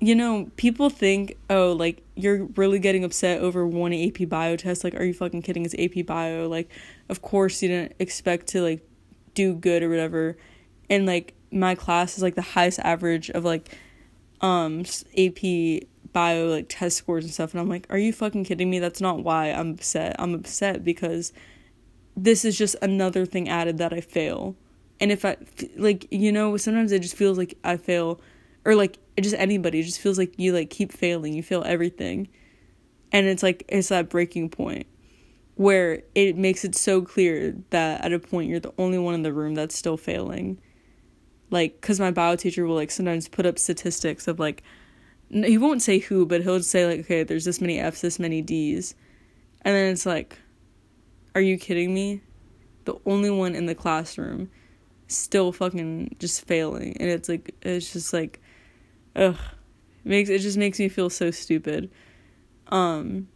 you 0.00 0.14
know 0.14 0.48
people 0.56 0.88
think 0.88 1.36
oh 1.50 1.72
like 1.72 2.02
you're 2.14 2.46
really 2.56 2.78
getting 2.78 3.04
upset 3.04 3.42
over 3.42 3.66
one 3.66 3.92
ap 3.92 4.26
bio 4.26 4.56
test. 4.56 4.84
Like 4.84 4.94
are 4.94 5.04
you 5.04 5.12
fucking 5.12 5.42
kidding? 5.42 5.66
It's 5.66 5.74
ap 5.74 6.06
bio. 6.06 6.48
Like 6.48 6.70
of 7.10 7.20
course 7.20 7.60
you 7.60 7.68
didn't 7.68 7.92
expect 7.98 8.46
to 8.48 8.62
like 8.62 8.80
do 9.34 9.54
good 9.54 9.82
or 9.82 9.90
whatever. 9.90 10.38
And 10.88 11.04
like 11.04 11.34
my 11.52 11.74
class 11.74 12.16
is 12.16 12.22
like 12.22 12.36
the 12.36 12.56
highest 12.56 12.78
average 12.78 13.28
of 13.28 13.44
like 13.44 13.76
um 14.40 14.84
AP 15.16 15.84
bio 16.12 16.46
like 16.46 16.66
test 16.68 16.96
scores 16.96 17.24
and 17.24 17.32
stuff 17.32 17.52
and 17.52 17.60
I'm 17.60 17.68
like 17.68 17.86
are 17.90 17.98
you 17.98 18.12
fucking 18.12 18.44
kidding 18.44 18.70
me? 18.70 18.78
That's 18.78 19.00
not 19.00 19.22
why 19.22 19.50
I'm 19.52 19.70
upset. 19.70 20.16
I'm 20.18 20.34
upset 20.34 20.84
because 20.84 21.32
this 22.16 22.44
is 22.44 22.58
just 22.58 22.76
another 22.82 23.24
thing 23.26 23.48
added 23.48 23.78
that 23.78 23.92
I 23.92 24.00
fail. 24.00 24.56
And 24.98 25.12
if 25.12 25.24
I 25.24 25.36
like 25.76 26.06
you 26.10 26.32
know 26.32 26.56
sometimes 26.56 26.92
it 26.92 27.02
just 27.02 27.16
feels 27.16 27.38
like 27.38 27.56
I 27.64 27.76
fail 27.76 28.20
or 28.64 28.74
like 28.74 28.98
it 29.16 29.22
just 29.22 29.36
anybody 29.36 29.80
it 29.80 29.84
just 29.84 30.00
feels 30.00 30.18
like 30.18 30.38
you 30.38 30.52
like 30.52 30.70
keep 30.70 30.92
failing. 30.92 31.34
You 31.34 31.42
fail 31.42 31.62
everything. 31.64 32.28
And 33.12 33.26
it's 33.26 33.42
like 33.42 33.64
it's 33.68 33.88
that 33.88 34.08
breaking 34.08 34.50
point 34.50 34.86
where 35.60 36.02
it 36.14 36.38
makes 36.38 36.64
it 36.64 36.74
so 36.74 37.02
clear 37.02 37.54
that 37.68 38.02
at 38.02 38.14
a 38.14 38.18
point 38.18 38.48
you're 38.48 38.60
the 38.60 38.72
only 38.78 38.98
one 38.98 39.12
in 39.12 39.22
the 39.22 39.32
room 39.32 39.54
that's 39.54 39.76
still 39.76 39.98
failing 39.98 40.58
like 41.50 41.80
because 41.80 42.00
my 42.00 42.10
bio 42.10 42.36
teacher 42.36 42.66
will 42.66 42.76
like 42.76 42.90
sometimes 42.90 43.28
put 43.28 43.46
up 43.46 43.58
statistics 43.58 44.28
of 44.28 44.38
like 44.38 44.62
he 45.30 45.58
won't 45.58 45.82
say 45.82 45.98
who 45.98 46.26
but 46.26 46.42
he'll 46.42 46.62
say 46.62 46.86
like 46.86 47.00
okay 47.00 47.22
there's 47.22 47.44
this 47.44 47.60
many 47.60 47.78
f's 47.78 48.00
this 48.00 48.18
many 48.18 48.42
d's. 48.42 48.94
And 49.62 49.74
then 49.74 49.92
it's 49.92 50.06
like 50.06 50.38
are 51.34 51.40
you 51.40 51.58
kidding 51.58 51.94
me? 51.94 52.22
The 52.86 52.94
only 53.06 53.30
one 53.30 53.54
in 53.54 53.66
the 53.66 53.74
classroom 53.74 54.50
still 55.06 55.52
fucking 55.52 56.16
just 56.18 56.44
failing. 56.46 56.96
And 56.98 57.08
it's 57.08 57.28
like 57.28 57.54
it's 57.62 57.92
just 57.92 58.12
like 58.12 58.40
ugh. 59.16 59.36
It 60.04 60.08
makes 60.08 60.30
it 60.30 60.38
just 60.40 60.56
makes 60.56 60.78
me 60.78 60.88
feel 60.88 61.10
so 61.10 61.30
stupid. 61.30 61.90
Um 62.68 63.28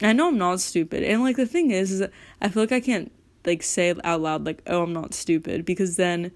i 0.00 0.12
know 0.12 0.28
i'm 0.28 0.38
not 0.38 0.60
stupid. 0.60 1.02
And 1.02 1.22
like 1.22 1.36
the 1.36 1.46
thing 1.46 1.70
is 1.70 1.90
is 1.90 2.02
i 2.40 2.48
feel 2.48 2.62
like 2.62 2.72
i 2.72 2.80
can't 2.80 3.12
like 3.44 3.62
say 3.62 3.94
out 4.04 4.20
loud 4.20 4.44
like 4.44 4.62
oh 4.66 4.82
i'm 4.82 4.92
not 4.92 5.14
stupid 5.14 5.64
because 5.64 5.96
then 5.96 6.32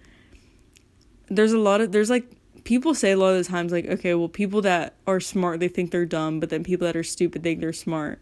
there's 1.28 1.52
a 1.52 1.58
lot 1.58 1.80
of 1.80 1.92
there's 1.92 2.10
like 2.10 2.30
people 2.64 2.94
say 2.94 3.12
a 3.12 3.16
lot 3.16 3.28
of 3.28 3.38
the 3.38 3.48
times 3.48 3.72
like 3.72 3.86
okay 3.86 4.14
well 4.14 4.28
people 4.28 4.60
that 4.60 4.94
are 5.06 5.20
smart 5.20 5.60
they 5.60 5.68
think 5.68 5.90
they're 5.90 6.04
dumb 6.04 6.40
but 6.40 6.50
then 6.50 6.64
people 6.64 6.84
that 6.84 6.96
are 6.96 7.04
stupid 7.04 7.42
think 7.42 7.60
they're 7.60 7.72
smart. 7.72 8.20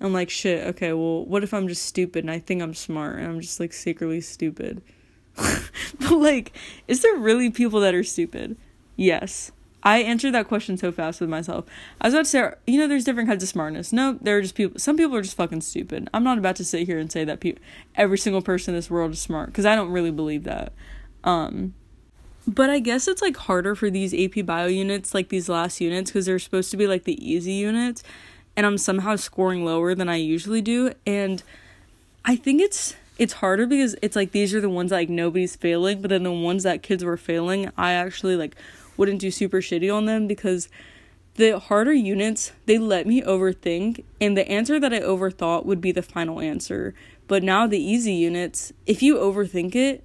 I'm 0.00 0.12
like 0.12 0.28
shit 0.30 0.66
okay 0.66 0.92
well 0.92 1.24
what 1.24 1.44
if 1.44 1.54
i'm 1.54 1.68
just 1.68 1.84
stupid 1.84 2.24
and 2.24 2.30
i 2.30 2.38
think 2.38 2.60
i'm 2.60 2.74
smart 2.74 3.18
and 3.18 3.26
i'm 3.26 3.40
just 3.40 3.60
like 3.60 3.72
secretly 3.72 4.20
stupid? 4.20 4.82
But 6.00 6.12
like 6.12 6.52
is 6.88 7.02
there 7.02 7.16
really 7.16 7.50
people 7.50 7.80
that 7.80 7.94
are 7.94 8.04
stupid? 8.04 8.56
Yes. 8.96 9.52
I 9.86 9.98
answered 9.98 10.32
that 10.32 10.48
question 10.48 10.78
so 10.78 10.90
fast 10.90 11.20
with 11.20 11.28
myself. 11.28 11.66
I 12.00 12.06
was 12.06 12.14
about 12.14 12.24
to 12.24 12.30
say 12.30 12.52
you 12.66 12.78
know 12.78 12.88
there's 12.88 13.04
different 13.04 13.28
kinds 13.28 13.42
of 13.42 13.48
smartness. 13.48 13.92
No 13.92 14.18
there 14.20 14.36
are 14.38 14.42
just 14.42 14.56
people 14.56 14.78
some 14.78 14.96
people 14.96 15.14
are 15.14 15.22
just 15.22 15.36
fucking 15.36 15.60
stupid. 15.60 16.10
I'm 16.12 16.24
not 16.24 16.38
about 16.38 16.56
to 16.56 16.64
sit 16.64 16.86
here 16.86 16.98
and 16.98 17.12
say 17.12 17.24
that 17.24 17.40
people 17.40 17.62
every 17.94 18.18
single 18.18 18.42
person 18.42 18.74
in 18.74 18.78
this 18.78 18.90
world 18.90 19.12
is 19.12 19.20
smart 19.20 19.50
because 19.50 19.66
i 19.66 19.76
don't 19.76 19.90
really 19.90 20.10
believe 20.10 20.44
that. 20.44 20.72
Um 21.22 21.74
but 22.46 22.70
I 22.70 22.78
guess 22.78 23.08
it's 23.08 23.22
like 23.22 23.36
harder 23.36 23.74
for 23.74 23.90
these 23.90 24.14
AP 24.14 24.44
bio 24.44 24.66
units, 24.66 25.14
like 25.14 25.28
these 25.28 25.48
last 25.48 25.80
units, 25.80 26.10
because 26.10 26.26
they're 26.26 26.38
supposed 26.38 26.70
to 26.72 26.76
be 26.76 26.86
like 26.86 27.04
the 27.04 27.24
easy 27.24 27.52
units, 27.52 28.02
and 28.56 28.66
I'm 28.66 28.78
somehow 28.78 29.16
scoring 29.16 29.64
lower 29.64 29.94
than 29.94 30.08
I 30.08 30.16
usually 30.16 30.60
do. 30.60 30.92
And 31.06 31.42
I 32.24 32.36
think 32.36 32.60
it's 32.60 32.94
it's 33.18 33.34
harder 33.34 33.66
because 33.66 33.94
it's 34.02 34.16
like 34.16 34.32
these 34.32 34.54
are 34.54 34.60
the 34.60 34.68
ones 34.68 34.90
that 34.90 34.96
like 34.96 35.08
nobody's 35.08 35.56
failing, 35.56 36.02
but 36.02 36.10
then 36.10 36.22
the 36.22 36.32
ones 36.32 36.64
that 36.64 36.82
kids 36.82 37.04
were 37.04 37.16
failing, 37.16 37.70
I 37.76 37.92
actually 37.92 38.36
like 38.36 38.56
wouldn't 38.96 39.20
do 39.20 39.30
super 39.30 39.60
shitty 39.60 39.94
on 39.94 40.06
them 40.06 40.26
because 40.26 40.68
the 41.36 41.58
harder 41.58 41.92
units, 41.92 42.52
they 42.66 42.78
let 42.78 43.06
me 43.06 43.22
overthink, 43.22 44.04
and 44.20 44.36
the 44.36 44.48
answer 44.48 44.78
that 44.78 44.92
I 44.92 45.00
overthought 45.00 45.64
would 45.64 45.80
be 45.80 45.92
the 45.92 46.02
final 46.02 46.40
answer. 46.40 46.94
But 47.26 47.42
now 47.42 47.66
the 47.66 47.82
easy 47.82 48.12
units, 48.12 48.72
if 48.86 49.02
you 49.02 49.16
overthink 49.16 49.74
it, 49.74 50.04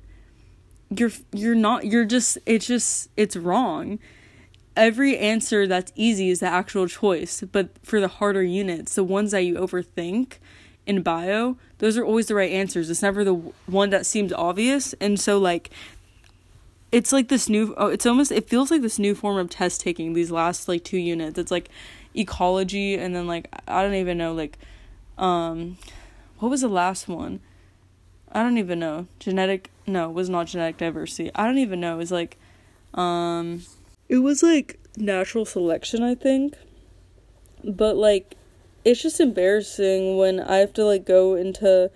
you're 0.96 1.12
you're 1.32 1.56
not 1.56 1.86
you're 1.86 2.06
just 2.06 2.38
it's 2.46 2.68
just 2.68 3.10
it's 3.16 3.36
wrong. 3.36 4.00
Every 4.76 5.18
answer 5.18 5.68
that's 5.68 5.92
easy 5.96 6.30
is 6.30 6.40
the 6.40 6.48
actual 6.48 6.88
choice, 6.88 7.44
but 7.52 7.70
for 7.84 8.00
the 8.00 8.08
harder 8.08 8.44
units, 8.44 8.96
the 8.96 9.04
ones 9.04 9.32
that 9.32 9.42
you 9.42 9.56
overthink 9.56 10.38
in 10.86 11.02
bio, 11.02 11.58
those 11.80 11.98
are 11.98 12.06
always 12.06 12.28
the 12.28 12.36
right 12.36 12.52
answers. 12.52 12.90
It's 12.90 13.02
never 13.02 13.24
the 13.24 13.34
one 13.66 13.90
that 13.90 14.06
seems 14.06 14.32
obvious, 14.32 14.94
and 15.02 15.20
so 15.20 15.38
like 15.38 15.70
it's 16.92 17.12
like 17.12 17.28
this 17.28 17.50
new 17.50 17.74
oh, 17.78 17.88
it's 17.88 18.06
almost 18.06 18.32
it 18.32 18.50
feels 18.50 18.72
like 18.72 18.82
this 18.82 19.00
new 19.00 19.14
form 19.14 19.38
of 19.38 19.50
test 19.50 19.82
taking 19.82 20.14
these 20.14 20.32
last 20.32 20.68
like 20.68 20.84
two 20.84 20.98
units 20.98 21.38
it's 21.38 21.52
like 21.52 21.70
ecology 22.16 22.96
and 22.96 23.16
then 23.16 23.28
like 23.28 23.48
i 23.68 23.84
don't 23.84 23.94
even 23.94 24.18
know 24.18 24.34
like 24.34 24.58
um 25.18 25.78
what 26.40 26.50
was 26.50 26.62
the 26.62 26.68
last 26.68 27.08
one 27.08 27.40
i 28.32 28.42
don't 28.42 28.58
even 28.58 28.80
know 28.80 29.08
genetic 29.20 29.70
no 29.90 30.10
it 30.10 30.14
was 30.14 30.30
not 30.30 30.48
genetic 30.48 30.78
diversity. 30.78 31.32
I 31.36 31.46
don't 31.46 31.58
even 31.58 31.80
know. 31.80 31.96
It 31.96 31.98
was 31.98 32.12
like 32.12 32.38
um 32.94 33.64
it 34.08 34.18
was 34.18 34.42
like 34.42 34.80
natural 34.98 35.46
selection 35.46 36.04
i 36.04 36.16
think. 36.16 36.56
But 37.64 37.96
like 37.96 38.36
it's 38.86 39.02
just 39.02 39.20
embarrassing 39.20 40.18
when 40.18 40.40
i 40.40 40.58
have 40.58 40.74
to 40.74 40.86
like 40.86 41.06
go 41.06 41.36
into 41.36 41.92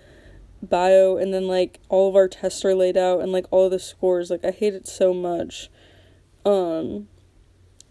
bio 0.62 1.16
and 1.16 1.32
then 1.32 1.46
like 1.46 1.80
all 1.88 2.08
of 2.08 2.16
our 2.16 2.28
tests 2.28 2.64
are 2.64 2.74
laid 2.74 2.96
out 2.96 3.20
and 3.20 3.32
like 3.32 3.46
all 3.50 3.68
the 3.68 3.78
scores. 3.78 4.30
Like 4.30 4.44
i 4.44 4.50
hate 4.50 4.74
it 4.74 4.86
so 4.86 5.12
much. 5.14 5.70
Um 6.44 7.08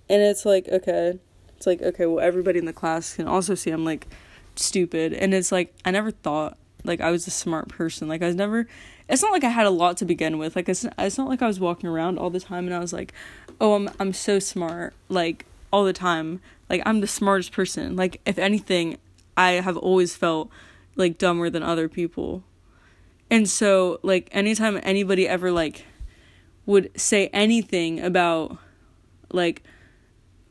and 0.09 0.21
it's 0.21 0.45
like 0.45 0.67
okay. 0.69 1.19
It's 1.57 1.67
like 1.67 1.81
okay 1.81 2.05
well 2.05 2.19
everybody 2.23 2.59
in 2.59 2.65
the 2.65 2.73
class 2.73 3.15
can 3.15 3.27
also 3.27 3.55
see 3.55 3.71
i'm 3.71 3.85
like 3.85 4.07
stupid. 4.55 5.13
And 5.13 5.33
it's 5.33 5.51
like 5.51 5.73
i 5.85 5.91
never 5.91 6.11
thought 6.11 6.57
like 6.83 7.01
i 7.01 7.11
was 7.11 7.27
a 7.27 7.31
smart 7.31 7.69
person. 7.69 8.07
Like 8.07 8.21
i 8.21 8.27
was 8.27 8.35
never 8.35 8.67
it's 9.09 9.21
not 9.21 9.31
like 9.31 9.43
i 9.43 9.49
had 9.49 9.65
a 9.65 9.71
lot 9.71 9.97
to 9.97 10.05
begin 10.05 10.37
with. 10.37 10.55
Like 10.55 10.69
it's, 10.69 10.85
it's 10.97 11.17
not 11.17 11.27
like 11.27 11.41
i 11.41 11.47
was 11.47 11.59
walking 11.59 11.89
around 11.89 12.17
all 12.17 12.29
the 12.29 12.39
time 12.39 12.65
and 12.65 12.73
i 12.73 12.79
was 12.79 12.93
like 12.93 13.13
oh 13.61 13.73
i'm 13.73 13.89
i'm 13.99 14.13
so 14.13 14.39
smart 14.39 14.93
like 15.09 15.45
all 15.71 15.83
the 15.83 15.93
time. 15.93 16.39
Like 16.69 16.81
i'm 16.85 17.01
the 17.01 17.07
smartest 17.07 17.51
person. 17.51 17.95
Like 17.95 18.21
if 18.25 18.37
anything 18.37 18.97
i 19.35 19.51
have 19.51 19.77
always 19.77 20.15
felt 20.15 20.49
like 20.95 21.17
dumber 21.17 21.49
than 21.49 21.63
other 21.63 21.87
people. 21.87 22.43
And 23.29 23.49
so, 23.49 23.99
like, 24.03 24.29
anytime 24.31 24.79
anybody 24.83 25.27
ever, 25.27 25.51
like, 25.51 25.85
would 26.65 26.91
say 26.99 27.27
anything 27.33 27.99
about, 27.99 28.57
like, 29.31 29.63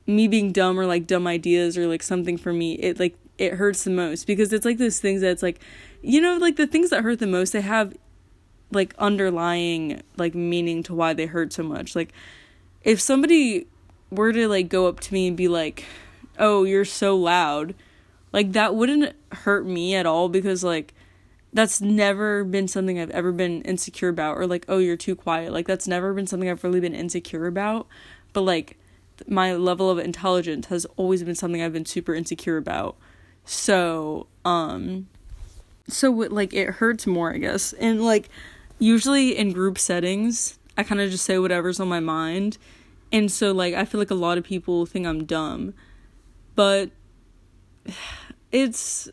me 0.06 0.26
being 0.26 0.52
dumb 0.52 0.78
or, 0.78 0.86
like, 0.86 1.06
dumb 1.06 1.26
ideas 1.26 1.78
or, 1.78 1.86
like, 1.86 2.02
something 2.02 2.36
for 2.36 2.52
me, 2.52 2.72
it, 2.74 2.98
like, 2.98 3.16
it 3.38 3.54
hurts 3.54 3.84
the 3.84 3.90
most 3.90 4.26
because 4.26 4.52
it's, 4.52 4.64
like, 4.64 4.78
those 4.78 4.98
things 4.98 5.20
that's, 5.20 5.42
like, 5.42 5.60
you 6.02 6.20
know, 6.20 6.36
like, 6.38 6.56
the 6.56 6.66
things 6.66 6.90
that 6.90 7.04
hurt 7.04 7.20
the 7.20 7.26
most, 7.26 7.52
they 7.52 7.60
have, 7.60 7.94
like, 8.72 8.94
underlying, 8.98 10.02
like, 10.16 10.34
meaning 10.34 10.82
to 10.84 10.94
why 10.94 11.12
they 11.12 11.26
hurt 11.26 11.52
so 11.52 11.62
much. 11.62 11.94
Like, 11.94 12.12
if 12.82 13.00
somebody 13.00 13.66
were 14.10 14.32
to, 14.32 14.48
like, 14.48 14.68
go 14.68 14.86
up 14.86 15.00
to 15.00 15.14
me 15.14 15.28
and 15.28 15.36
be 15.36 15.48
like, 15.48 15.84
oh, 16.38 16.64
you're 16.64 16.84
so 16.84 17.16
loud, 17.16 17.74
like, 18.32 18.52
that 18.52 18.74
wouldn't 18.74 19.14
hurt 19.30 19.66
me 19.66 19.94
at 19.94 20.06
all 20.06 20.28
because, 20.28 20.64
like, 20.64 20.94
that's 21.52 21.80
never 21.80 22.44
been 22.44 22.66
something 22.66 22.98
I've 22.98 23.10
ever 23.10 23.30
been 23.30 23.62
insecure 23.62 24.08
about 24.08 24.38
or 24.38 24.46
like 24.46 24.64
oh 24.68 24.78
you're 24.78 24.96
too 24.96 25.14
quiet. 25.14 25.52
Like 25.52 25.66
that's 25.66 25.86
never 25.86 26.14
been 26.14 26.26
something 26.26 26.48
I've 26.48 26.64
really 26.64 26.80
been 26.80 26.94
insecure 26.94 27.46
about. 27.46 27.86
But 28.32 28.42
like 28.42 28.78
my 29.28 29.54
level 29.54 29.90
of 29.90 29.98
intelligence 29.98 30.66
has 30.66 30.86
always 30.96 31.22
been 31.22 31.34
something 31.34 31.62
I've 31.62 31.72
been 31.72 31.86
super 31.86 32.14
insecure 32.14 32.56
about. 32.56 32.96
So 33.44 34.26
um 34.44 35.08
so 35.88 36.10
like 36.10 36.54
it 36.54 36.70
hurts 36.70 37.06
more 37.06 37.34
I 37.34 37.38
guess. 37.38 37.74
And 37.74 38.02
like 38.02 38.30
usually 38.78 39.36
in 39.36 39.52
group 39.52 39.78
settings 39.78 40.58
I 40.76 40.82
kind 40.82 41.00
of 41.00 41.10
just 41.10 41.24
say 41.24 41.38
whatever's 41.38 41.80
on 41.80 41.88
my 41.88 42.00
mind. 42.00 42.58
And 43.10 43.30
so 43.30 43.52
like 43.52 43.74
I 43.74 43.84
feel 43.84 44.00
like 44.00 44.10
a 44.10 44.14
lot 44.16 44.38
of 44.38 44.44
people 44.44 44.86
think 44.86 45.06
I'm 45.06 45.24
dumb. 45.24 45.74
But 46.54 46.90
it's 48.52 49.08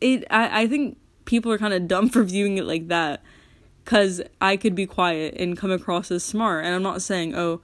it 0.00 0.24
I 0.30 0.62
I 0.62 0.66
think 0.66 0.98
people 1.24 1.50
are 1.52 1.58
kind 1.58 1.74
of 1.74 1.88
dumb 1.88 2.08
for 2.10 2.22
viewing 2.24 2.58
it 2.58 2.64
like 2.64 2.88
that. 2.88 3.22
Because 3.84 4.22
I 4.40 4.56
could 4.56 4.74
be 4.74 4.86
quiet 4.86 5.34
and 5.38 5.58
come 5.58 5.70
across 5.70 6.10
as 6.10 6.24
smart. 6.24 6.64
And 6.64 6.74
I'm 6.74 6.82
not 6.82 7.02
saying, 7.02 7.34
oh, 7.34 7.60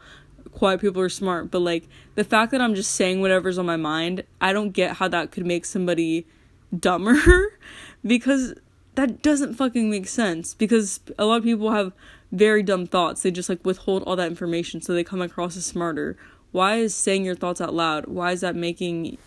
quiet 0.53 0.79
people 0.79 1.01
are 1.01 1.09
smart, 1.09 1.51
but 1.51 1.61
like 1.61 1.89
the 2.15 2.25
fact 2.25 2.53
that 2.53 2.61
I'm 2.61 2.75
just 2.75 2.95
saying 2.95 3.23
whatever's 3.23 3.57
on 3.57 3.65
my 3.65 3.79
mind, 3.79 4.25
I 4.39 4.53
don't 4.53 4.73
get 4.73 4.97
how 4.97 5.09
that 5.09 5.31
could 5.31 5.47
make 5.47 5.65
somebody 5.65 6.27
dumber. 6.79 7.19
Because 8.03 8.55
that 9.01 9.23
doesn't 9.23 9.55
fucking 9.55 9.89
make 9.89 10.07
sense. 10.07 10.53
Because 10.55 11.01
a 11.19 11.25
lot 11.25 11.39
of 11.39 11.45
people 11.45 11.71
have 11.71 11.93
very 12.33 12.63
dumb 12.63 12.87
thoughts, 12.87 13.23
they 13.23 13.31
just 13.31 13.49
like 13.49 13.65
withhold 13.65 14.03
all 14.05 14.17
that 14.17 14.29
information 14.29 14.81
so 14.83 14.93
they 14.93 15.05
come 15.05 15.23
across 15.23 15.57
as 15.57 15.65
smarter. 15.65 16.17
Why 16.53 16.77
is 16.77 16.95
saying 16.95 17.25
your 17.25 17.35
thoughts 17.35 17.61
out 17.61 17.75
loud? 17.75 18.07
Why 18.07 18.33
is 18.33 18.41
that 18.43 18.55
making 18.55 19.19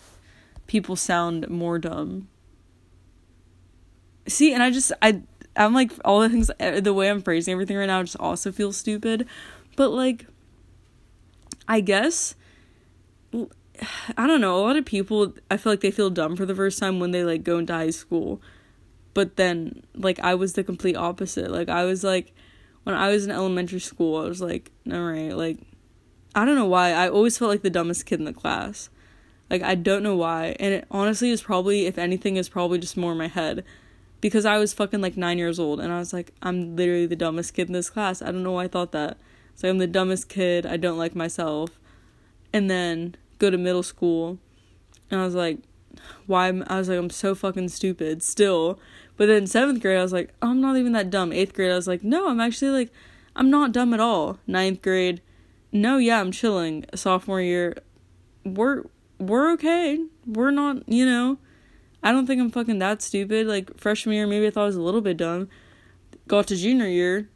people 0.66 0.96
sound 0.96 1.48
more 1.48 1.78
dumb? 1.78 2.28
see 4.26 4.52
and 4.54 4.62
i 4.62 4.70
just 4.70 4.92
i 5.02 5.20
i'm 5.56 5.74
like 5.74 5.92
all 6.04 6.20
the 6.20 6.28
things 6.28 6.50
eh, 6.60 6.80
the 6.80 6.94
way 6.94 7.10
i'm 7.10 7.20
phrasing 7.20 7.52
everything 7.52 7.76
right 7.76 7.86
now 7.86 8.02
just 8.02 8.16
also 8.18 8.50
feels 8.50 8.74
stupid 8.76 9.26
but 9.76 9.90
like 9.90 10.26
i 11.68 11.80
guess 11.80 12.34
i 14.16 14.26
don't 14.26 14.40
know 14.40 14.56
a 14.56 14.62
lot 14.62 14.76
of 14.76 14.84
people 14.84 15.34
i 15.50 15.58
feel 15.58 15.72
like 15.72 15.80
they 15.80 15.90
feel 15.90 16.08
dumb 16.08 16.36
for 16.36 16.46
the 16.46 16.54
first 16.54 16.78
time 16.78 17.00
when 17.00 17.10
they 17.10 17.22
like 17.22 17.44
go 17.44 17.58
into 17.58 17.72
high 17.72 17.90
school 17.90 18.40
but 19.14 19.36
then 19.36 19.82
like 19.94 20.18
i 20.20 20.34
was 20.34 20.52
the 20.52 20.64
complete 20.64 20.96
opposite 20.96 21.50
like 21.50 21.68
i 21.68 21.84
was 21.84 22.04
like 22.04 22.32
when 22.82 22.94
i 22.94 23.08
was 23.08 23.24
in 23.24 23.30
elementary 23.30 23.80
school 23.80 24.20
i 24.20 24.28
was 24.28 24.40
like 24.40 24.70
all 24.92 25.00
right 25.00 25.36
like 25.36 25.58
i 26.34 26.44
don't 26.44 26.56
know 26.56 26.66
why 26.66 26.92
i 26.92 27.08
always 27.08 27.38
felt 27.38 27.50
like 27.50 27.62
the 27.62 27.70
dumbest 27.70 28.04
kid 28.06 28.18
in 28.18 28.24
the 28.24 28.32
class 28.32 28.90
like 29.50 29.62
i 29.62 29.74
don't 29.74 30.02
know 30.02 30.16
why 30.16 30.56
and 30.60 30.74
it 30.74 30.86
honestly 30.90 31.30
is 31.30 31.42
probably 31.42 31.86
if 31.86 31.96
anything 31.96 32.36
is 32.36 32.48
probably 32.48 32.78
just 32.78 32.96
more 32.96 33.12
in 33.12 33.18
my 33.18 33.28
head 33.28 33.64
because 34.24 34.46
I 34.46 34.56
was 34.56 34.72
fucking 34.72 35.02
like 35.02 35.18
nine 35.18 35.36
years 35.36 35.58
old 35.58 35.80
and 35.80 35.92
I 35.92 35.98
was 35.98 36.14
like, 36.14 36.32
I'm 36.40 36.76
literally 36.76 37.04
the 37.04 37.14
dumbest 37.14 37.52
kid 37.52 37.66
in 37.66 37.74
this 37.74 37.90
class. 37.90 38.22
I 38.22 38.32
don't 38.32 38.42
know 38.42 38.52
why 38.52 38.64
I 38.64 38.68
thought 38.68 38.92
that. 38.92 39.18
So 39.54 39.68
I'm 39.68 39.76
the 39.76 39.86
dumbest 39.86 40.30
kid. 40.30 40.64
I 40.64 40.78
don't 40.78 40.96
like 40.96 41.14
myself. 41.14 41.78
And 42.50 42.70
then 42.70 43.16
go 43.38 43.50
to 43.50 43.58
middle 43.58 43.82
school 43.82 44.38
and 45.10 45.20
I 45.20 45.24
was 45.26 45.34
like, 45.34 45.58
why? 46.26 46.46
I 46.46 46.78
was 46.78 46.88
like, 46.88 46.98
I'm 46.98 47.10
so 47.10 47.34
fucking 47.34 47.68
stupid 47.68 48.22
still. 48.22 48.80
But 49.16 49.26
then 49.26 49.46
seventh 49.46 49.80
grade, 49.80 49.98
I 49.98 50.02
was 50.02 50.12
like, 50.12 50.34
oh, 50.42 50.50
I'm 50.50 50.60
not 50.60 50.76
even 50.76 50.92
that 50.92 51.10
dumb. 51.10 51.32
Eighth 51.32 51.54
grade, 51.54 51.70
I 51.70 51.76
was 51.76 51.86
like, 51.86 52.02
no, 52.02 52.28
I'm 52.28 52.40
actually 52.40 52.70
like, 52.70 52.92
I'm 53.36 53.50
not 53.50 53.72
dumb 53.72 53.94
at 53.94 54.00
all. 54.00 54.38
Ninth 54.46 54.82
grade, 54.82 55.20
no, 55.72 55.98
yeah, 55.98 56.20
I'm 56.20 56.32
chilling. 56.32 56.84
Sophomore 56.94 57.40
year, 57.40 57.76
we're 58.44 58.84
we're 59.18 59.52
okay. 59.52 60.04
We're 60.26 60.50
not, 60.50 60.88
you 60.88 61.06
know, 61.06 61.38
I 62.02 62.12
don't 62.12 62.26
think 62.26 62.40
I'm 62.40 62.50
fucking 62.50 62.78
that 62.80 63.02
stupid. 63.02 63.46
Like 63.46 63.78
freshman 63.78 64.16
year, 64.16 64.26
maybe 64.26 64.46
I 64.46 64.50
thought 64.50 64.64
I 64.64 64.66
was 64.66 64.76
a 64.76 64.82
little 64.82 65.00
bit 65.00 65.16
dumb. 65.16 65.48
Got 66.28 66.48
to 66.48 66.56
junior 66.56 66.86
year. 66.86 67.28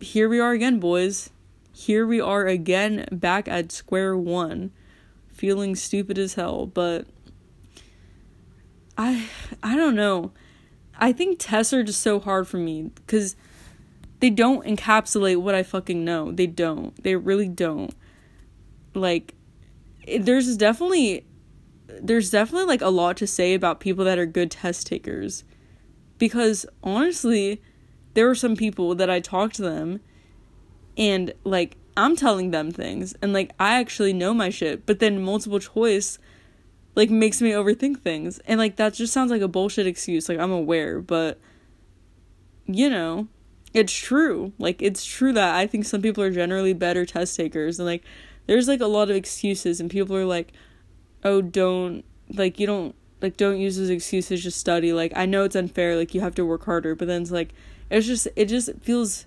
Here 0.00 0.28
we 0.28 0.38
are 0.38 0.52
again, 0.52 0.78
boys. 0.78 1.30
Here 1.72 2.06
we 2.06 2.20
are 2.20 2.46
again, 2.46 3.06
back 3.12 3.46
at 3.46 3.70
square 3.70 4.16
one, 4.16 4.72
feeling 5.32 5.76
stupid 5.76 6.18
as 6.18 6.34
hell. 6.34 6.66
But 6.66 7.06
I, 8.96 9.28
I 9.62 9.76
don't 9.76 9.94
know. 9.94 10.32
I 10.98 11.12
think 11.12 11.38
tests 11.38 11.72
are 11.72 11.82
just 11.82 12.00
so 12.00 12.20
hard 12.20 12.48
for 12.48 12.58
me 12.58 12.90
because 12.94 13.36
they 14.20 14.30
don't 14.30 14.64
encapsulate 14.66 15.40
what 15.40 15.54
I 15.54 15.62
fucking 15.62 16.04
know. 16.04 16.32
They 16.32 16.46
don't. 16.46 17.02
They 17.02 17.14
really 17.14 17.48
don't. 17.48 17.94
Like, 18.94 19.34
there's 20.18 20.56
definitely 20.56 21.24
there's 22.00 22.30
definitely 22.30 22.66
like 22.66 22.82
a 22.82 22.88
lot 22.88 23.16
to 23.16 23.26
say 23.26 23.54
about 23.54 23.80
people 23.80 24.04
that 24.04 24.18
are 24.18 24.26
good 24.26 24.50
test 24.50 24.86
takers 24.86 25.44
because 26.18 26.66
honestly 26.82 27.62
there 28.14 28.28
are 28.28 28.34
some 28.34 28.56
people 28.56 28.94
that 28.94 29.10
I 29.10 29.20
talk 29.20 29.52
to 29.54 29.62
them 29.62 30.00
and 30.96 31.32
like 31.44 31.76
I'm 31.96 32.14
telling 32.14 32.50
them 32.50 32.70
things 32.70 33.14
and 33.22 33.32
like 33.32 33.52
I 33.58 33.80
actually 33.80 34.12
know 34.12 34.34
my 34.34 34.50
shit 34.50 34.86
but 34.86 34.98
then 34.98 35.22
multiple 35.22 35.58
choice 35.58 36.18
like 36.98 37.10
makes 37.10 37.40
me 37.40 37.52
overthink 37.52 38.00
things. 38.00 38.40
And 38.40 38.58
like 38.58 38.74
that 38.76 38.92
just 38.92 39.12
sounds 39.12 39.30
like 39.30 39.40
a 39.40 39.46
bullshit 39.46 39.86
excuse 39.86 40.28
like 40.28 40.40
I'm 40.40 40.50
aware 40.50 41.00
but 41.00 41.38
you 42.66 42.90
know 42.90 43.28
it's 43.72 43.92
true. 43.92 44.52
Like 44.58 44.82
it's 44.82 45.04
true 45.04 45.32
that 45.34 45.54
I 45.54 45.68
think 45.68 45.84
some 45.84 46.02
people 46.02 46.24
are 46.24 46.32
generally 46.32 46.72
better 46.72 47.06
test 47.06 47.36
takers 47.36 47.78
and 47.78 47.86
like 47.86 48.02
there's 48.48 48.66
like 48.66 48.80
a 48.80 48.86
lot 48.86 49.10
of 49.10 49.16
excuses 49.16 49.78
and 49.78 49.88
people 49.88 50.16
are 50.16 50.24
like 50.24 50.52
oh 51.22 51.40
don't 51.40 52.04
like 52.34 52.58
you 52.58 52.66
don't 52.66 52.96
like 53.22 53.36
don't 53.36 53.60
use 53.60 53.76
those 53.76 53.90
excuses 53.90 54.42
just 54.42 54.58
study. 54.58 54.92
Like 54.92 55.12
i 55.14 55.24
know 55.24 55.44
it's 55.44 55.54
unfair 55.54 55.94
like 55.94 56.14
you 56.14 56.20
have 56.20 56.34
to 56.34 56.44
work 56.44 56.64
harder 56.64 56.96
but 56.96 57.06
then 57.06 57.22
it's 57.22 57.30
like 57.30 57.54
it's 57.90 58.08
just 58.08 58.26
it 58.34 58.46
just 58.46 58.70
feels 58.80 59.24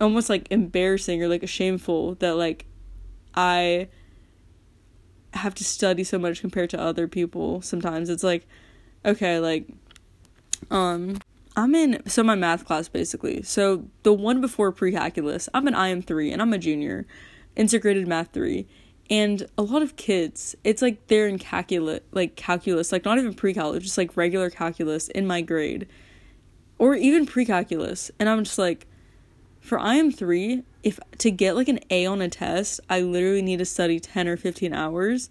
almost 0.00 0.30
like 0.30 0.48
embarrassing 0.50 1.22
or 1.22 1.28
like 1.28 1.46
shameful 1.46 2.14
that 2.16 2.36
like 2.36 2.64
i 3.34 3.88
have 5.34 5.54
to 5.56 5.64
study 5.64 6.04
so 6.04 6.18
much 6.18 6.40
compared 6.40 6.70
to 6.70 6.80
other 6.80 7.08
people 7.08 7.62
sometimes. 7.62 8.10
It's 8.10 8.24
like 8.24 8.46
okay 9.04 9.38
like 9.38 9.68
um 10.70 11.18
i'm 11.56 11.74
in 11.74 12.00
so 12.08 12.22
my 12.22 12.34
math 12.34 12.64
class 12.64 12.88
basically. 12.88 13.42
So 13.42 13.84
the 14.02 14.12
one 14.12 14.40
before 14.40 14.72
pre-calculus 14.72 15.48
i'm 15.54 15.66
an 15.66 15.74
im3 15.74 16.32
and 16.32 16.40
i'm 16.40 16.52
a 16.52 16.58
junior 16.58 17.06
integrated 17.56 18.08
math 18.08 18.32
3 18.32 18.66
and 19.10 19.46
a 19.58 19.62
lot 19.62 19.82
of 19.82 19.96
kids 19.96 20.56
it's 20.64 20.80
like 20.80 21.06
they're 21.08 21.28
in 21.28 21.38
calculus 21.38 22.00
like 22.12 22.36
calculus 22.36 22.90
like 22.90 23.04
not 23.04 23.18
even 23.18 23.34
pre-calculus 23.34 23.84
just 23.84 23.98
like 23.98 24.16
regular 24.16 24.50
calculus 24.50 25.08
in 25.08 25.26
my 25.26 25.40
grade. 25.40 25.86
Or 26.76 26.96
even 26.96 27.24
pre-calculus. 27.24 28.10
And 28.18 28.28
i'm 28.28 28.44
just 28.44 28.58
like 28.58 28.86
for 29.64 29.78
im3 29.78 30.62
if 30.82 31.00
to 31.16 31.30
get 31.30 31.56
like 31.56 31.68
an 31.68 31.80
a 31.88 32.04
on 32.04 32.20
a 32.20 32.28
test 32.28 32.80
i 32.90 33.00
literally 33.00 33.40
need 33.40 33.58
to 33.58 33.64
study 33.64 33.98
10 33.98 34.28
or 34.28 34.36
15 34.36 34.74
hours 34.74 35.30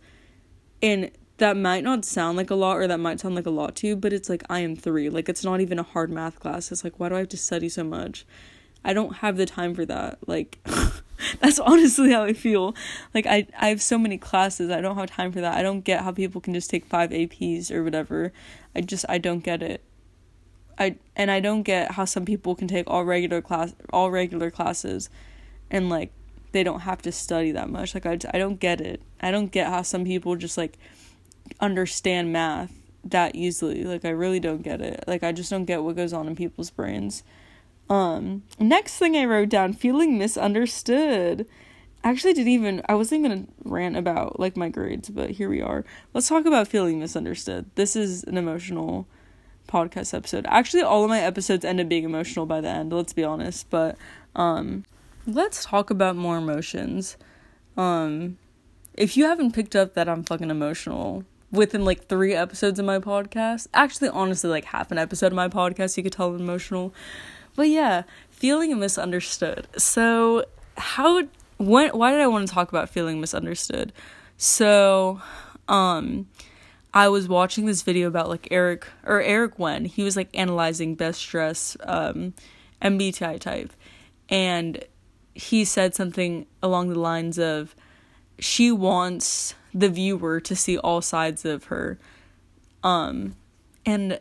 and 0.81 1.11
that 1.37 1.55
might 1.55 1.83
not 1.83 2.03
sound 2.03 2.35
like 2.35 2.49
a 2.49 2.55
lot 2.55 2.77
or 2.77 2.87
that 2.87 2.99
might 2.99 3.19
sound 3.19 3.35
like 3.35 3.45
a 3.45 3.51
lot 3.51 3.75
to 3.75 3.85
you 3.85 3.95
but 3.95 4.11
it's 4.11 4.29
like 4.29 4.41
im3 4.47 5.11
like 5.13 5.29
it's 5.29 5.43
not 5.43 5.61
even 5.61 5.77
a 5.77 5.83
hard 5.83 6.09
math 6.09 6.39
class 6.39 6.71
it's 6.71 6.83
like 6.83 6.99
why 6.99 7.09
do 7.09 7.15
i 7.15 7.19
have 7.19 7.29
to 7.29 7.37
study 7.37 7.69
so 7.69 7.83
much 7.83 8.25
i 8.83 8.91
don't 8.91 9.17
have 9.17 9.37
the 9.37 9.45
time 9.45 9.75
for 9.75 9.85
that 9.85 10.17
like 10.27 10.57
That's 11.39 11.59
honestly 11.59 12.11
how 12.11 12.23
I 12.23 12.33
feel. 12.33 12.75
Like 13.13 13.25
I 13.25 13.47
I 13.57 13.69
have 13.69 13.81
so 13.81 13.97
many 13.97 14.17
classes. 14.17 14.69
I 14.69 14.81
don't 14.81 14.97
have 14.97 15.09
time 15.09 15.31
for 15.31 15.39
that. 15.39 15.55
I 15.55 15.61
don't 15.61 15.81
get 15.81 16.01
how 16.01 16.11
people 16.11 16.41
can 16.41 16.53
just 16.53 16.69
take 16.69 16.85
5 16.85 17.11
APs 17.11 17.71
or 17.71 17.81
whatever. 17.81 18.33
I 18.75 18.81
just 18.81 19.05
I 19.07 19.19
don't 19.19 19.39
get 19.39 19.61
it. 19.61 19.81
I 20.77 20.95
and 21.15 21.29
I 21.29 21.39
don't 21.39 21.63
get 21.63 21.91
how 21.91 22.05
some 22.05 22.25
people 22.25 22.55
can 22.55 22.67
take 22.67 22.89
all 22.89 23.05
regular 23.05 23.41
class 23.41 23.73
all 23.91 24.11
regular 24.11 24.49
classes 24.51 25.09
and 25.69 25.89
like 25.89 26.11
they 26.51 26.63
don't 26.63 26.81
have 26.81 27.01
to 27.01 27.11
study 27.11 27.51
that 27.51 27.69
much. 27.69 27.93
Like 27.93 28.05
I 28.05 28.17
I 28.33 28.37
don't 28.37 28.59
get 28.59 28.79
it. 28.81 29.01
I 29.21 29.31
don't 29.31 29.51
get 29.51 29.67
how 29.67 29.81
some 29.81 30.05
people 30.05 30.35
just 30.35 30.57
like 30.57 30.77
understand 31.59 32.31
math 32.31 32.71
that 33.03 33.35
easily. 33.35 33.83
Like 33.83 34.05
I 34.05 34.09
really 34.09 34.39
don't 34.39 34.61
get 34.61 34.81
it. 34.81 35.03
Like 35.07 35.23
I 35.23 35.31
just 35.31 35.49
don't 35.49 35.65
get 35.65 35.83
what 35.83 35.95
goes 35.95 36.13
on 36.13 36.27
in 36.27 36.35
people's 36.35 36.69
brains. 36.69 37.23
Um, 37.89 38.43
next 38.59 38.97
thing 38.97 39.17
I 39.17 39.25
wrote 39.25 39.49
down, 39.49 39.73
feeling 39.73 40.17
misunderstood. 40.17 41.45
I 42.03 42.09
actually 42.09 42.33
didn't 42.33 42.51
even 42.51 42.81
I 42.87 42.95
wasn't 42.95 43.23
gonna 43.23 43.45
rant 43.63 43.97
about 43.97 44.39
like 44.39 44.57
my 44.57 44.69
grades, 44.69 45.09
but 45.09 45.31
here 45.31 45.49
we 45.49 45.61
are. 45.61 45.85
Let's 46.13 46.29
talk 46.29 46.45
about 46.45 46.67
feeling 46.67 46.99
misunderstood. 46.99 47.69
This 47.75 47.95
is 47.95 48.23
an 48.23 48.37
emotional 48.37 49.07
podcast 49.73 50.13
episode. 50.13 50.45
Actually 50.47 50.83
all 50.83 51.03
of 51.03 51.09
my 51.09 51.19
episodes 51.19 51.65
end 51.65 51.81
up 51.81 51.89
being 51.89 52.03
emotional 52.03 52.45
by 52.45 52.61
the 52.61 52.69
end, 52.69 52.93
let's 52.93 53.13
be 53.13 53.23
honest. 53.23 53.69
But 53.69 53.97
um 54.35 54.85
let's 55.25 55.65
talk 55.65 55.89
about 55.89 56.15
more 56.15 56.37
emotions. 56.37 57.17
Um 57.75 58.37
if 58.93 59.17
you 59.17 59.25
haven't 59.25 59.53
picked 59.53 59.75
up 59.75 59.95
that 59.95 60.07
I'm 60.07 60.23
fucking 60.23 60.51
emotional 60.51 61.23
within 61.51 61.85
like 61.85 62.05
three 62.07 62.33
episodes 62.33 62.79
of 62.79 62.85
my 62.85 62.99
podcast, 62.99 63.67
actually 63.73 64.09
honestly 64.09 64.49
like 64.49 64.65
half 64.65 64.91
an 64.91 64.97
episode 64.97 65.27
of 65.27 65.33
my 65.33 65.47
podcast, 65.47 65.97
you 65.97 66.03
could 66.03 66.13
tell 66.13 66.29
I'm 66.29 66.39
emotional. 66.39 66.93
But 67.55 67.69
yeah, 67.69 68.03
feeling 68.29 68.77
misunderstood. 68.79 69.67
So, 69.77 70.45
how 70.77 71.23
when 71.57 71.89
why 71.89 72.11
did 72.11 72.21
I 72.21 72.27
want 72.27 72.47
to 72.47 72.53
talk 72.53 72.69
about 72.69 72.89
feeling 72.89 73.21
misunderstood? 73.21 73.93
So, 74.37 75.21
um 75.67 76.27
I 76.93 77.07
was 77.07 77.27
watching 77.27 77.65
this 77.65 77.81
video 77.81 78.07
about 78.07 78.29
like 78.29 78.47
Eric 78.51 78.87
or 79.03 79.21
Eric 79.21 79.57
Wen. 79.57 79.85
He 79.85 80.03
was 80.03 80.15
like 80.15 80.29
analyzing 80.33 80.95
best 80.95 81.27
dress 81.27 81.75
um 81.83 82.33
MBTI 82.81 83.39
type 83.39 83.73
and 84.29 84.83
he 85.33 85.65
said 85.65 85.95
something 85.95 86.45
along 86.61 86.89
the 86.89 86.99
lines 86.99 87.39
of 87.39 87.75
she 88.39 88.71
wants 88.71 89.55
the 89.73 89.89
viewer 89.89 90.39
to 90.39 90.55
see 90.55 90.77
all 90.77 91.01
sides 91.01 91.45
of 91.45 91.65
her 91.65 91.97
um 92.83 93.35
and 93.85 94.19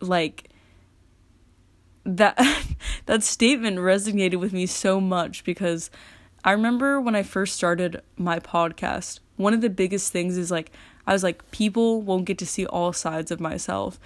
like 0.00 0.50
that 2.04 2.38
that 3.06 3.22
statement 3.22 3.78
resonated 3.78 4.36
with 4.36 4.52
me 4.52 4.66
so 4.66 5.00
much 5.00 5.44
because 5.44 5.90
I 6.44 6.52
remember 6.52 7.00
when 7.00 7.16
I 7.16 7.24
first 7.24 7.56
started 7.56 8.02
my 8.16 8.38
podcast, 8.38 9.18
one 9.36 9.52
of 9.52 9.62
the 9.62 9.70
biggest 9.70 10.12
things 10.12 10.38
is 10.38 10.50
like 10.50 10.70
I 11.06 11.12
was 11.12 11.22
like 11.22 11.50
people 11.50 12.02
won't 12.02 12.24
get 12.24 12.38
to 12.38 12.46
see 12.46 12.66
all 12.66 12.92
sides 12.92 13.30
of 13.30 13.40
myself. 13.40 13.98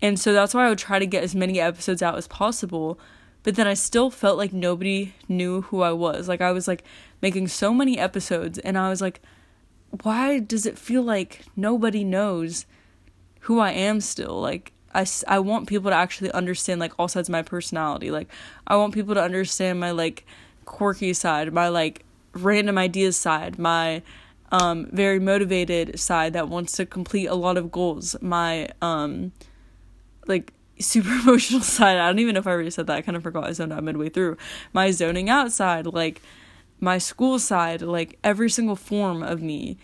And 0.00 0.18
so 0.18 0.32
that's 0.32 0.54
why 0.54 0.66
I 0.66 0.68
would 0.68 0.78
try 0.78 0.98
to 0.98 1.06
get 1.06 1.24
as 1.24 1.34
many 1.34 1.60
episodes 1.60 2.02
out 2.02 2.16
as 2.16 2.28
possible, 2.28 3.00
but 3.42 3.56
then 3.56 3.66
I 3.66 3.74
still 3.74 4.10
felt 4.10 4.38
like 4.38 4.52
nobody 4.52 5.14
knew 5.28 5.62
who 5.62 5.82
I 5.82 5.92
was. 5.92 6.28
Like 6.28 6.40
I 6.40 6.52
was 6.52 6.68
like 6.68 6.84
making 7.20 7.48
so 7.48 7.74
many 7.74 7.98
episodes 7.98 8.58
and 8.58 8.78
I 8.78 8.88
was 8.88 9.00
like 9.00 9.20
why 10.02 10.38
does 10.38 10.66
it 10.66 10.78
feel 10.78 11.02
like 11.02 11.44
nobody 11.56 12.04
knows 12.04 12.66
who 13.40 13.58
I 13.58 13.70
am 13.70 14.02
still? 14.02 14.38
Like 14.38 14.72
I, 14.94 15.06
I 15.26 15.38
want 15.38 15.68
people 15.68 15.90
to 15.90 15.96
actually 15.96 16.30
understand 16.32 16.80
like 16.80 16.92
all 16.98 17.08
sides 17.08 17.28
of 17.28 17.32
my 17.32 17.42
personality 17.42 18.10
like 18.10 18.28
i 18.66 18.76
want 18.76 18.94
people 18.94 19.14
to 19.14 19.22
understand 19.22 19.78
my 19.78 19.90
like 19.90 20.24
quirky 20.64 21.12
side 21.12 21.52
my 21.52 21.68
like 21.68 22.04
random 22.32 22.78
ideas 22.78 23.16
side 23.16 23.58
my 23.58 24.02
um 24.50 24.88
very 24.92 25.18
motivated 25.18 25.98
side 25.98 26.32
that 26.32 26.48
wants 26.48 26.72
to 26.72 26.86
complete 26.86 27.26
a 27.26 27.34
lot 27.34 27.56
of 27.56 27.70
goals 27.70 28.16
my 28.20 28.68
um 28.82 29.32
like 30.26 30.52
super 30.80 31.10
emotional 31.10 31.60
side 31.60 31.98
i 31.98 32.06
don't 32.06 32.20
even 32.20 32.34
know 32.34 32.40
if 32.40 32.46
i 32.46 32.50
already 32.50 32.70
said 32.70 32.86
that 32.86 32.96
i 32.96 33.02
kind 33.02 33.16
of 33.16 33.22
forgot 33.22 33.44
i 33.44 33.52
zoned 33.52 33.72
out 33.72 33.82
midway 33.82 34.08
through 34.08 34.36
my 34.72 34.90
zoning 34.90 35.28
out 35.28 35.50
side 35.50 35.86
like 35.86 36.22
my 36.80 36.98
school 36.98 37.38
side 37.38 37.82
like 37.82 38.18
every 38.22 38.48
single 38.48 38.76
form 38.76 39.22
of 39.22 39.42
me 39.42 39.76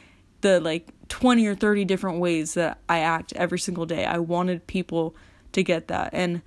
the 0.45 0.61
like 0.61 0.87
20 1.09 1.47
or 1.47 1.55
30 1.55 1.85
different 1.85 2.19
ways 2.19 2.55
that 2.55 2.79
I 2.89 3.01
act 3.01 3.33
every 3.35 3.59
single 3.59 3.87
day. 3.87 4.05
I 4.05 4.19
wanted 4.19 4.67
people 4.67 5.15
to 5.53 5.63
get 5.63 5.89
that. 5.89 6.11
And 6.13 6.43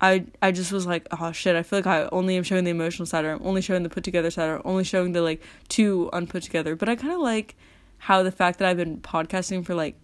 I 0.00 0.26
I 0.40 0.52
just 0.52 0.72
was 0.72 0.86
like, 0.86 1.06
oh 1.10 1.32
shit, 1.32 1.56
I 1.56 1.62
feel 1.62 1.78
like 1.78 1.86
I 1.86 2.08
only 2.12 2.36
am 2.36 2.42
showing 2.42 2.64
the 2.64 2.70
emotional 2.70 3.06
side 3.06 3.24
or 3.24 3.32
I'm 3.32 3.46
only 3.46 3.60
showing 3.62 3.82
the 3.82 3.88
put 3.88 4.04
together 4.04 4.30
side 4.30 4.48
or 4.48 4.66
only 4.66 4.84
showing 4.84 5.12
the 5.12 5.22
like 5.22 5.42
too 5.68 6.08
unput 6.12 6.42
together. 6.42 6.76
But 6.76 6.88
I 6.88 6.96
kind 6.96 7.12
of 7.12 7.20
like 7.20 7.56
how 7.98 8.22
the 8.22 8.30
fact 8.30 8.58
that 8.58 8.68
I've 8.68 8.76
been 8.76 8.98
podcasting 8.98 9.64
for 9.64 9.74
like 9.74 9.96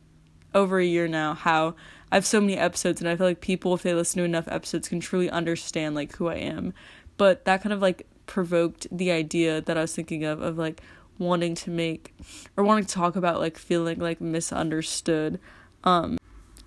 over 0.55 0.79
a 0.79 0.85
year 0.85 1.07
now, 1.07 1.35
how 1.35 1.75
I 2.11 2.17
have 2.17 2.27
so 2.27 2.41
many 2.41 2.57
episodes 2.57 3.01
and 3.01 3.09
I 3.09 3.17
feel 3.17 3.27
like 3.27 3.41
people 3.41 3.75
if 3.75 3.83
they 3.83 3.95
listen 3.95 4.19
to 4.19 4.25
enough 4.25 4.49
episodes 4.49 4.89
can 4.89 5.01
truly 5.01 5.31
understand 5.31 5.95
like 5.95 6.15
who 6.17 6.29
I 6.29 6.37
am. 6.37 6.75
But 7.17 7.45
that 7.45 7.63
kind 7.63 7.73
of 7.73 7.81
like 7.81 8.07
provoked 8.27 8.87
the 8.91 9.11
idea 9.11 9.61
that 9.61 9.77
I 9.77 9.83
was 9.83 9.95
thinking 9.95 10.25
of 10.25 10.41
of 10.43 10.59
like 10.59 10.81
wanting 11.19 11.55
to 11.55 11.71
make 11.71 12.15
or 12.57 12.65
wanting 12.65 12.87
to 12.87 12.93
talk 12.93 13.15
about 13.15 13.39
like 13.39 13.57
feeling 13.57 14.01
like 14.01 14.21
misunderstood. 14.21 15.39
Um 15.85 16.19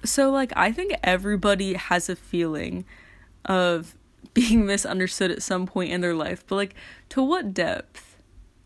so 0.06 0.32
like 0.32 0.54
I 0.56 0.72
think 0.72 0.96
everybody 1.04 1.74
has 1.74 2.08
a 2.08 2.16
feeling 2.16 2.86
of 3.48 3.96
being 4.34 4.66
misunderstood 4.66 5.32
at 5.32 5.42
some 5.42 5.66
point 5.66 5.92
in 5.92 6.02
their 6.02 6.14
life, 6.14 6.44
but 6.48 6.56
like 6.56 6.76
to 7.10 7.24
what 7.24 7.54
depth? 7.54 8.18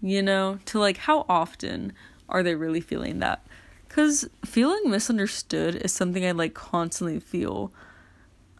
You 0.01 0.21
know, 0.21 0.59
to 0.65 0.79
like 0.79 0.97
how 0.97 1.25
often 1.29 1.93
are 2.27 2.43
they 2.43 2.55
really 2.55 2.81
feeling 2.81 3.19
that? 3.19 3.45
Cuz 3.89 4.27
feeling 4.45 4.89
misunderstood 4.89 5.75
is 5.75 5.91
something 5.91 6.25
I 6.25 6.31
like 6.31 6.53
constantly 6.53 7.19
feel. 7.19 7.71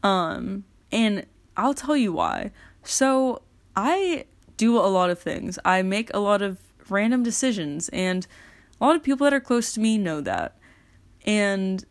Um 0.04 0.66
and 0.92 1.26
I'll 1.58 1.74
tell 1.74 1.98
you 1.98 2.14
why. 2.14 2.52
So 2.84 3.42
I 3.76 4.26
do 4.58 4.78
a 4.78 4.88
lot 4.88 5.10
of 5.10 5.20
things. 5.20 5.58
I 5.66 5.82
make 5.82 6.14
a 6.14 6.20
lot 6.20 6.42
of 6.42 6.60
random 6.90 7.24
decisions 7.24 7.90
and 7.90 8.28
a 8.80 8.86
lot 8.86 8.96
of 8.96 9.04
people 9.04 9.24
that 9.26 9.34
are 9.34 9.40
close 9.40 9.74
to 9.74 9.80
me 9.80 9.98
know 9.98 10.22
that 10.22 10.58
and 11.26 11.86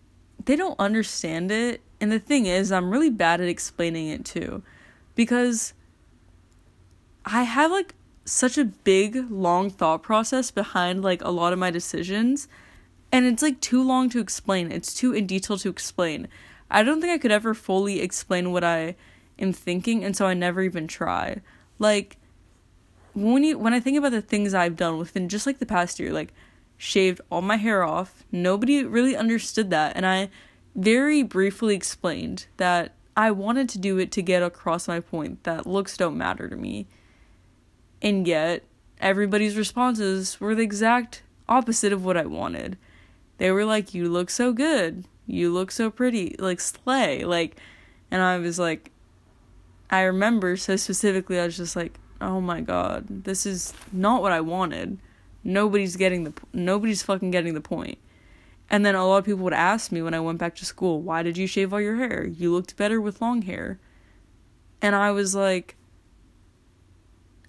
they 0.45 0.57
don't 0.57 0.79
understand 0.79 1.51
it 1.51 1.81
and 2.01 2.11
the 2.11 2.19
thing 2.19 2.47
is 2.47 2.73
i'm 2.73 2.91
really 2.91 3.11
bad 3.11 3.41
at 3.41 3.49
explaining 3.49 4.09
it 4.09 4.25
too. 4.25 4.63
Because 5.15 5.75
i 7.25 7.43
have 7.43 7.71
like 7.71 7.95
such 8.25 8.57
a 8.57 8.65
big 8.65 9.31
long 9.31 9.71
thought 9.71 10.03
process 10.03 10.51
behind 10.51 11.03
like 11.03 11.23
a 11.23 11.31
lot 11.31 11.53
of 11.53 11.59
my 11.59 11.71
decisions 11.71 12.49
and 13.13 13.27
it's 13.27 13.43
like 13.43 13.61
too 13.61 13.83
long 13.83 14.09
to 14.09 14.21
explain. 14.21 14.71
It's 14.71 14.95
too 14.95 15.13
in 15.13 15.27
detail 15.27 15.59
to 15.59 15.69
explain. 15.69 16.29
I 16.71 16.85
don't 16.85 17.01
think 17.01 17.13
i 17.13 17.19
could 17.19 17.33
ever 17.33 17.55
fully 17.55 18.01
explain 18.01 18.53
what 18.53 18.65
i 18.65 18.95
am 19.39 19.53
thinking 19.53 20.05
and 20.05 20.17
so 20.17 20.27
i 20.27 20.35
never 20.35 20.63
even 20.63 20.87
try. 20.87 21.41
Like 21.79 22.19
when 23.15 23.45
you 23.45 23.59
when 23.59 23.73
I 23.73 23.81
think 23.81 23.99
about 23.99 24.13
the 24.13 24.23
things 24.23 24.55
I've 24.55 24.77
done 24.77 24.99
within 24.99 25.29
just 25.29 25.47
like 25.47 25.59
the 25.59 25.67
past 25.67 25.99
year, 25.99 26.13
like 26.13 26.33
shaved 26.77 27.21
all 27.31 27.43
my 27.43 27.57
hair 27.57 27.83
off, 27.83 28.25
nobody 28.31 28.85
really 28.85 29.17
understood 29.17 29.71
that, 29.71 29.97
and 29.97 30.07
I 30.07 30.31
very 30.75 31.23
briefly 31.23 31.75
explained 31.75 32.47
that 32.57 32.95
I 33.17 33.31
wanted 33.31 33.69
to 33.71 33.79
do 33.79 33.99
it 33.99 34.13
to 34.13 34.23
get 34.23 34.43
across 34.43 34.89
my 34.89 35.01
point 35.01 35.45
that 35.45 35.67
looks 35.67 35.97
don't 35.97 36.17
matter 36.17 36.49
to 36.49 36.57
me. 36.57 36.87
And 38.01 38.27
yet, 38.27 38.65
everybody's 39.01 39.57
responses 39.57 40.41
were 40.41 40.55
the 40.55 40.63
exact 40.63 41.23
opposite 41.49 41.93
of 41.93 42.05
what 42.05 42.17
I 42.17 42.27
wanted. 42.27 42.79
they 43.39 43.51
were 43.51 43.65
like, 43.65 43.95
You 43.95 44.09
look 44.09 44.31
so 44.31 44.53
good. 44.53 45.05
You 45.27 45.53
look 45.53 45.71
so 45.71 45.91
pretty. 45.91 46.37
Like, 46.39 46.61
slay. 46.61 47.25
Like, 47.25 47.57
and 48.11 48.23
I 48.23 48.39
was 48.39 48.59
like, 48.59 48.91
I 49.91 50.03
remember 50.03 50.57
so 50.57 50.77
specifically, 50.77 51.39
I 51.39 51.45
was 51.45 51.57
just 51.57 51.77
like, 51.77 51.99
Oh 52.21 52.41
my 52.41 52.61
god, 52.61 53.25
this 53.25 53.45
is 53.45 53.73
not 53.93 54.23
what 54.23 54.33
I 54.33 54.41
wanted. 54.41 54.99
Nobody's 55.43 55.97
getting 55.97 56.25
the, 56.25 56.33
nobody's 56.53 57.03
fucking 57.03 57.31
getting 57.31 57.55
the 57.55 57.61
point. 57.61 57.99
And 58.71 58.87
then 58.87 58.95
a 58.95 59.07
lot 59.07 59.19
of 59.19 59.25
people 59.25 59.43
would 59.45 59.53
ask 59.53 59.91
me 59.91 60.01
when 60.01 60.15
I 60.15 60.21
went 60.21 60.39
back 60.39 60.55
to 60.57 60.65
school, 60.65 61.01
Why 61.01 61.23
did 61.23 61.37
you 61.37 61.47
shave 61.47 61.73
all 61.73 61.81
your 61.81 61.97
hair? 61.97 62.25
You 62.25 62.53
looked 62.53 62.77
better 62.77 63.01
with 63.01 63.21
long 63.21 63.43
hair. 63.43 63.81
And 64.81 64.95
I 64.95 65.11
was 65.11 65.35
like, 65.35 65.77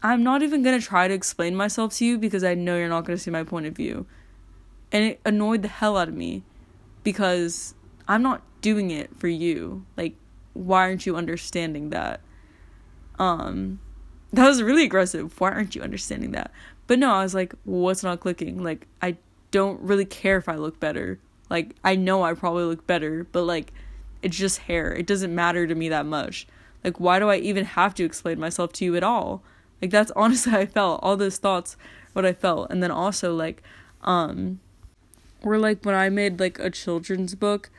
I'm 0.03 0.23
not 0.23 0.41
even 0.41 0.63
going 0.63 0.79
to 0.79 0.85
try 0.85 1.07
to 1.07 1.13
explain 1.13 1.55
myself 1.55 1.95
to 1.97 2.05
you 2.05 2.17
because 2.17 2.43
I 2.43 2.55
know 2.55 2.75
you're 2.75 2.89
not 2.89 3.05
going 3.05 3.17
to 3.17 3.23
see 3.23 3.31
my 3.31 3.43
point 3.43 3.67
of 3.67 3.75
view. 3.75 4.07
And 4.91 5.05
it 5.05 5.21
annoyed 5.23 5.61
the 5.61 5.67
hell 5.67 5.95
out 5.95 6.07
of 6.07 6.15
me 6.15 6.43
because 7.03 7.75
I'm 8.07 8.23
not 8.23 8.41
doing 8.61 8.89
it 8.89 9.15
for 9.17 9.27
you. 9.27 9.85
Like, 9.95 10.15
why 10.53 10.81
aren't 10.81 11.05
you 11.05 11.15
understanding 11.15 11.91
that? 11.91 12.19
Um, 13.19 13.79
that 14.33 14.47
was 14.47 14.63
really 14.63 14.83
aggressive. 14.83 15.39
Why 15.39 15.51
aren't 15.51 15.75
you 15.75 15.81
understanding 15.83 16.31
that? 16.31 16.51
But 16.87 16.99
no, 16.99 17.13
I 17.13 17.23
was 17.23 17.35
like, 17.35 17.53
what's 17.63 18.03
not 18.03 18.19
clicking? 18.19 18.63
Like, 18.63 18.87
I 19.01 19.17
don't 19.51 19.79
really 19.81 20.05
care 20.05 20.37
if 20.37 20.49
I 20.49 20.55
look 20.55 20.79
better. 20.79 21.19
Like, 21.49 21.75
I 21.83 21.95
know 21.95 22.23
I 22.23 22.33
probably 22.33 22.63
look 22.63 22.87
better, 22.87 23.27
but 23.31 23.43
like, 23.43 23.73
it's 24.21 24.37
just 24.37 24.59
hair. 24.59 24.93
It 24.93 25.05
doesn't 25.05 25.33
matter 25.33 25.67
to 25.67 25.75
me 25.75 25.89
that 25.89 26.05
much. 26.05 26.47
Like, 26.83 26.99
why 26.99 27.19
do 27.19 27.29
I 27.29 27.37
even 27.37 27.65
have 27.65 27.93
to 27.95 28.03
explain 28.03 28.39
myself 28.39 28.73
to 28.73 28.85
you 28.85 28.95
at 28.95 29.03
all? 29.03 29.43
Like 29.81 29.91
that's 29.91 30.11
honestly 30.15 30.51
how 30.51 30.59
I 30.59 30.65
felt. 30.65 30.99
All 31.03 31.17
those 31.17 31.37
thoughts, 31.37 31.75
what 32.13 32.25
I 32.25 32.33
felt. 32.33 32.69
And 32.71 32.81
then 32.81 32.91
also 32.91 33.35
like, 33.35 33.63
um 34.01 34.59
or 35.43 35.57
like 35.57 35.83
when 35.83 35.95
I 35.95 36.09
made 36.09 36.39
like 36.39 36.59
a 36.59 36.69
children's 36.69 37.33
book, 37.35 37.71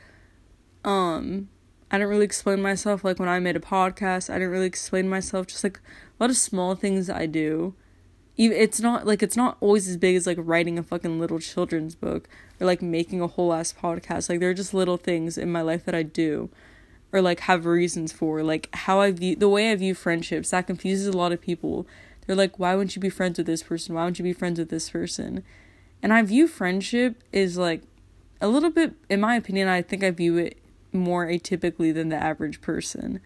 um, 0.83 1.47
I 1.89 1.97
didn't 1.97 2.09
really 2.09 2.25
explain 2.25 2.61
myself. 2.61 3.03
Like 3.03 3.19
when 3.19 3.29
I 3.29 3.39
made 3.39 3.55
a 3.55 3.61
podcast, 3.61 4.29
I 4.29 4.33
didn't 4.33 4.49
really 4.49 4.65
explain 4.65 5.07
myself. 5.07 5.47
Just 5.47 5.63
like 5.63 5.79
a 6.19 6.23
lot 6.23 6.29
of 6.29 6.35
small 6.35 6.75
things 6.75 7.09
I 7.09 7.25
do. 7.25 7.73
It's 8.35 8.79
not 8.79 9.05
like 9.05 9.21
it's 9.21 9.37
not 9.37 9.57
always 9.61 9.87
as 9.87 9.97
big 9.97 10.15
as 10.15 10.25
like 10.25 10.37
writing 10.39 10.79
a 10.79 10.83
fucking 10.83 11.19
little 11.19 11.39
children's 11.39 11.93
book 11.93 12.27
or 12.59 12.65
like 12.65 12.81
making 12.81 13.21
a 13.21 13.27
whole 13.27 13.53
ass 13.53 13.73
podcast. 13.73 14.29
Like 14.29 14.39
they're 14.39 14.55
just 14.55 14.73
little 14.73 14.97
things 14.97 15.37
in 15.37 15.51
my 15.51 15.61
life 15.61 15.85
that 15.85 15.93
I 15.93 16.03
do 16.03 16.49
or 17.11 17.21
like 17.21 17.41
have 17.41 17.65
reasons 17.65 18.11
for 18.11 18.41
like 18.41 18.69
how 18.73 18.99
I 18.99 19.11
view 19.11 19.35
the 19.35 19.47
way 19.47 19.71
I 19.71 19.75
view 19.75 19.93
friendships 19.93 20.49
that 20.49 20.67
confuses 20.67 21.07
a 21.07 21.15
lot 21.17 21.31
of 21.31 21.39
people. 21.39 21.85
They're 22.25 22.35
like, 22.35 22.57
why 22.57 22.73
wouldn't 22.73 22.95
you 22.95 23.01
be 23.01 23.09
friends 23.09 23.37
with 23.37 23.47
this 23.47 23.61
person? 23.61 23.93
Why 23.93 24.03
wouldn't 24.03 24.17
you 24.17 24.23
be 24.23 24.33
friends 24.33 24.57
with 24.57 24.69
this 24.69 24.89
person? 24.89 25.43
And 26.01 26.11
I 26.11 26.21
view 26.23 26.47
friendship 26.47 27.23
is 27.31 27.57
like 27.57 27.83
a 28.41 28.47
little 28.47 28.71
bit, 28.71 28.93
in 29.09 29.21
my 29.21 29.35
opinion, 29.35 29.67
I 29.67 29.81
think 29.81 30.03
I 30.03 30.11
view 30.11 30.37
it 30.37 30.57
more 30.91 31.27
atypically 31.27 31.93
than 31.93 32.09
the 32.09 32.15
average 32.15 32.61
person. 32.61 33.19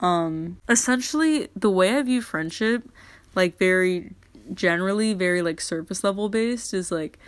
Um, 0.00 0.58
essentially, 0.68 1.48
the 1.56 1.70
way 1.70 1.96
I 1.96 2.02
view 2.02 2.22
friendship, 2.22 2.88
like 3.34 3.58
very 3.58 4.12
generally, 4.52 5.14
very 5.14 5.42
like 5.42 5.60
surface 5.60 6.04
level 6.04 6.28
based, 6.28 6.74
is 6.74 6.92
like 6.92 7.18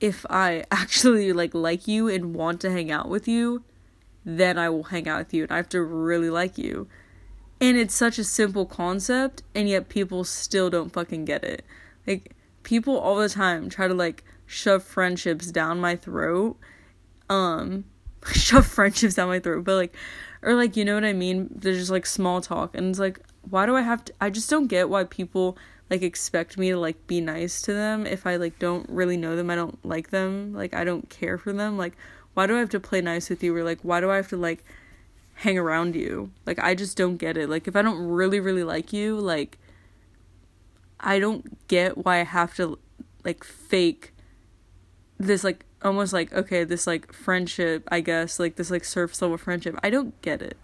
if 0.00 0.26
I 0.28 0.64
actually 0.70 1.32
like 1.32 1.54
like 1.54 1.86
you 1.86 2.08
and 2.08 2.34
want 2.34 2.60
to 2.62 2.70
hang 2.70 2.90
out 2.90 3.08
with 3.08 3.28
you, 3.28 3.62
then 4.24 4.58
I 4.58 4.68
will 4.68 4.84
hang 4.84 5.08
out 5.08 5.18
with 5.18 5.34
you 5.34 5.44
and 5.44 5.52
I 5.52 5.56
have 5.56 5.68
to 5.70 5.82
really 5.82 6.30
like 6.30 6.58
you. 6.58 6.88
And 7.60 7.78
it's 7.78 7.94
such 7.94 8.18
a 8.18 8.24
simple 8.24 8.66
concept, 8.66 9.42
and 9.54 9.68
yet 9.68 9.88
people 9.88 10.24
still 10.24 10.68
don't 10.68 10.92
fucking 10.92 11.24
get 11.24 11.42
it. 11.42 11.64
Like, 12.06 12.32
people 12.64 12.98
all 12.98 13.16
the 13.16 13.30
time 13.30 13.70
try 13.70 13.88
to, 13.88 13.94
like, 13.94 14.24
shove 14.44 14.82
friendships 14.82 15.50
down 15.50 15.80
my 15.80 15.96
throat. 15.96 16.58
Um, 17.30 17.84
shove 18.30 18.66
friendships 18.66 19.14
down 19.14 19.28
my 19.28 19.38
throat, 19.38 19.64
but, 19.64 19.76
like, 19.76 19.96
or, 20.42 20.54
like, 20.54 20.76
you 20.76 20.84
know 20.84 20.94
what 20.94 21.04
I 21.04 21.14
mean? 21.14 21.48
There's 21.50 21.78
just, 21.78 21.90
like, 21.90 22.04
small 22.04 22.42
talk, 22.42 22.74
and 22.74 22.90
it's 22.90 22.98
like, 22.98 23.20
why 23.48 23.64
do 23.64 23.74
I 23.74 23.80
have 23.80 24.04
to? 24.04 24.12
I 24.20 24.28
just 24.28 24.50
don't 24.50 24.66
get 24.66 24.90
why 24.90 25.04
people, 25.04 25.56
like, 25.90 26.02
expect 26.02 26.58
me 26.58 26.70
to, 26.70 26.78
like, 26.78 27.06
be 27.06 27.20
nice 27.20 27.62
to 27.62 27.72
them 27.72 28.06
if 28.06 28.26
I, 28.26 28.36
like, 28.36 28.58
don't 28.58 28.88
really 28.88 29.16
know 29.16 29.36
them, 29.36 29.50
I 29.50 29.54
don't 29.54 29.84
like 29.84 30.10
them, 30.10 30.52
like, 30.52 30.74
I 30.74 30.84
don't 30.84 31.08
care 31.08 31.38
for 31.38 31.52
them. 31.52 31.76
Like, 31.78 31.96
why 32.36 32.46
do 32.46 32.54
I 32.54 32.58
have 32.58 32.68
to 32.70 32.80
play 32.80 33.00
nice 33.00 33.30
with 33.30 33.42
you? 33.42 33.56
Or 33.56 33.64
like 33.64 33.78
why 33.80 34.02
do 34.02 34.10
I 34.10 34.16
have 34.16 34.28
to 34.28 34.36
like 34.36 34.62
hang 35.36 35.56
around 35.56 35.96
you? 35.96 36.32
Like 36.44 36.58
I 36.58 36.74
just 36.74 36.94
don't 36.94 37.16
get 37.16 37.38
it. 37.38 37.48
Like 37.48 37.66
if 37.66 37.74
I 37.74 37.80
don't 37.80 37.96
really 37.96 38.40
really 38.40 38.62
like 38.62 38.92
you, 38.92 39.18
like 39.18 39.56
I 41.00 41.18
don't 41.18 41.66
get 41.66 41.96
why 42.04 42.20
I 42.20 42.24
have 42.24 42.54
to 42.56 42.78
like 43.24 43.42
fake 43.42 44.12
this 45.16 45.44
like 45.44 45.64
almost 45.80 46.12
like 46.12 46.30
okay, 46.34 46.62
this 46.62 46.86
like 46.86 47.10
friendship, 47.10 47.88
I 47.90 48.00
guess, 48.00 48.38
like 48.38 48.56
this 48.56 48.70
like 48.70 48.84
surface 48.84 49.22
level 49.22 49.38
friendship. 49.38 49.74
I 49.82 49.88
don't 49.88 50.20
get 50.20 50.42
it. 50.42 50.58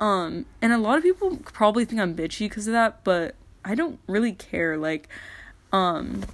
Um 0.00 0.46
and 0.60 0.72
a 0.72 0.78
lot 0.78 0.98
of 0.98 1.04
people 1.04 1.36
probably 1.44 1.84
think 1.84 2.00
I'm 2.00 2.16
bitchy 2.16 2.48
because 2.48 2.66
of 2.66 2.72
that, 2.72 3.04
but 3.04 3.36
I 3.66 3.74
don't 3.74 3.98
really 4.06 4.32
care 4.32 4.78
like 4.78 5.08
um 5.72 6.24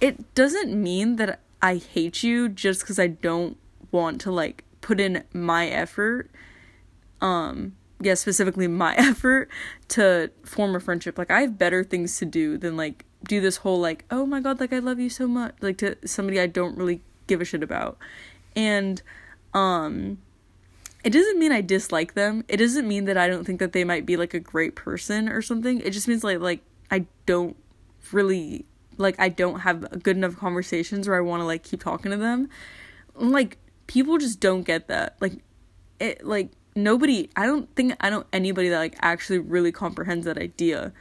it 0.00 0.34
doesn't 0.34 0.72
mean 0.80 1.16
that 1.16 1.40
I 1.60 1.76
hate 1.76 2.22
you 2.22 2.48
just 2.48 2.86
cuz 2.86 2.98
I 2.98 3.08
don't 3.08 3.58
want 3.90 4.20
to 4.22 4.30
like 4.30 4.64
put 4.80 5.00
in 5.00 5.24
my 5.32 5.66
effort 5.68 6.30
um 7.20 7.74
yeah 8.00 8.14
specifically 8.14 8.68
my 8.68 8.94
effort 9.10 9.50
to 9.88 10.30
form 10.44 10.76
a 10.76 10.80
friendship. 10.80 11.18
Like 11.18 11.30
i 11.30 11.40
have 11.40 11.58
better 11.58 11.82
things 11.82 12.16
to 12.18 12.24
do 12.24 12.56
than 12.56 12.76
like 12.76 13.04
do 13.24 13.40
this 13.40 13.58
whole 13.58 13.80
like 13.80 14.04
oh 14.10 14.24
my 14.24 14.40
god 14.40 14.60
like 14.60 14.72
i 14.72 14.78
love 14.78 15.00
you 15.00 15.10
so 15.10 15.26
much 15.26 15.52
like 15.60 15.78
to 15.78 15.96
somebody 16.06 16.38
i 16.38 16.46
don't 16.46 16.76
really 16.76 17.00
give 17.26 17.40
a 17.40 17.44
shit 17.44 17.62
about. 17.62 17.98
And 18.54 19.02
um 19.54 20.18
it 21.02 21.10
doesn't 21.10 21.38
mean 21.38 21.52
i 21.52 21.60
dislike 21.60 22.14
them. 22.14 22.44
It 22.48 22.58
doesn't 22.58 22.86
mean 22.86 23.06
that 23.06 23.16
i 23.16 23.26
don't 23.26 23.44
think 23.44 23.58
that 23.58 23.72
they 23.72 23.84
might 23.84 24.06
be 24.06 24.16
like 24.16 24.34
a 24.34 24.40
great 24.40 24.76
person 24.76 25.28
or 25.28 25.42
something. 25.42 25.80
It 25.80 25.90
just 25.90 26.06
means 26.06 26.22
like 26.22 26.38
like 26.40 26.60
i 26.90 27.04
don't 27.26 27.56
really 28.12 28.64
like 28.96 29.14
i 29.18 29.28
don't 29.28 29.60
have 29.60 30.02
good 30.02 30.16
enough 30.16 30.36
conversations 30.36 31.08
where 31.08 31.16
i 31.16 31.20
want 31.20 31.40
to 31.40 31.44
like 31.44 31.62
keep 31.62 31.82
talking 31.82 32.10
to 32.10 32.16
them 32.16 32.48
like 33.18 33.58
people 33.86 34.18
just 34.18 34.40
don't 34.40 34.62
get 34.62 34.88
that. 34.88 35.16
Like 35.20 35.40
it 36.00 36.24
like 36.26 36.50
nobody 36.74 37.30
I 37.36 37.46
don't 37.46 37.74
think 37.74 37.94
I 38.00 38.10
don't 38.10 38.26
anybody 38.32 38.68
that 38.68 38.78
like 38.78 38.96
actually 39.00 39.38
really 39.38 39.72
comprehends 39.72 40.26
that 40.26 40.38
idea. 40.38 40.92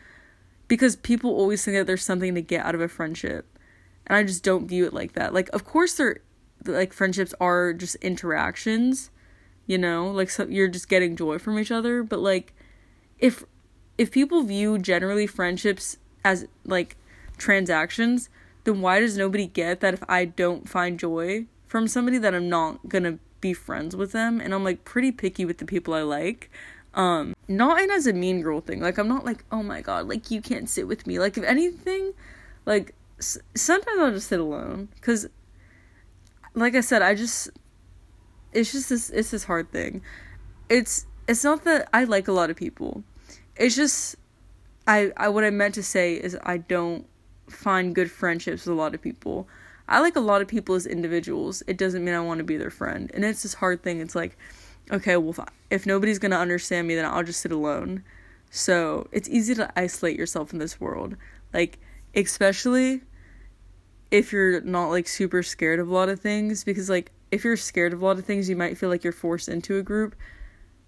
Because 0.67 0.95
people 0.95 1.31
always 1.31 1.63
think 1.63 1.77
that 1.77 1.85
there's 1.85 2.03
something 2.03 2.33
to 2.35 2.41
get 2.41 2.65
out 2.65 2.75
of 2.75 2.81
a 2.81 2.87
friendship. 2.87 3.59
And 4.07 4.17
I 4.17 4.23
just 4.23 4.43
don't 4.43 4.67
view 4.67 4.85
it 4.85 4.93
like 4.93 5.13
that. 5.13 5.33
Like 5.33 5.49
of 5.49 5.65
course 5.65 5.95
there 5.95 6.19
like 6.65 6.93
friendships 6.93 7.33
are 7.39 7.73
just 7.73 7.95
interactions, 7.95 9.11
you 9.67 9.77
know? 9.77 10.09
Like 10.09 10.29
so 10.29 10.47
you're 10.47 10.67
just 10.67 10.89
getting 10.89 11.15
joy 11.15 11.37
from 11.37 11.59
each 11.59 11.71
other, 11.71 12.03
but 12.03 12.19
like 12.19 12.53
if 13.19 13.43
if 13.97 14.11
people 14.11 14.43
view 14.43 14.77
generally 14.77 15.27
friendships 15.27 15.97
as 16.23 16.47
like 16.65 16.97
transactions, 17.37 18.29
then 18.63 18.81
why 18.81 18.99
does 18.99 19.17
nobody 19.17 19.47
get 19.47 19.79
that 19.81 19.93
if 19.93 20.03
I 20.09 20.25
don't 20.25 20.67
find 20.67 20.99
joy 20.99 21.45
from 21.67 21.87
somebody 21.87 22.17
that 22.17 22.33
I'm 22.33 22.49
not 22.49 22.87
gonna 22.89 23.19
be 23.41 23.53
friends 23.53 23.95
with 23.95 24.11
them 24.11 24.41
and 24.41 24.53
I'm 24.53 24.63
like 24.63 24.85
pretty 24.85 25.11
picky 25.11 25.45
with 25.45 25.59
the 25.59 25.65
people 25.65 25.93
I 25.93 26.01
like. 26.01 26.49
Um, 26.93 27.35
not 27.47 27.81
in 27.81 27.91
as 27.91 28.07
a 28.07 28.13
mean 28.13 28.41
girl 28.41 28.61
thing. 28.61 28.79
Like 28.81 28.97
I'm 28.97 29.07
not 29.07 29.25
like, 29.25 29.43
"Oh 29.51 29.61
my 29.61 29.81
god, 29.81 30.07
like 30.07 30.31
you 30.31 30.41
can't 30.41 30.69
sit 30.69 30.87
with 30.87 31.05
me." 31.05 31.19
Like 31.19 31.37
if 31.37 31.43
anything, 31.43 32.13
like 32.65 32.95
s- 33.19 33.37
sometimes 33.53 33.99
I'll 33.99 34.11
just 34.11 34.27
sit 34.29 34.39
alone 34.39 34.87
cuz 35.01 35.27
like 36.53 36.73
I 36.73 36.81
said, 36.81 37.01
I 37.01 37.13
just 37.13 37.49
it's 38.53 38.71
just 38.71 38.89
this 38.89 39.09
it's 39.09 39.31
this 39.31 39.43
hard 39.43 39.71
thing. 39.71 40.01
It's 40.69 41.05
it's 41.27 41.43
not 41.43 41.65
that 41.65 41.89
I 41.93 42.05
like 42.05 42.27
a 42.27 42.31
lot 42.31 42.49
of 42.49 42.55
people. 42.55 43.03
It's 43.55 43.75
just 43.75 44.15
I 44.87 45.11
I 45.17 45.29
what 45.29 45.43
I 45.43 45.49
meant 45.49 45.75
to 45.75 45.83
say 45.83 46.15
is 46.15 46.37
I 46.43 46.57
don't 46.57 47.07
find 47.49 47.95
good 47.95 48.11
friendships 48.11 48.65
with 48.65 48.75
a 48.75 48.79
lot 48.79 48.93
of 48.93 49.01
people. 49.01 49.47
I 49.87 49.99
like 49.99 50.15
a 50.15 50.21
lot 50.21 50.41
of 50.41 50.47
people 50.47 50.75
as 50.75 50.85
individuals. 50.85 51.61
It 51.67 51.77
doesn't 51.77 52.03
mean 52.03 52.15
I 52.15 52.19
want 52.19 52.39
to 52.39 52.43
be 52.43 52.57
their 52.57 52.71
friend. 52.71 53.11
And 53.13 53.23
it's 53.23 53.43
this 53.43 53.53
hard 53.53 53.83
thing. 53.83 53.99
It's 53.99 54.15
like, 54.15 54.37
okay, 54.91 55.15
well, 55.17 55.29
if, 55.29 55.39
I, 55.39 55.47
if 55.69 55.85
nobody's 55.85 56.17
going 56.17 56.31
to 56.31 56.37
understand 56.37 56.87
me, 56.87 56.95
then 56.95 57.05
I'll 57.05 57.23
just 57.23 57.41
sit 57.41 57.51
alone. 57.51 58.03
So 58.49 59.07
it's 59.11 59.29
easy 59.29 59.53
to 59.55 59.71
isolate 59.79 60.17
yourself 60.17 60.53
in 60.53 60.59
this 60.59 60.79
world. 60.79 61.15
Like, 61.53 61.77
especially 62.15 63.01
if 64.09 64.31
you're 64.31 64.61
not 64.61 64.89
like 64.89 65.07
super 65.07 65.43
scared 65.43 65.79
of 65.79 65.87
a 65.87 65.93
lot 65.93 66.09
of 66.09 66.19
things. 66.19 66.63
Because, 66.63 66.89
like, 66.89 67.11
if 67.31 67.43
you're 67.43 67.57
scared 67.57 67.93
of 67.93 68.01
a 68.01 68.05
lot 68.05 68.17
of 68.17 68.25
things, 68.25 68.49
you 68.49 68.55
might 68.55 68.79
feel 68.79 68.89
like 68.89 69.03
you're 69.03 69.13
forced 69.13 69.49
into 69.49 69.77
a 69.77 69.83
group. 69.83 70.15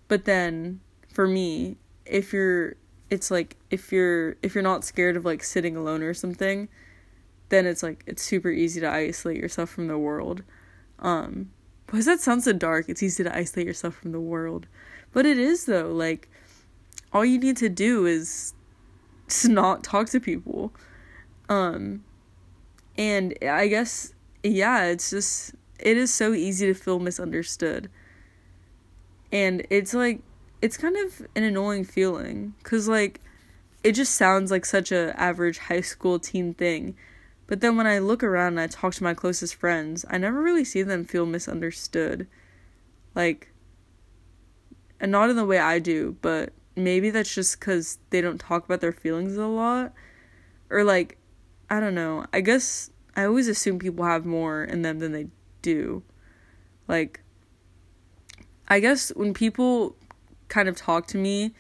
But 0.08 0.26
then, 0.26 0.80
for 1.14 1.28
me, 1.28 1.78
if 2.10 2.34
you're, 2.34 2.76
it's 3.10 3.32
like, 3.32 3.56
if 3.70 3.92
you're, 3.92 4.36
if 4.42 4.56
you're 4.56 4.64
not 4.64 4.84
scared 4.84 5.16
of 5.16 5.26
like 5.26 5.44
sitting 5.44 5.76
alone 5.76 6.04
or 6.04 6.14
something, 6.14 6.68
then 7.50 7.66
it's 7.66 7.84
like 7.84 8.04
it's 8.06 8.22
super 8.22 8.50
easy 8.50 8.82
to 8.82 8.90
isolate 8.90 9.38
yourself 9.38 9.70
from 9.70 9.88
the 9.88 9.98
world. 9.98 10.44
Um, 11.00 11.52
does 11.92 12.06
that 12.06 12.20
sound 12.20 12.44
so 12.44 12.54
dark? 12.54 12.90
It's 12.90 13.02
easy 13.02 13.24
to 13.24 13.36
isolate 13.36 13.68
yourself 13.68 13.96
from 13.96 14.12
the 14.12 14.20
world, 14.20 14.68
but 15.14 15.26
it 15.26 15.38
is 15.38 15.66
though. 15.66 15.92
Like, 15.92 16.30
all 17.14 17.24
you 17.24 17.40
need 17.40 17.58
to 17.58 17.70
do 17.70 18.06
is 18.06 18.54
just 19.28 19.48
not 19.48 19.84
talk 19.84 20.10
to 20.10 20.20
people. 20.20 20.74
Um, 21.50 22.04
and 22.98 23.38
I 23.42 23.68
guess 23.68 24.14
yeah, 24.44 24.86
it's 24.86 25.10
just 25.10 25.56
it 25.80 25.98
is 25.98 26.14
so 26.14 26.34
easy 26.34 26.68
to 26.68 26.74
feel 26.74 27.00
misunderstood. 27.00 27.90
And 29.32 29.66
it's 29.70 29.94
like 29.94 30.22
it's 30.62 30.78
kind 30.78 30.98
of 30.98 31.22
an 31.36 31.44
annoying 31.44 31.84
feeling 31.84 32.54
cuz 32.64 32.88
like 32.88 33.22
it 33.84 33.92
just 33.94 34.16
sounds 34.16 34.52
like 34.52 34.66
such 34.66 34.92
a 34.92 35.14
average 35.20 35.60
high 35.60 35.82
school 35.82 36.20
teen 36.20 36.54
thing. 36.54 36.96
But 37.46 37.62
then 37.62 37.78
when 37.78 37.88
I 37.88 38.00
look 38.00 38.24
around 38.24 38.54
and 38.54 38.60
I 38.60 38.68
talk 38.68 38.94
to 38.96 39.04
my 39.04 39.14
closest 39.14 39.56
friends, 39.56 40.04
I 40.10 40.18
never 40.18 40.42
really 40.42 40.66
see 40.66 40.84
them 40.84 41.06
feel 41.06 41.26
misunderstood. 41.26 42.28
Like 43.16 43.52
and 45.00 45.12
not 45.12 45.30
in 45.30 45.36
the 45.36 45.46
way 45.46 45.60
I 45.60 45.80
do, 45.80 46.18
but 46.22 46.54
maybe 46.76 47.10
that's 47.10 47.34
just 47.34 47.62
cuz 47.62 48.00
they 48.10 48.22
don't 48.22 48.40
talk 48.40 48.66
about 48.66 48.82
their 48.82 48.92
feelings 48.92 49.38
a 49.38 49.48
lot 49.48 49.94
or 50.70 50.84
like 50.84 51.18
I 51.70 51.80
don't 51.80 51.96
know. 51.96 52.26
I 52.34 52.42
guess 52.42 52.90
I 53.16 53.26
always 53.26 53.48
assume 53.48 53.80
people 53.80 54.06
have 54.06 54.26
more 54.26 54.64
in 54.64 54.82
them 54.82 55.00
than 55.00 55.12
they 55.12 55.28
do. 55.62 56.04
Like 56.88 57.22
I 58.68 58.80
guess 58.80 59.10
when 59.10 59.34
people 59.34 59.96
kind 60.48 60.70
of 60.70 60.76
talk 60.76 61.08
to 61.08 61.18
me 61.18 61.54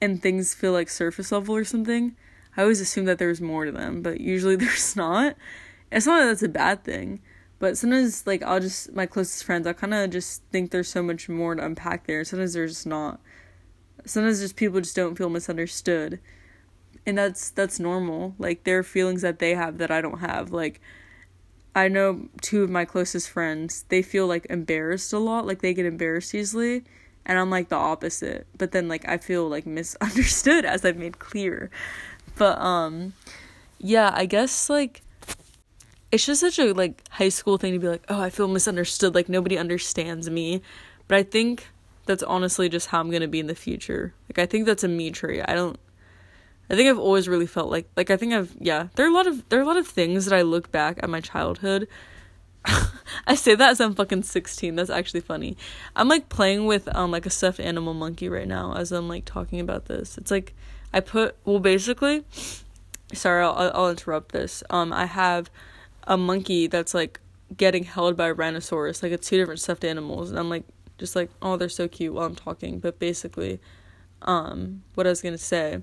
and 0.00 0.22
things 0.22 0.54
feel 0.54 0.72
like 0.72 0.88
surface 0.88 1.32
level 1.32 1.56
or 1.56 1.64
something, 1.64 2.16
I 2.56 2.62
always 2.62 2.80
assume 2.80 3.04
that 3.06 3.18
there's 3.18 3.40
more 3.40 3.64
to 3.64 3.72
them, 3.72 4.02
but 4.02 4.20
usually 4.20 4.56
there's 4.56 4.96
not. 4.96 5.36
It's 5.90 6.06
not 6.06 6.20
that 6.20 6.26
that's 6.26 6.42
a 6.42 6.48
bad 6.48 6.84
thing, 6.84 7.20
but 7.58 7.78
sometimes 7.78 8.26
like 8.26 8.42
I'll 8.42 8.60
just 8.60 8.92
my 8.92 9.06
closest 9.06 9.44
friends, 9.44 9.66
I 9.66 9.72
kind 9.72 9.94
of 9.94 10.10
just 10.10 10.42
think 10.50 10.70
there's 10.70 10.88
so 10.88 11.02
much 11.02 11.28
more 11.28 11.54
to 11.54 11.64
unpack 11.64 12.06
there. 12.06 12.24
Sometimes 12.24 12.54
there's 12.54 12.72
just 12.72 12.86
not. 12.86 13.20
Sometimes 14.04 14.40
just 14.40 14.56
people 14.56 14.80
just 14.80 14.96
don't 14.96 15.16
feel 15.16 15.30
misunderstood. 15.30 16.20
And 17.06 17.16
that's 17.18 17.50
that's 17.50 17.78
normal. 17.78 18.34
Like 18.38 18.64
there 18.64 18.78
are 18.78 18.82
feelings 18.82 19.22
that 19.22 19.38
they 19.38 19.54
have 19.54 19.78
that 19.78 19.90
I 19.90 20.00
don't 20.00 20.18
have. 20.18 20.50
Like 20.50 20.80
I 21.74 21.88
know 21.88 22.28
two 22.42 22.64
of 22.64 22.70
my 22.70 22.84
closest 22.84 23.30
friends, 23.30 23.84
they 23.90 24.02
feel 24.02 24.26
like 24.26 24.46
embarrassed 24.50 25.12
a 25.12 25.18
lot, 25.18 25.46
like 25.46 25.60
they 25.60 25.74
get 25.74 25.86
embarrassed 25.86 26.34
easily 26.34 26.84
and 27.26 27.38
I'm 27.38 27.50
like 27.50 27.68
the 27.68 27.76
opposite. 27.76 28.46
But 28.56 28.72
then 28.72 28.88
like 28.88 29.06
I 29.06 29.18
feel 29.18 29.48
like 29.48 29.66
misunderstood 29.66 30.64
as 30.64 30.84
I've 30.84 30.96
made 30.96 31.18
clear. 31.18 31.70
But 32.36 32.58
um 32.58 33.12
yeah, 33.78 34.10
I 34.14 34.26
guess 34.26 34.70
like 34.70 35.02
it's 36.10 36.24
just 36.24 36.40
such 36.40 36.58
a 36.58 36.72
like 36.72 37.02
high 37.10 37.28
school 37.28 37.58
thing 37.58 37.72
to 37.72 37.78
be 37.78 37.88
like, 37.88 38.04
"Oh, 38.08 38.20
I 38.20 38.30
feel 38.30 38.48
misunderstood, 38.48 39.14
like 39.14 39.28
nobody 39.28 39.58
understands 39.58 40.30
me." 40.30 40.62
But 41.08 41.18
I 41.18 41.22
think 41.24 41.68
that's 42.06 42.22
honestly 42.22 42.68
just 42.68 42.88
how 42.88 43.00
I'm 43.00 43.10
going 43.10 43.22
to 43.22 43.28
be 43.28 43.40
in 43.40 43.48
the 43.48 43.54
future. 43.54 44.14
Like 44.30 44.38
I 44.38 44.46
think 44.46 44.64
that's 44.66 44.84
a 44.84 44.88
me 44.88 45.10
trait. 45.10 45.44
I 45.46 45.54
don't 45.54 45.78
I 46.68 46.74
think 46.74 46.88
I've 46.88 46.98
always 46.98 47.28
really 47.28 47.46
felt 47.46 47.70
like 47.70 47.88
like 47.96 48.10
I 48.10 48.16
think 48.16 48.32
I've 48.32 48.54
yeah, 48.58 48.88
there 48.94 49.06
are 49.06 49.10
a 49.10 49.12
lot 49.12 49.26
of 49.26 49.48
there 49.48 49.58
are 49.58 49.62
a 49.62 49.66
lot 49.66 49.76
of 49.76 49.86
things 49.86 50.24
that 50.24 50.36
I 50.36 50.42
look 50.42 50.72
back 50.72 50.98
at 51.02 51.10
my 51.10 51.20
childhood 51.20 51.88
I 53.26 53.34
say 53.34 53.54
that 53.54 53.70
as 53.70 53.80
I'm 53.80 53.94
fucking 53.94 54.22
16. 54.22 54.74
That's 54.76 54.90
actually 54.90 55.20
funny. 55.20 55.56
I'm 55.94 56.08
like 56.08 56.28
playing 56.28 56.66
with 56.66 56.94
um 56.94 57.10
like 57.10 57.26
a 57.26 57.30
stuffed 57.30 57.60
animal 57.60 57.94
monkey 57.94 58.28
right 58.28 58.48
now 58.48 58.74
as 58.74 58.92
I'm 58.92 59.08
like 59.08 59.24
talking 59.24 59.60
about 59.60 59.86
this. 59.86 60.18
It's 60.18 60.30
like 60.30 60.54
I 60.92 61.00
put 61.00 61.36
well 61.44 61.60
basically 61.60 62.24
sorry, 63.12 63.44
I'll 63.44 63.70
I'll 63.74 63.90
interrupt 63.90 64.32
this. 64.32 64.62
Um 64.70 64.92
I 64.92 65.06
have 65.06 65.50
a 66.04 66.16
monkey 66.16 66.66
that's 66.66 66.94
like 66.94 67.20
getting 67.56 67.84
held 67.84 68.16
by 68.16 68.28
a 68.28 68.34
rhinoceros. 68.34 69.02
Like 69.02 69.12
it's 69.12 69.28
two 69.28 69.36
different 69.36 69.60
stuffed 69.60 69.84
animals 69.84 70.30
and 70.30 70.38
I'm 70.38 70.50
like 70.50 70.64
just 70.98 71.14
like 71.14 71.30
oh 71.42 71.56
they're 71.56 71.68
so 71.68 71.88
cute 71.88 72.14
while 72.14 72.26
I'm 72.26 72.34
talking. 72.34 72.78
But 72.78 72.98
basically 72.98 73.60
um 74.22 74.82
what 74.94 75.06
I 75.06 75.10
was 75.10 75.22
going 75.22 75.34
to 75.34 75.38
say 75.38 75.82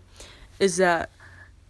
is 0.60 0.78
that 0.78 1.12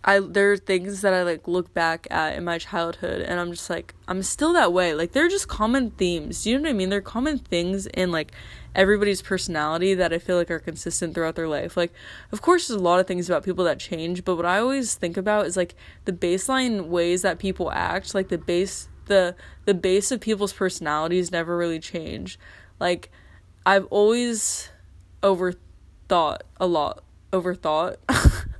I 0.05 0.19
there 0.19 0.51
are 0.51 0.57
things 0.57 1.01
that 1.01 1.13
I 1.13 1.23
like 1.23 1.47
look 1.47 1.73
back 1.73 2.07
at 2.11 2.35
in 2.35 2.43
my 2.43 2.57
childhood 2.57 3.21
and 3.21 3.39
I'm 3.39 3.51
just 3.51 3.69
like 3.69 3.93
I'm 4.07 4.21
still 4.21 4.51
that 4.53 4.73
way. 4.73 4.93
Like 4.93 5.13
they're 5.13 5.29
just 5.29 5.47
common 5.47 5.91
themes. 5.91 6.43
Do 6.43 6.49
you 6.49 6.57
know 6.57 6.63
what 6.63 6.69
I 6.71 6.73
mean? 6.73 6.89
They're 6.89 7.01
common 7.01 7.37
things 7.39 7.85
in 7.87 8.11
like 8.11 8.33
everybody's 8.75 9.21
personality 9.21 9.93
that 9.93 10.11
I 10.11 10.17
feel 10.17 10.35
like 10.35 10.51
are 10.51 10.59
consistent 10.59 11.13
throughout 11.13 11.35
their 11.35 11.47
life. 11.47 11.77
Like 11.77 11.93
of 12.33 12.41
course 12.41 12.67
there's 12.67 12.79
a 12.79 12.83
lot 12.83 12.99
of 12.99 13.07
things 13.07 13.29
about 13.29 13.43
people 13.43 13.63
that 13.65 13.79
change, 13.79 14.25
but 14.25 14.35
what 14.35 14.45
I 14.45 14.59
always 14.59 14.95
think 14.95 15.15
about 15.15 15.45
is 15.45 15.55
like 15.55 15.73
the 16.03 16.13
baseline 16.13 16.87
ways 16.87 17.21
that 17.21 17.39
people 17.39 17.71
act, 17.71 18.13
like 18.13 18.27
the 18.27 18.37
base 18.37 18.89
the 19.05 19.35
the 19.65 19.73
base 19.73 20.11
of 20.11 20.19
people's 20.19 20.53
personalities 20.53 21.31
never 21.31 21.55
really 21.55 21.79
change. 21.79 22.37
Like 22.77 23.09
I've 23.65 23.85
always 23.85 24.69
overthought 25.21 26.39
a 26.59 26.67
lot. 26.67 27.03
Overthought. 27.31 27.95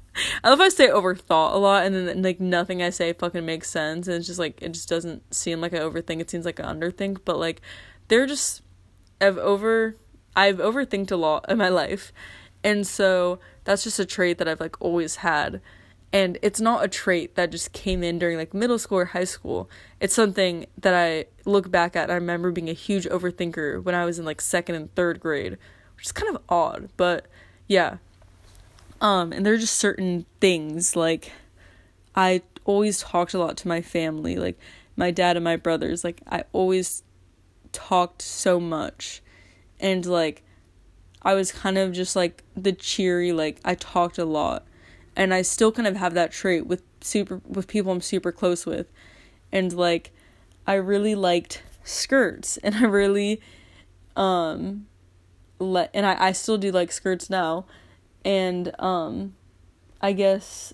I 0.43 0.49
love 0.49 0.61
I 0.61 0.69
say 0.69 0.87
overthought 0.89 1.53
a 1.53 1.57
lot 1.57 1.85
and 1.85 1.95
then 1.95 2.21
like 2.21 2.39
nothing 2.39 2.83
I 2.83 2.91
say 2.91 3.13
fucking 3.13 3.45
makes 3.45 3.69
sense 3.69 4.07
and 4.07 4.17
it's 4.17 4.27
just 4.27 4.39
like 4.39 4.61
it 4.61 4.71
just 4.73 4.89
doesn't 4.89 5.33
seem 5.33 5.61
like 5.61 5.73
I 5.73 5.79
overthink. 5.79 6.21
It 6.21 6.29
seems 6.29 6.45
like 6.45 6.59
I 6.59 6.63
underthink, 6.63 7.19
but 7.25 7.39
like 7.39 7.61
they're 8.07 8.27
just 8.27 8.61
I've 9.19 9.37
over 9.37 9.95
I've 10.35 10.57
overthinked 10.57 11.11
a 11.11 11.15
lot 11.15 11.45
in 11.49 11.57
my 11.57 11.69
life. 11.69 12.11
And 12.63 12.87
so 12.87 13.39
that's 13.63 13.83
just 13.83 13.99
a 13.99 14.05
trait 14.05 14.37
that 14.37 14.47
I've 14.47 14.59
like 14.59 14.79
always 14.81 15.17
had. 15.17 15.61
And 16.11 16.37
it's 16.43 16.61
not 16.61 16.83
a 16.83 16.87
trait 16.87 17.35
that 17.35 17.51
just 17.51 17.73
came 17.73 18.03
in 18.03 18.19
during 18.19 18.37
like 18.37 18.53
middle 18.53 18.77
school 18.77 18.99
or 18.99 19.05
high 19.05 19.23
school. 19.23 19.69
It's 19.99 20.13
something 20.13 20.67
that 20.77 20.93
I 20.93 21.25
look 21.45 21.71
back 21.71 21.95
at. 21.95 22.11
I 22.11 22.15
remember 22.15 22.51
being 22.51 22.69
a 22.69 22.73
huge 22.73 23.05
overthinker 23.05 23.83
when 23.83 23.95
I 23.95 24.05
was 24.05 24.19
in 24.19 24.25
like 24.25 24.39
second 24.39 24.75
and 24.75 24.93
third 24.93 25.19
grade, 25.19 25.57
which 25.95 26.05
is 26.05 26.11
kind 26.11 26.35
of 26.35 26.41
odd, 26.49 26.89
but 26.97 27.25
yeah, 27.67 27.97
um, 29.01 29.31
and 29.33 29.45
there 29.45 29.53
are 29.53 29.57
just 29.57 29.77
certain 29.77 30.25
things 30.39 30.95
like 30.95 31.31
I 32.15 32.41
always 32.65 32.99
talked 32.99 33.33
a 33.33 33.39
lot 33.39 33.57
to 33.57 33.67
my 33.67 33.81
family, 33.81 34.35
like 34.35 34.57
my 34.95 35.11
dad 35.11 35.35
and 35.37 35.43
my 35.43 35.55
brothers. 35.55 36.03
Like 36.03 36.21
I 36.27 36.43
always 36.53 37.03
talked 37.71 38.21
so 38.21 38.59
much, 38.59 39.21
and 39.79 40.05
like 40.05 40.43
I 41.21 41.33
was 41.33 41.51
kind 41.51 41.77
of 41.77 41.91
just 41.93 42.15
like 42.15 42.43
the 42.55 42.73
cheery, 42.73 43.31
like 43.31 43.59
I 43.65 43.75
talked 43.75 44.17
a 44.17 44.25
lot, 44.25 44.65
and 45.15 45.33
I 45.33 45.41
still 45.41 45.71
kind 45.71 45.87
of 45.87 45.95
have 45.97 46.13
that 46.13 46.31
trait 46.31 46.67
with 46.67 46.83
super 47.01 47.41
with 47.47 47.67
people 47.67 47.91
I'm 47.91 48.01
super 48.01 48.31
close 48.31 48.65
with, 48.65 48.87
and 49.51 49.73
like 49.73 50.11
I 50.67 50.75
really 50.75 51.15
liked 51.15 51.63
skirts, 51.83 52.57
and 52.63 52.75
I 52.75 52.83
really 52.83 53.41
um 54.15 54.85
let 55.57 55.89
and 55.93 56.05
I 56.05 56.27
I 56.27 56.31
still 56.33 56.57
do 56.57 56.71
like 56.71 56.91
skirts 56.91 57.29
now 57.29 57.65
and 58.25 58.73
um 58.79 59.35
I 60.01 60.13
guess 60.13 60.73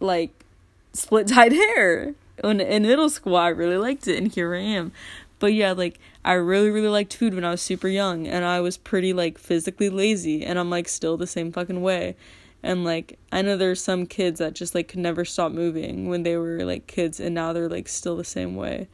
like 0.00 0.44
split 0.92 1.28
dyed 1.28 1.52
hair. 1.76 2.14
In, 2.44 2.60
in 2.60 2.82
middle 2.82 3.08
school 3.08 3.36
I 3.36 3.48
really 3.48 3.78
liked 3.78 4.06
it 4.08 4.18
and 4.18 4.32
here 4.32 4.54
I 4.54 4.60
am. 4.60 4.92
But 5.38 5.52
yeah, 5.54 5.72
like 5.72 5.98
I 6.24 6.32
really 6.32 6.70
really 6.70 6.88
liked 6.88 7.16
food 7.16 7.34
when 7.34 7.44
I 7.44 7.50
was 7.50 7.62
super 7.62 7.88
young 7.88 8.26
and 8.26 8.44
I 8.44 8.60
was 8.60 8.76
pretty 8.76 9.12
like 9.12 9.38
physically 9.38 9.88
lazy 9.88 10.44
and 10.44 10.58
I'm 10.58 10.70
like 10.70 10.88
still 10.88 11.16
the 11.16 11.26
same 11.26 11.52
fucking 11.52 11.82
way. 11.82 12.16
And 12.62 12.84
like 12.84 13.18
I 13.32 13.42
know 13.42 13.56
there's 13.56 13.82
some 13.82 14.06
kids 14.06 14.38
that 14.38 14.54
just 14.54 14.74
like 14.74 14.88
could 14.88 15.00
never 15.00 15.24
stop 15.24 15.52
moving 15.52 16.08
when 16.08 16.22
they 16.22 16.36
were 16.36 16.64
like 16.64 16.86
kids 16.86 17.20
and 17.20 17.34
now 17.34 17.52
they're 17.52 17.68
like 17.68 17.88
still 17.88 18.16
the 18.16 18.24
same 18.24 18.56
way. 18.56 18.88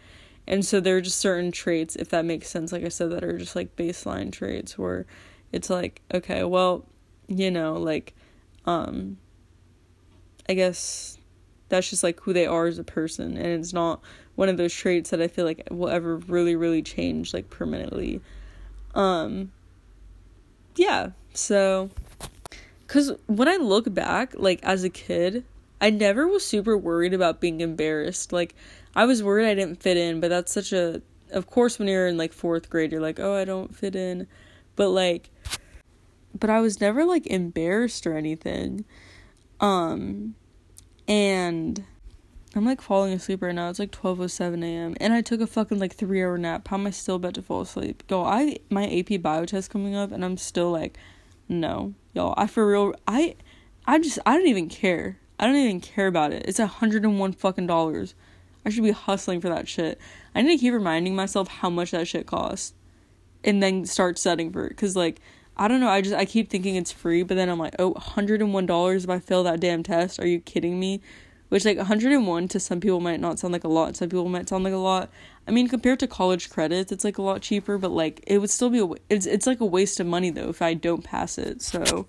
And 0.46 0.64
so 0.64 0.80
there 0.80 0.96
are 0.96 1.00
just 1.00 1.18
certain 1.18 1.52
traits, 1.52 1.96
if 1.96 2.08
that 2.10 2.24
makes 2.24 2.48
sense, 2.48 2.72
like 2.72 2.84
I 2.84 2.88
said, 2.88 3.10
that 3.10 3.22
are 3.22 3.38
just 3.38 3.54
like 3.54 3.76
baseline 3.76 4.32
traits 4.32 4.76
where 4.76 5.06
it's 5.52 5.70
like, 5.70 6.00
okay, 6.12 6.42
well, 6.42 6.84
you 7.38 7.50
know, 7.50 7.74
like 7.74 8.14
um 8.64 9.18
I 10.48 10.54
guess 10.54 11.18
that's 11.68 11.88
just 11.88 12.02
like 12.02 12.20
who 12.20 12.32
they 12.32 12.46
are 12.46 12.66
as 12.66 12.78
a 12.78 12.84
person 12.84 13.36
and 13.36 13.46
it's 13.46 13.72
not 13.72 14.00
one 14.34 14.48
of 14.48 14.56
those 14.56 14.74
traits 14.74 15.10
that 15.10 15.22
I 15.22 15.28
feel 15.28 15.44
like 15.44 15.66
will 15.70 15.88
ever 15.88 16.16
really 16.16 16.56
really 16.56 16.82
change 16.82 17.32
like 17.32 17.50
permanently. 17.50 18.20
Um 18.94 19.52
yeah, 20.76 21.10
so 21.34 21.90
cuz 22.86 23.12
when 23.26 23.48
I 23.48 23.56
look 23.56 23.92
back 23.92 24.34
like 24.36 24.60
as 24.62 24.84
a 24.84 24.90
kid, 24.90 25.44
I 25.80 25.90
never 25.90 26.28
was 26.28 26.44
super 26.44 26.76
worried 26.76 27.14
about 27.14 27.40
being 27.40 27.60
embarrassed. 27.60 28.32
Like 28.32 28.54
I 28.94 29.06
was 29.06 29.22
worried 29.22 29.48
I 29.48 29.54
didn't 29.54 29.82
fit 29.82 29.96
in, 29.96 30.20
but 30.20 30.28
that's 30.28 30.52
such 30.52 30.72
a 30.72 31.02
of 31.30 31.46
course 31.46 31.78
when 31.78 31.88
you're 31.88 32.06
in 32.06 32.16
like 32.18 32.32
4th 32.32 32.68
grade 32.68 32.92
you're 32.92 33.00
like, 33.00 33.18
"Oh, 33.18 33.34
I 33.34 33.44
don't 33.44 33.74
fit 33.74 33.96
in." 33.96 34.26
But 34.76 34.90
like 34.90 35.30
but 36.38 36.50
I 36.50 36.60
was 36.60 36.80
never 36.80 37.04
like 37.04 37.26
embarrassed 37.26 38.06
or 38.06 38.16
anything. 38.16 38.84
Um 39.60 40.34
and 41.08 41.84
I'm 42.54 42.66
like 42.66 42.82
falling 42.82 43.14
asleep 43.14 43.42
right 43.42 43.54
now. 43.54 43.70
It's 43.70 43.78
like 43.78 43.92
12:07 43.92 44.62
a.m. 44.62 44.94
and 45.00 45.12
I 45.12 45.22
took 45.22 45.40
a 45.40 45.46
fucking 45.46 45.78
like 45.78 45.96
3-hour 45.96 46.36
nap. 46.36 46.68
How 46.68 46.76
am 46.76 46.86
I 46.86 46.90
still 46.90 47.16
about 47.16 47.34
to 47.34 47.42
fall 47.42 47.62
asleep? 47.62 48.02
Go, 48.08 48.24
I 48.24 48.58
my 48.68 48.86
AP 48.90 49.22
bio 49.22 49.46
test 49.46 49.70
coming 49.70 49.94
up 49.94 50.12
and 50.12 50.24
I'm 50.24 50.36
still 50.36 50.70
like 50.70 50.98
no. 51.48 51.94
Y'all, 52.14 52.34
I 52.36 52.46
for 52.46 52.68
real 52.68 52.94
I 53.08 53.36
I 53.86 53.98
just 53.98 54.18
I 54.26 54.36
don't 54.36 54.48
even 54.48 54.68
care. 54.68 55.18
I 55.38 55.46
don't 55.46 55.56
even 55.56 55.80
care 55.80 56.06
about 56.06 56.32
it. 56.32 56.44
It's 56.46 56.58
a 56.58 56.64
101 56.64 57.32
fucking 57.32 57.66
dollars. 57.66 58.14
I 58.64 58.70
should 58.70 58.84
be 58.84 58.92
hustling 58.92 59.40
for 59.40 59.48
that 59.48 59.66
shit. 59.66 59.98
I 60.34 60.42
need 60.42 60.56
to 60.56 60.60
keep 60.60 60.74
reminding 60.74 61.16
myself 61.16 61.48
how 61.48 61.70
much 61.70 61.90
that 61.90 62.06
shit 62.06 62.26
costs 62.26 62.74
and 63.42 63.62
then 63.62 63.84
start 63.86 64.18
studying 64.18 64.52
for 64.52 64.66
it 64.66 64.76
cuz 64.76 64.94
like 64.94 65.20
I 65.56 65.68
don't 65.68 65.80
know. 65.80 65.88
I 65.88 66.00
just 66.00 66.14
I 66.14 66.24
keep 66.24 66.50
thinking 66.50 66.76
it's 66.76 66.92
free, 66.92 67.22
but 67.22 67.36
then 67.36 67.48
I'm 67.48 67.58
like, 67.58 67.76
oh, 67.78 67.94
$101 67.94 69.04
if 69.04 69.10
I 69.10 69.18
fail 69.18 69.42
that 69.44 69.60
damn 69.60 69.82
test. 69.82 70.18
Are 70.18 70.26
you 70.26 70.40
kidding 70.40 70.80
me? 70.80 71.00
Which 71.50 71.66
like 71.66 71.76
101 71.76 72.48
to 72.48 72.60
some 72.60 72.80
people 72.80 73.00
might 73.00 73.20
not 73.20 73.38
sound 73.38 73.52
like 73.52 73.64
a 73.64 73.68
lot. 73.68 73.96
Some 73.96 74.08
people 74.08 74.28
might 74.28 74.48
sound 74.48 74.64
like 74.64 74.72
a 74.72 74.78
lot. 74.78 75.10
I 75.46 75.50
mean, 75.50 75.68
compared 75.68 76.00
to 76.00 76.06
college 76.06 76.48
credits, 76.48 76.90
it's 76.90 77.04
like 77.04 77.18
a 77.18 77.22
lot 77.22 77.42
cheaper, 77.42 77.76
but 77.76 77.90
like 77.90 78.22
it 78.26 78.38
would 78.38 78.50
still 78.50 78.70
be 78.70 78.78
a 78.78 78.86
it's 79.10 79.26
it's 79.26 79.46
like 79.46 79.60
a 79.60 79.66
waste 79.66 80.00
of 80.00 80.06
money 80.06 80.30
though 80.30 80.48
if 80.48 80.62
I 80.62 80.74
don't 80.74 81.04
pass 81.04 81.36
it. 81.36 81.60
So 81.60 82.06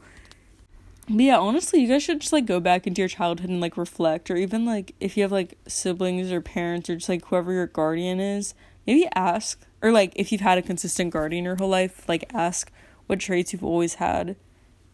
but 1.09 1.19
yeah, 1.19 1.37
honestly, 1.37 1.81
you 1.81 1.87
guys 1.89 2.03
should 2.03 2.21
just 2.21 2.31
like 2.31 2.45
go 2.45 2.61
back 2.61 2.87
into 2.87 3.01
your 3.01 3.09
childhood 3.09 3.49
and 3.49 3.59
like 3.59 3.75
reflect 3.75 4.31
or 4.31 4.37
even 4.37 4.65
like 4.65 4.95
if 5.01 5.17
you 5.17 5.23
have 5.23 5.31
like 5.33 5.57
siblings 5.67 6.31
or 6.31 6.39
parents 6.39 6.89
or 6.89 6.95
just 6.95 7.09
like 7.09 7.25
whoever 7.25 7.51
your 7.51 7.67
guardian 7.67 8.21
is, 8.21 8.53
maybe 8.87 9.07
ask 9.13 9.59
or 9.81 9.91
like 9.91 10.13
if 10.15 10.31
you've 10.31 10.41
had 10.41 10.57
a 10.57 10.61
consistent 10.61 11.11
guardian 11.11 11.43
your 11.43 11.57
whole 11.57 11.67
life, 11.67 12.07
like 12.07 12.31
ask 12.33 12.71
what 13.07 13.19
traits 13.19 13.53
you've 13.53 13.63
always 13.63 13.95
had. 13.95 14.35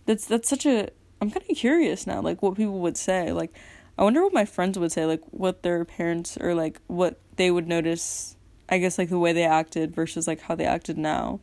That's 0.06 0.26
that's 0.26 0.50
such 0.50 0.66
a 0.66 0.90
I'm 1.22 1.32
kind 1.32 1.46
of 1.50 1.58
curious 1.58 2.08
now 2.08 2.22
like 2.22 2.42
what 2.42 2.56
people 2.56 2.80
would 2.80 2.98
say. 2.98 3.32
Like 3.32 3.54
I 3.98 4.04
wonder 4.04 4.24
what 4.24 4.34
my 4.34 4.46
friends 4.46 4.80
would 4.80 4.92
say 4.92 5.06
like 5.06 5.22
what 5.32 5.64
their 5.64 5.84
parents 5.86 6.38
or 6.40 6.56
like 6.56 6.80
what 6.88 7.20
they 7.36 7.52
would 7.52 7.68
notice 7.68 8.36
I 8.68 8.78
guess 8.78 8.98
like 8.98 9.10
the 9.10 9.20
way 9.20 9.34
they 9.34 9.46
acted 9.46 9.94
versus 9.94 10.28
like 10.28 10.42
how 10.42 10.56
they 10.56 10.66
acted 10.66 10.98
now. 10.98 11.40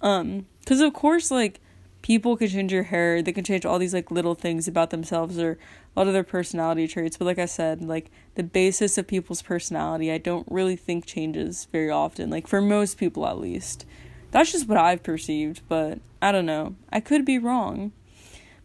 Um 0.00 0.46
cuz 0.66 0.80
of 0.80 0.92
course 0.92 1.30
like 1.30 1.60
people 2.02 2.36
can 2.36 2.48
change 2.48 2.72
your 2.72 2.82
hair, 2.82 3.22
they 3.22 3.32
can 3.32 3.44
change 3.44 3.64
all 3.64 3.78
these 3.78 3.94
like 3.94 4.10
little 4.10 4.34
things 4.34 4.68
about 4.68 4.90
themselves 4.90 5.38
or 5.38 5.52
a 5.94 6.00
lot 6.00 6.08
of 6.08 6.12
their 6.12 6.24
personality 6.24 6.86
traits, 6.88 7.16
but 7.16 7.24
like 7.24 7.38
I 7.38 7.46
said, 7.46 7.82
like 7.82 8.10
the 8.34 8.42
basis 8.42 8.98
of 8.98 9.06
people's 9.06 9.40
personality 9.40 10.12
I 10.12 10.18
don't 10.18 10.46
really 10.50 10.76
think 10.76 11.06
changes 11.06 11.68
very 11.70 11.90
often, 11.90 12.28
like 12.28 12.46
for 12.46 12.60
most 12.60 12.98
people 12.98 13.26
at 13.26 13.38
least. 13.38 13.86
That's 14.32 14.50
just 14.50 14.66
what 14.66 14.78
I've 14.78 15.02
perceived, 15.02 15.60
but 15.68 15.98
I 16.22 16.32
don't 16.32 16.46
know. 16.46 16.74
I 16.90 17.00
could 17.00 17.24
be 17.24 17.38
wrong. 17.38 17.92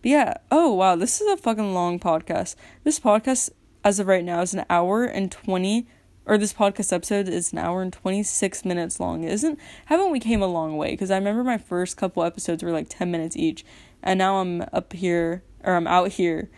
But 0.01 0.11
yeah, 0.11 0.34
oh 0.49 0.72
wow, 0.74 0.95
this 0.95 1.20
is 1.20 1.28
a 1.28 1.36
fucking 1.36 1.74
long 1.74 1.99
podcast. 1.99 2.55
This 2.86 3.01
podcast 3.01 3.49
as 3.84 3.99
of 3.99 4.07
right 4.07 4.24
now 4.24 4.41
is 4.41 4.53
an 4.53 4.65
hour 4.70 5.03
and 5.03 5.30
20 5.30 5.86
or 6.26 6.38
this 6.38 6.53
podcast 6.53 6.93
episode 6.93 7.28
is 7.28 7.51
an 7.51 7.59
hour 7.59 7.82
and 7.82 7.91
26 7.91 8.63
minutes 8.63 9.01
long. 9.01 9.26
Isn't 9.26 9.59
haven't 9.88 10.11
we 10.11 10.22
came 10.22 10.41
a 10.41 10.47
long 10.47 10.78
way 10.78 10.95
cuz 10.95 11.11
I 11.11 11.18
remember 11.18 11.43
my 11.43 11.57
first 11.57 11.97
couple 11.97 12.24
episodes 12.24 12.63
were 12.63 12.72
like 12.72 12.88
10 12.88 13.11
minutes 13.11 13.36
each 13.36 13.65
and 14.01 14.18
now 14.18 14.38
I'm 14.38 14.63
up 14.72 14.93
here 14.93 15.43
or 15.65 15.76
I'm 15.76 15.88
out 15.88 16.13
here 16.13 16.49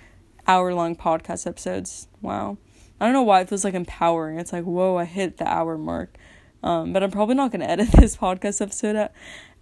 hour 0.47 0.72
long 0.72 0.95
podcast 0.95 1.47
episodes. 1.47 2.07
Wow. 2.22 2.60
I 2.99 3.05
don't 3.05 3.14
know 3.14 3.24
why 3.24 3.41
it 3.41 3.49
feels 3.49 3.64
like 3.64 3.74
empowering. 3.74 4.39
It's 4.39 4.51
like, 4.51 4.66
"Whoa, 4.66 4.97
I 4.97 5.05
hit 5.05 5.38
the 5.38 5.47
hour 5.47 5.78
mark." 5.78 6.18
Um, 6.64 6.93
but 6.93 7.03
I'm 7.03 7.12
probably 7.12 7.36
not 7.36 7.51
going 7.51 7.62
to 7.62 7.70
edit 7.70 7.91
this 7.93 8.18
podcast 8.18 8.62
episode 8.62 9.10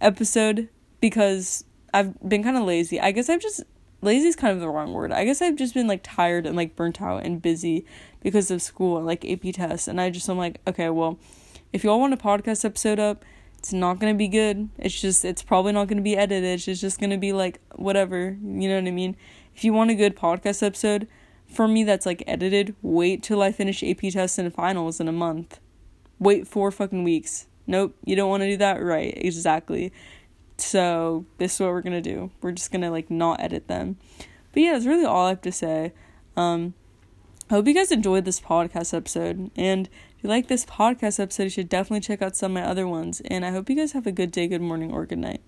episode 0.00 0.68
because 1.00 1.64
I've 1.94 2.18
been 2.28 2.42
kind 2.42 2.56
of 2.56 2.64
lazy. 2.64 3.00
I 3.00 3.12
guess 3.12 3.28
I've 3.28 3.40
just 3.40 3.62
lazy 4.02 4.28
is 4.28 4.36
kind 4.36 4.52
of 4.52 4.60
the 4.60 4.68
wrong 4.68 4.92
word. 4.92 5.12
I 5.12 5.24
guess 5.24 5.42
I've 5.42 5.56
just 5.56 5.74
been 5.74 5.86
like 5.86 6.00
tired 6.02 6.46
and 6.46 6.56
like 6.56 6.76
burnt 6.76 7.00
out 7.00 7.24
and 7.24 7.40
busy 7.40 7.84
because 8.20 8.50
of 8.50 8.62
school 8.62 8.96
and 8.96 9.06
like 9.06 9.24
AP 9.24 9.54
tests. 9.54 9.88
And 9.88 10.00
I 10.00 10.10
just 10.10 10.28
I'm 10.28 10.38
like, 10.38 10.60
okay, 10.66 10.90
well, 10.90 11.18
if 11.72 11.84
y'all 11.84 12.00
want 12.00 12.14
a 12.14 12.16
podcast 12.16 12.64
episode 12.64 12.98
up, 12.98 13.24
it's 13.58 13.72
not 13.72 13.98
gonna 13.98 14.14
be 14.14 14.28
good. 14.28 14.68
It's 14.78 15.00
just 15.00 15.24
it's 15.24 15.42
probably 15.42 15.72
not 15.72 15.88
gonna 15.88 16.00
be 16.02 16.16
edited. 16.16 16.68
It's 16.68 16.80
just 16.80 17.00
gonna 17.00 17.18
be 17.18 17.32
like 17.32 17.60
whatever. 17.74 18.36
You 18.40 18.68
know 18.68 18.76
what 18.76 18.86
I 18.86 18.92
mean? 18.92 19.16
If 19.54 19.64
you 19.64 19.72
want 19.72 19.90
a 19.90 19.94
good 19.94 20.16
podcast 20.16 20.64
episode, 20.64 21.08
for 21.48 21.66
me 21.66 21.82
that's 21.82 22.06
like 22.06 22.22
edited, 22.26 22.76
wait 22.82 23.22
till 23.22 23.42
I 23.42 23.50
finish 23.50 23.82
AP 23.82 24.12
tests 24.12 24.38
and 24.38 24.54
finals 24.54 25.00
in 25.00 25.08
a 25.08 25.12
month. 25.12 25.58
Wait 26.18 26.46
four 26.46 26.70
fucking 26.70 27.04
weeks. 27.04 27.46
Nope, 27.66 27.96
you 28.04 28.16
don't 28.16 28.30
want 28.30 28.42
to 28.42 28.48
do 28.48 28.56
that. 28.56 28.82
Right, 28.82 29.12
exactly. 29.16 29.92
So 30.56 31.26
this 31.38 31.54
is 31.54 31.60
what 31.60 31.70
we're 31.70 31.82
gonna 31.82 32.00
do. 32.00 32.30
We're 32.40 32.52
just 32.52 32.72
gonna 32.72 32.90
like 32.90 33.10
not 33.10 33.40
edit 33.40 33.68
them. 33.68 33.96
But 34.52 34.62
yeah, 34.62 34.72
that's 34.72 34.86
really 34.86 35.04
all 35.04 35.26
I 35.26 35.30
have 35.30 35.42
to 35.42 35.52
say. 35.52 35.92
Um, 36.36 36.74
I 37.50 37.54
hope 37.54 37.66
you 37.66 37.74
guys 37.74 37.90
enjoyed 37.90 38.24
this 38.24 38.40
podcast 38.40 38.92
episode. 38.92 39.50
And 39.56 39.86
if 39.86 40.24
you 40.24 40.28
like 40.28 40.48
this 40.48 40.66
podcast 40.66 41.20
episode, 41.20 41.44
you 41.44 41.50
should 41.50 41.68
definitely 41.68 42.00
check 42.00 42.20
out 42.20 42.36
some 42.36 42.56
of 42.56 42.62
my 42.62 42.68
other 42.68 42.86
ones. 42.86 43.22
And 43.26 43.44
I 43.44 43.50
hope 43.50 43.70
you 43.70 43.76
guys 43.76 43.92
have 43.92 44.06
a 44.06 44.12
good 44.12 44.30
day, 44.30 44.48
good 44.48 44.60
morning, 44.60 44.92
or 44.92 45.06
good 45.06 45.18
night. 45.18 45.40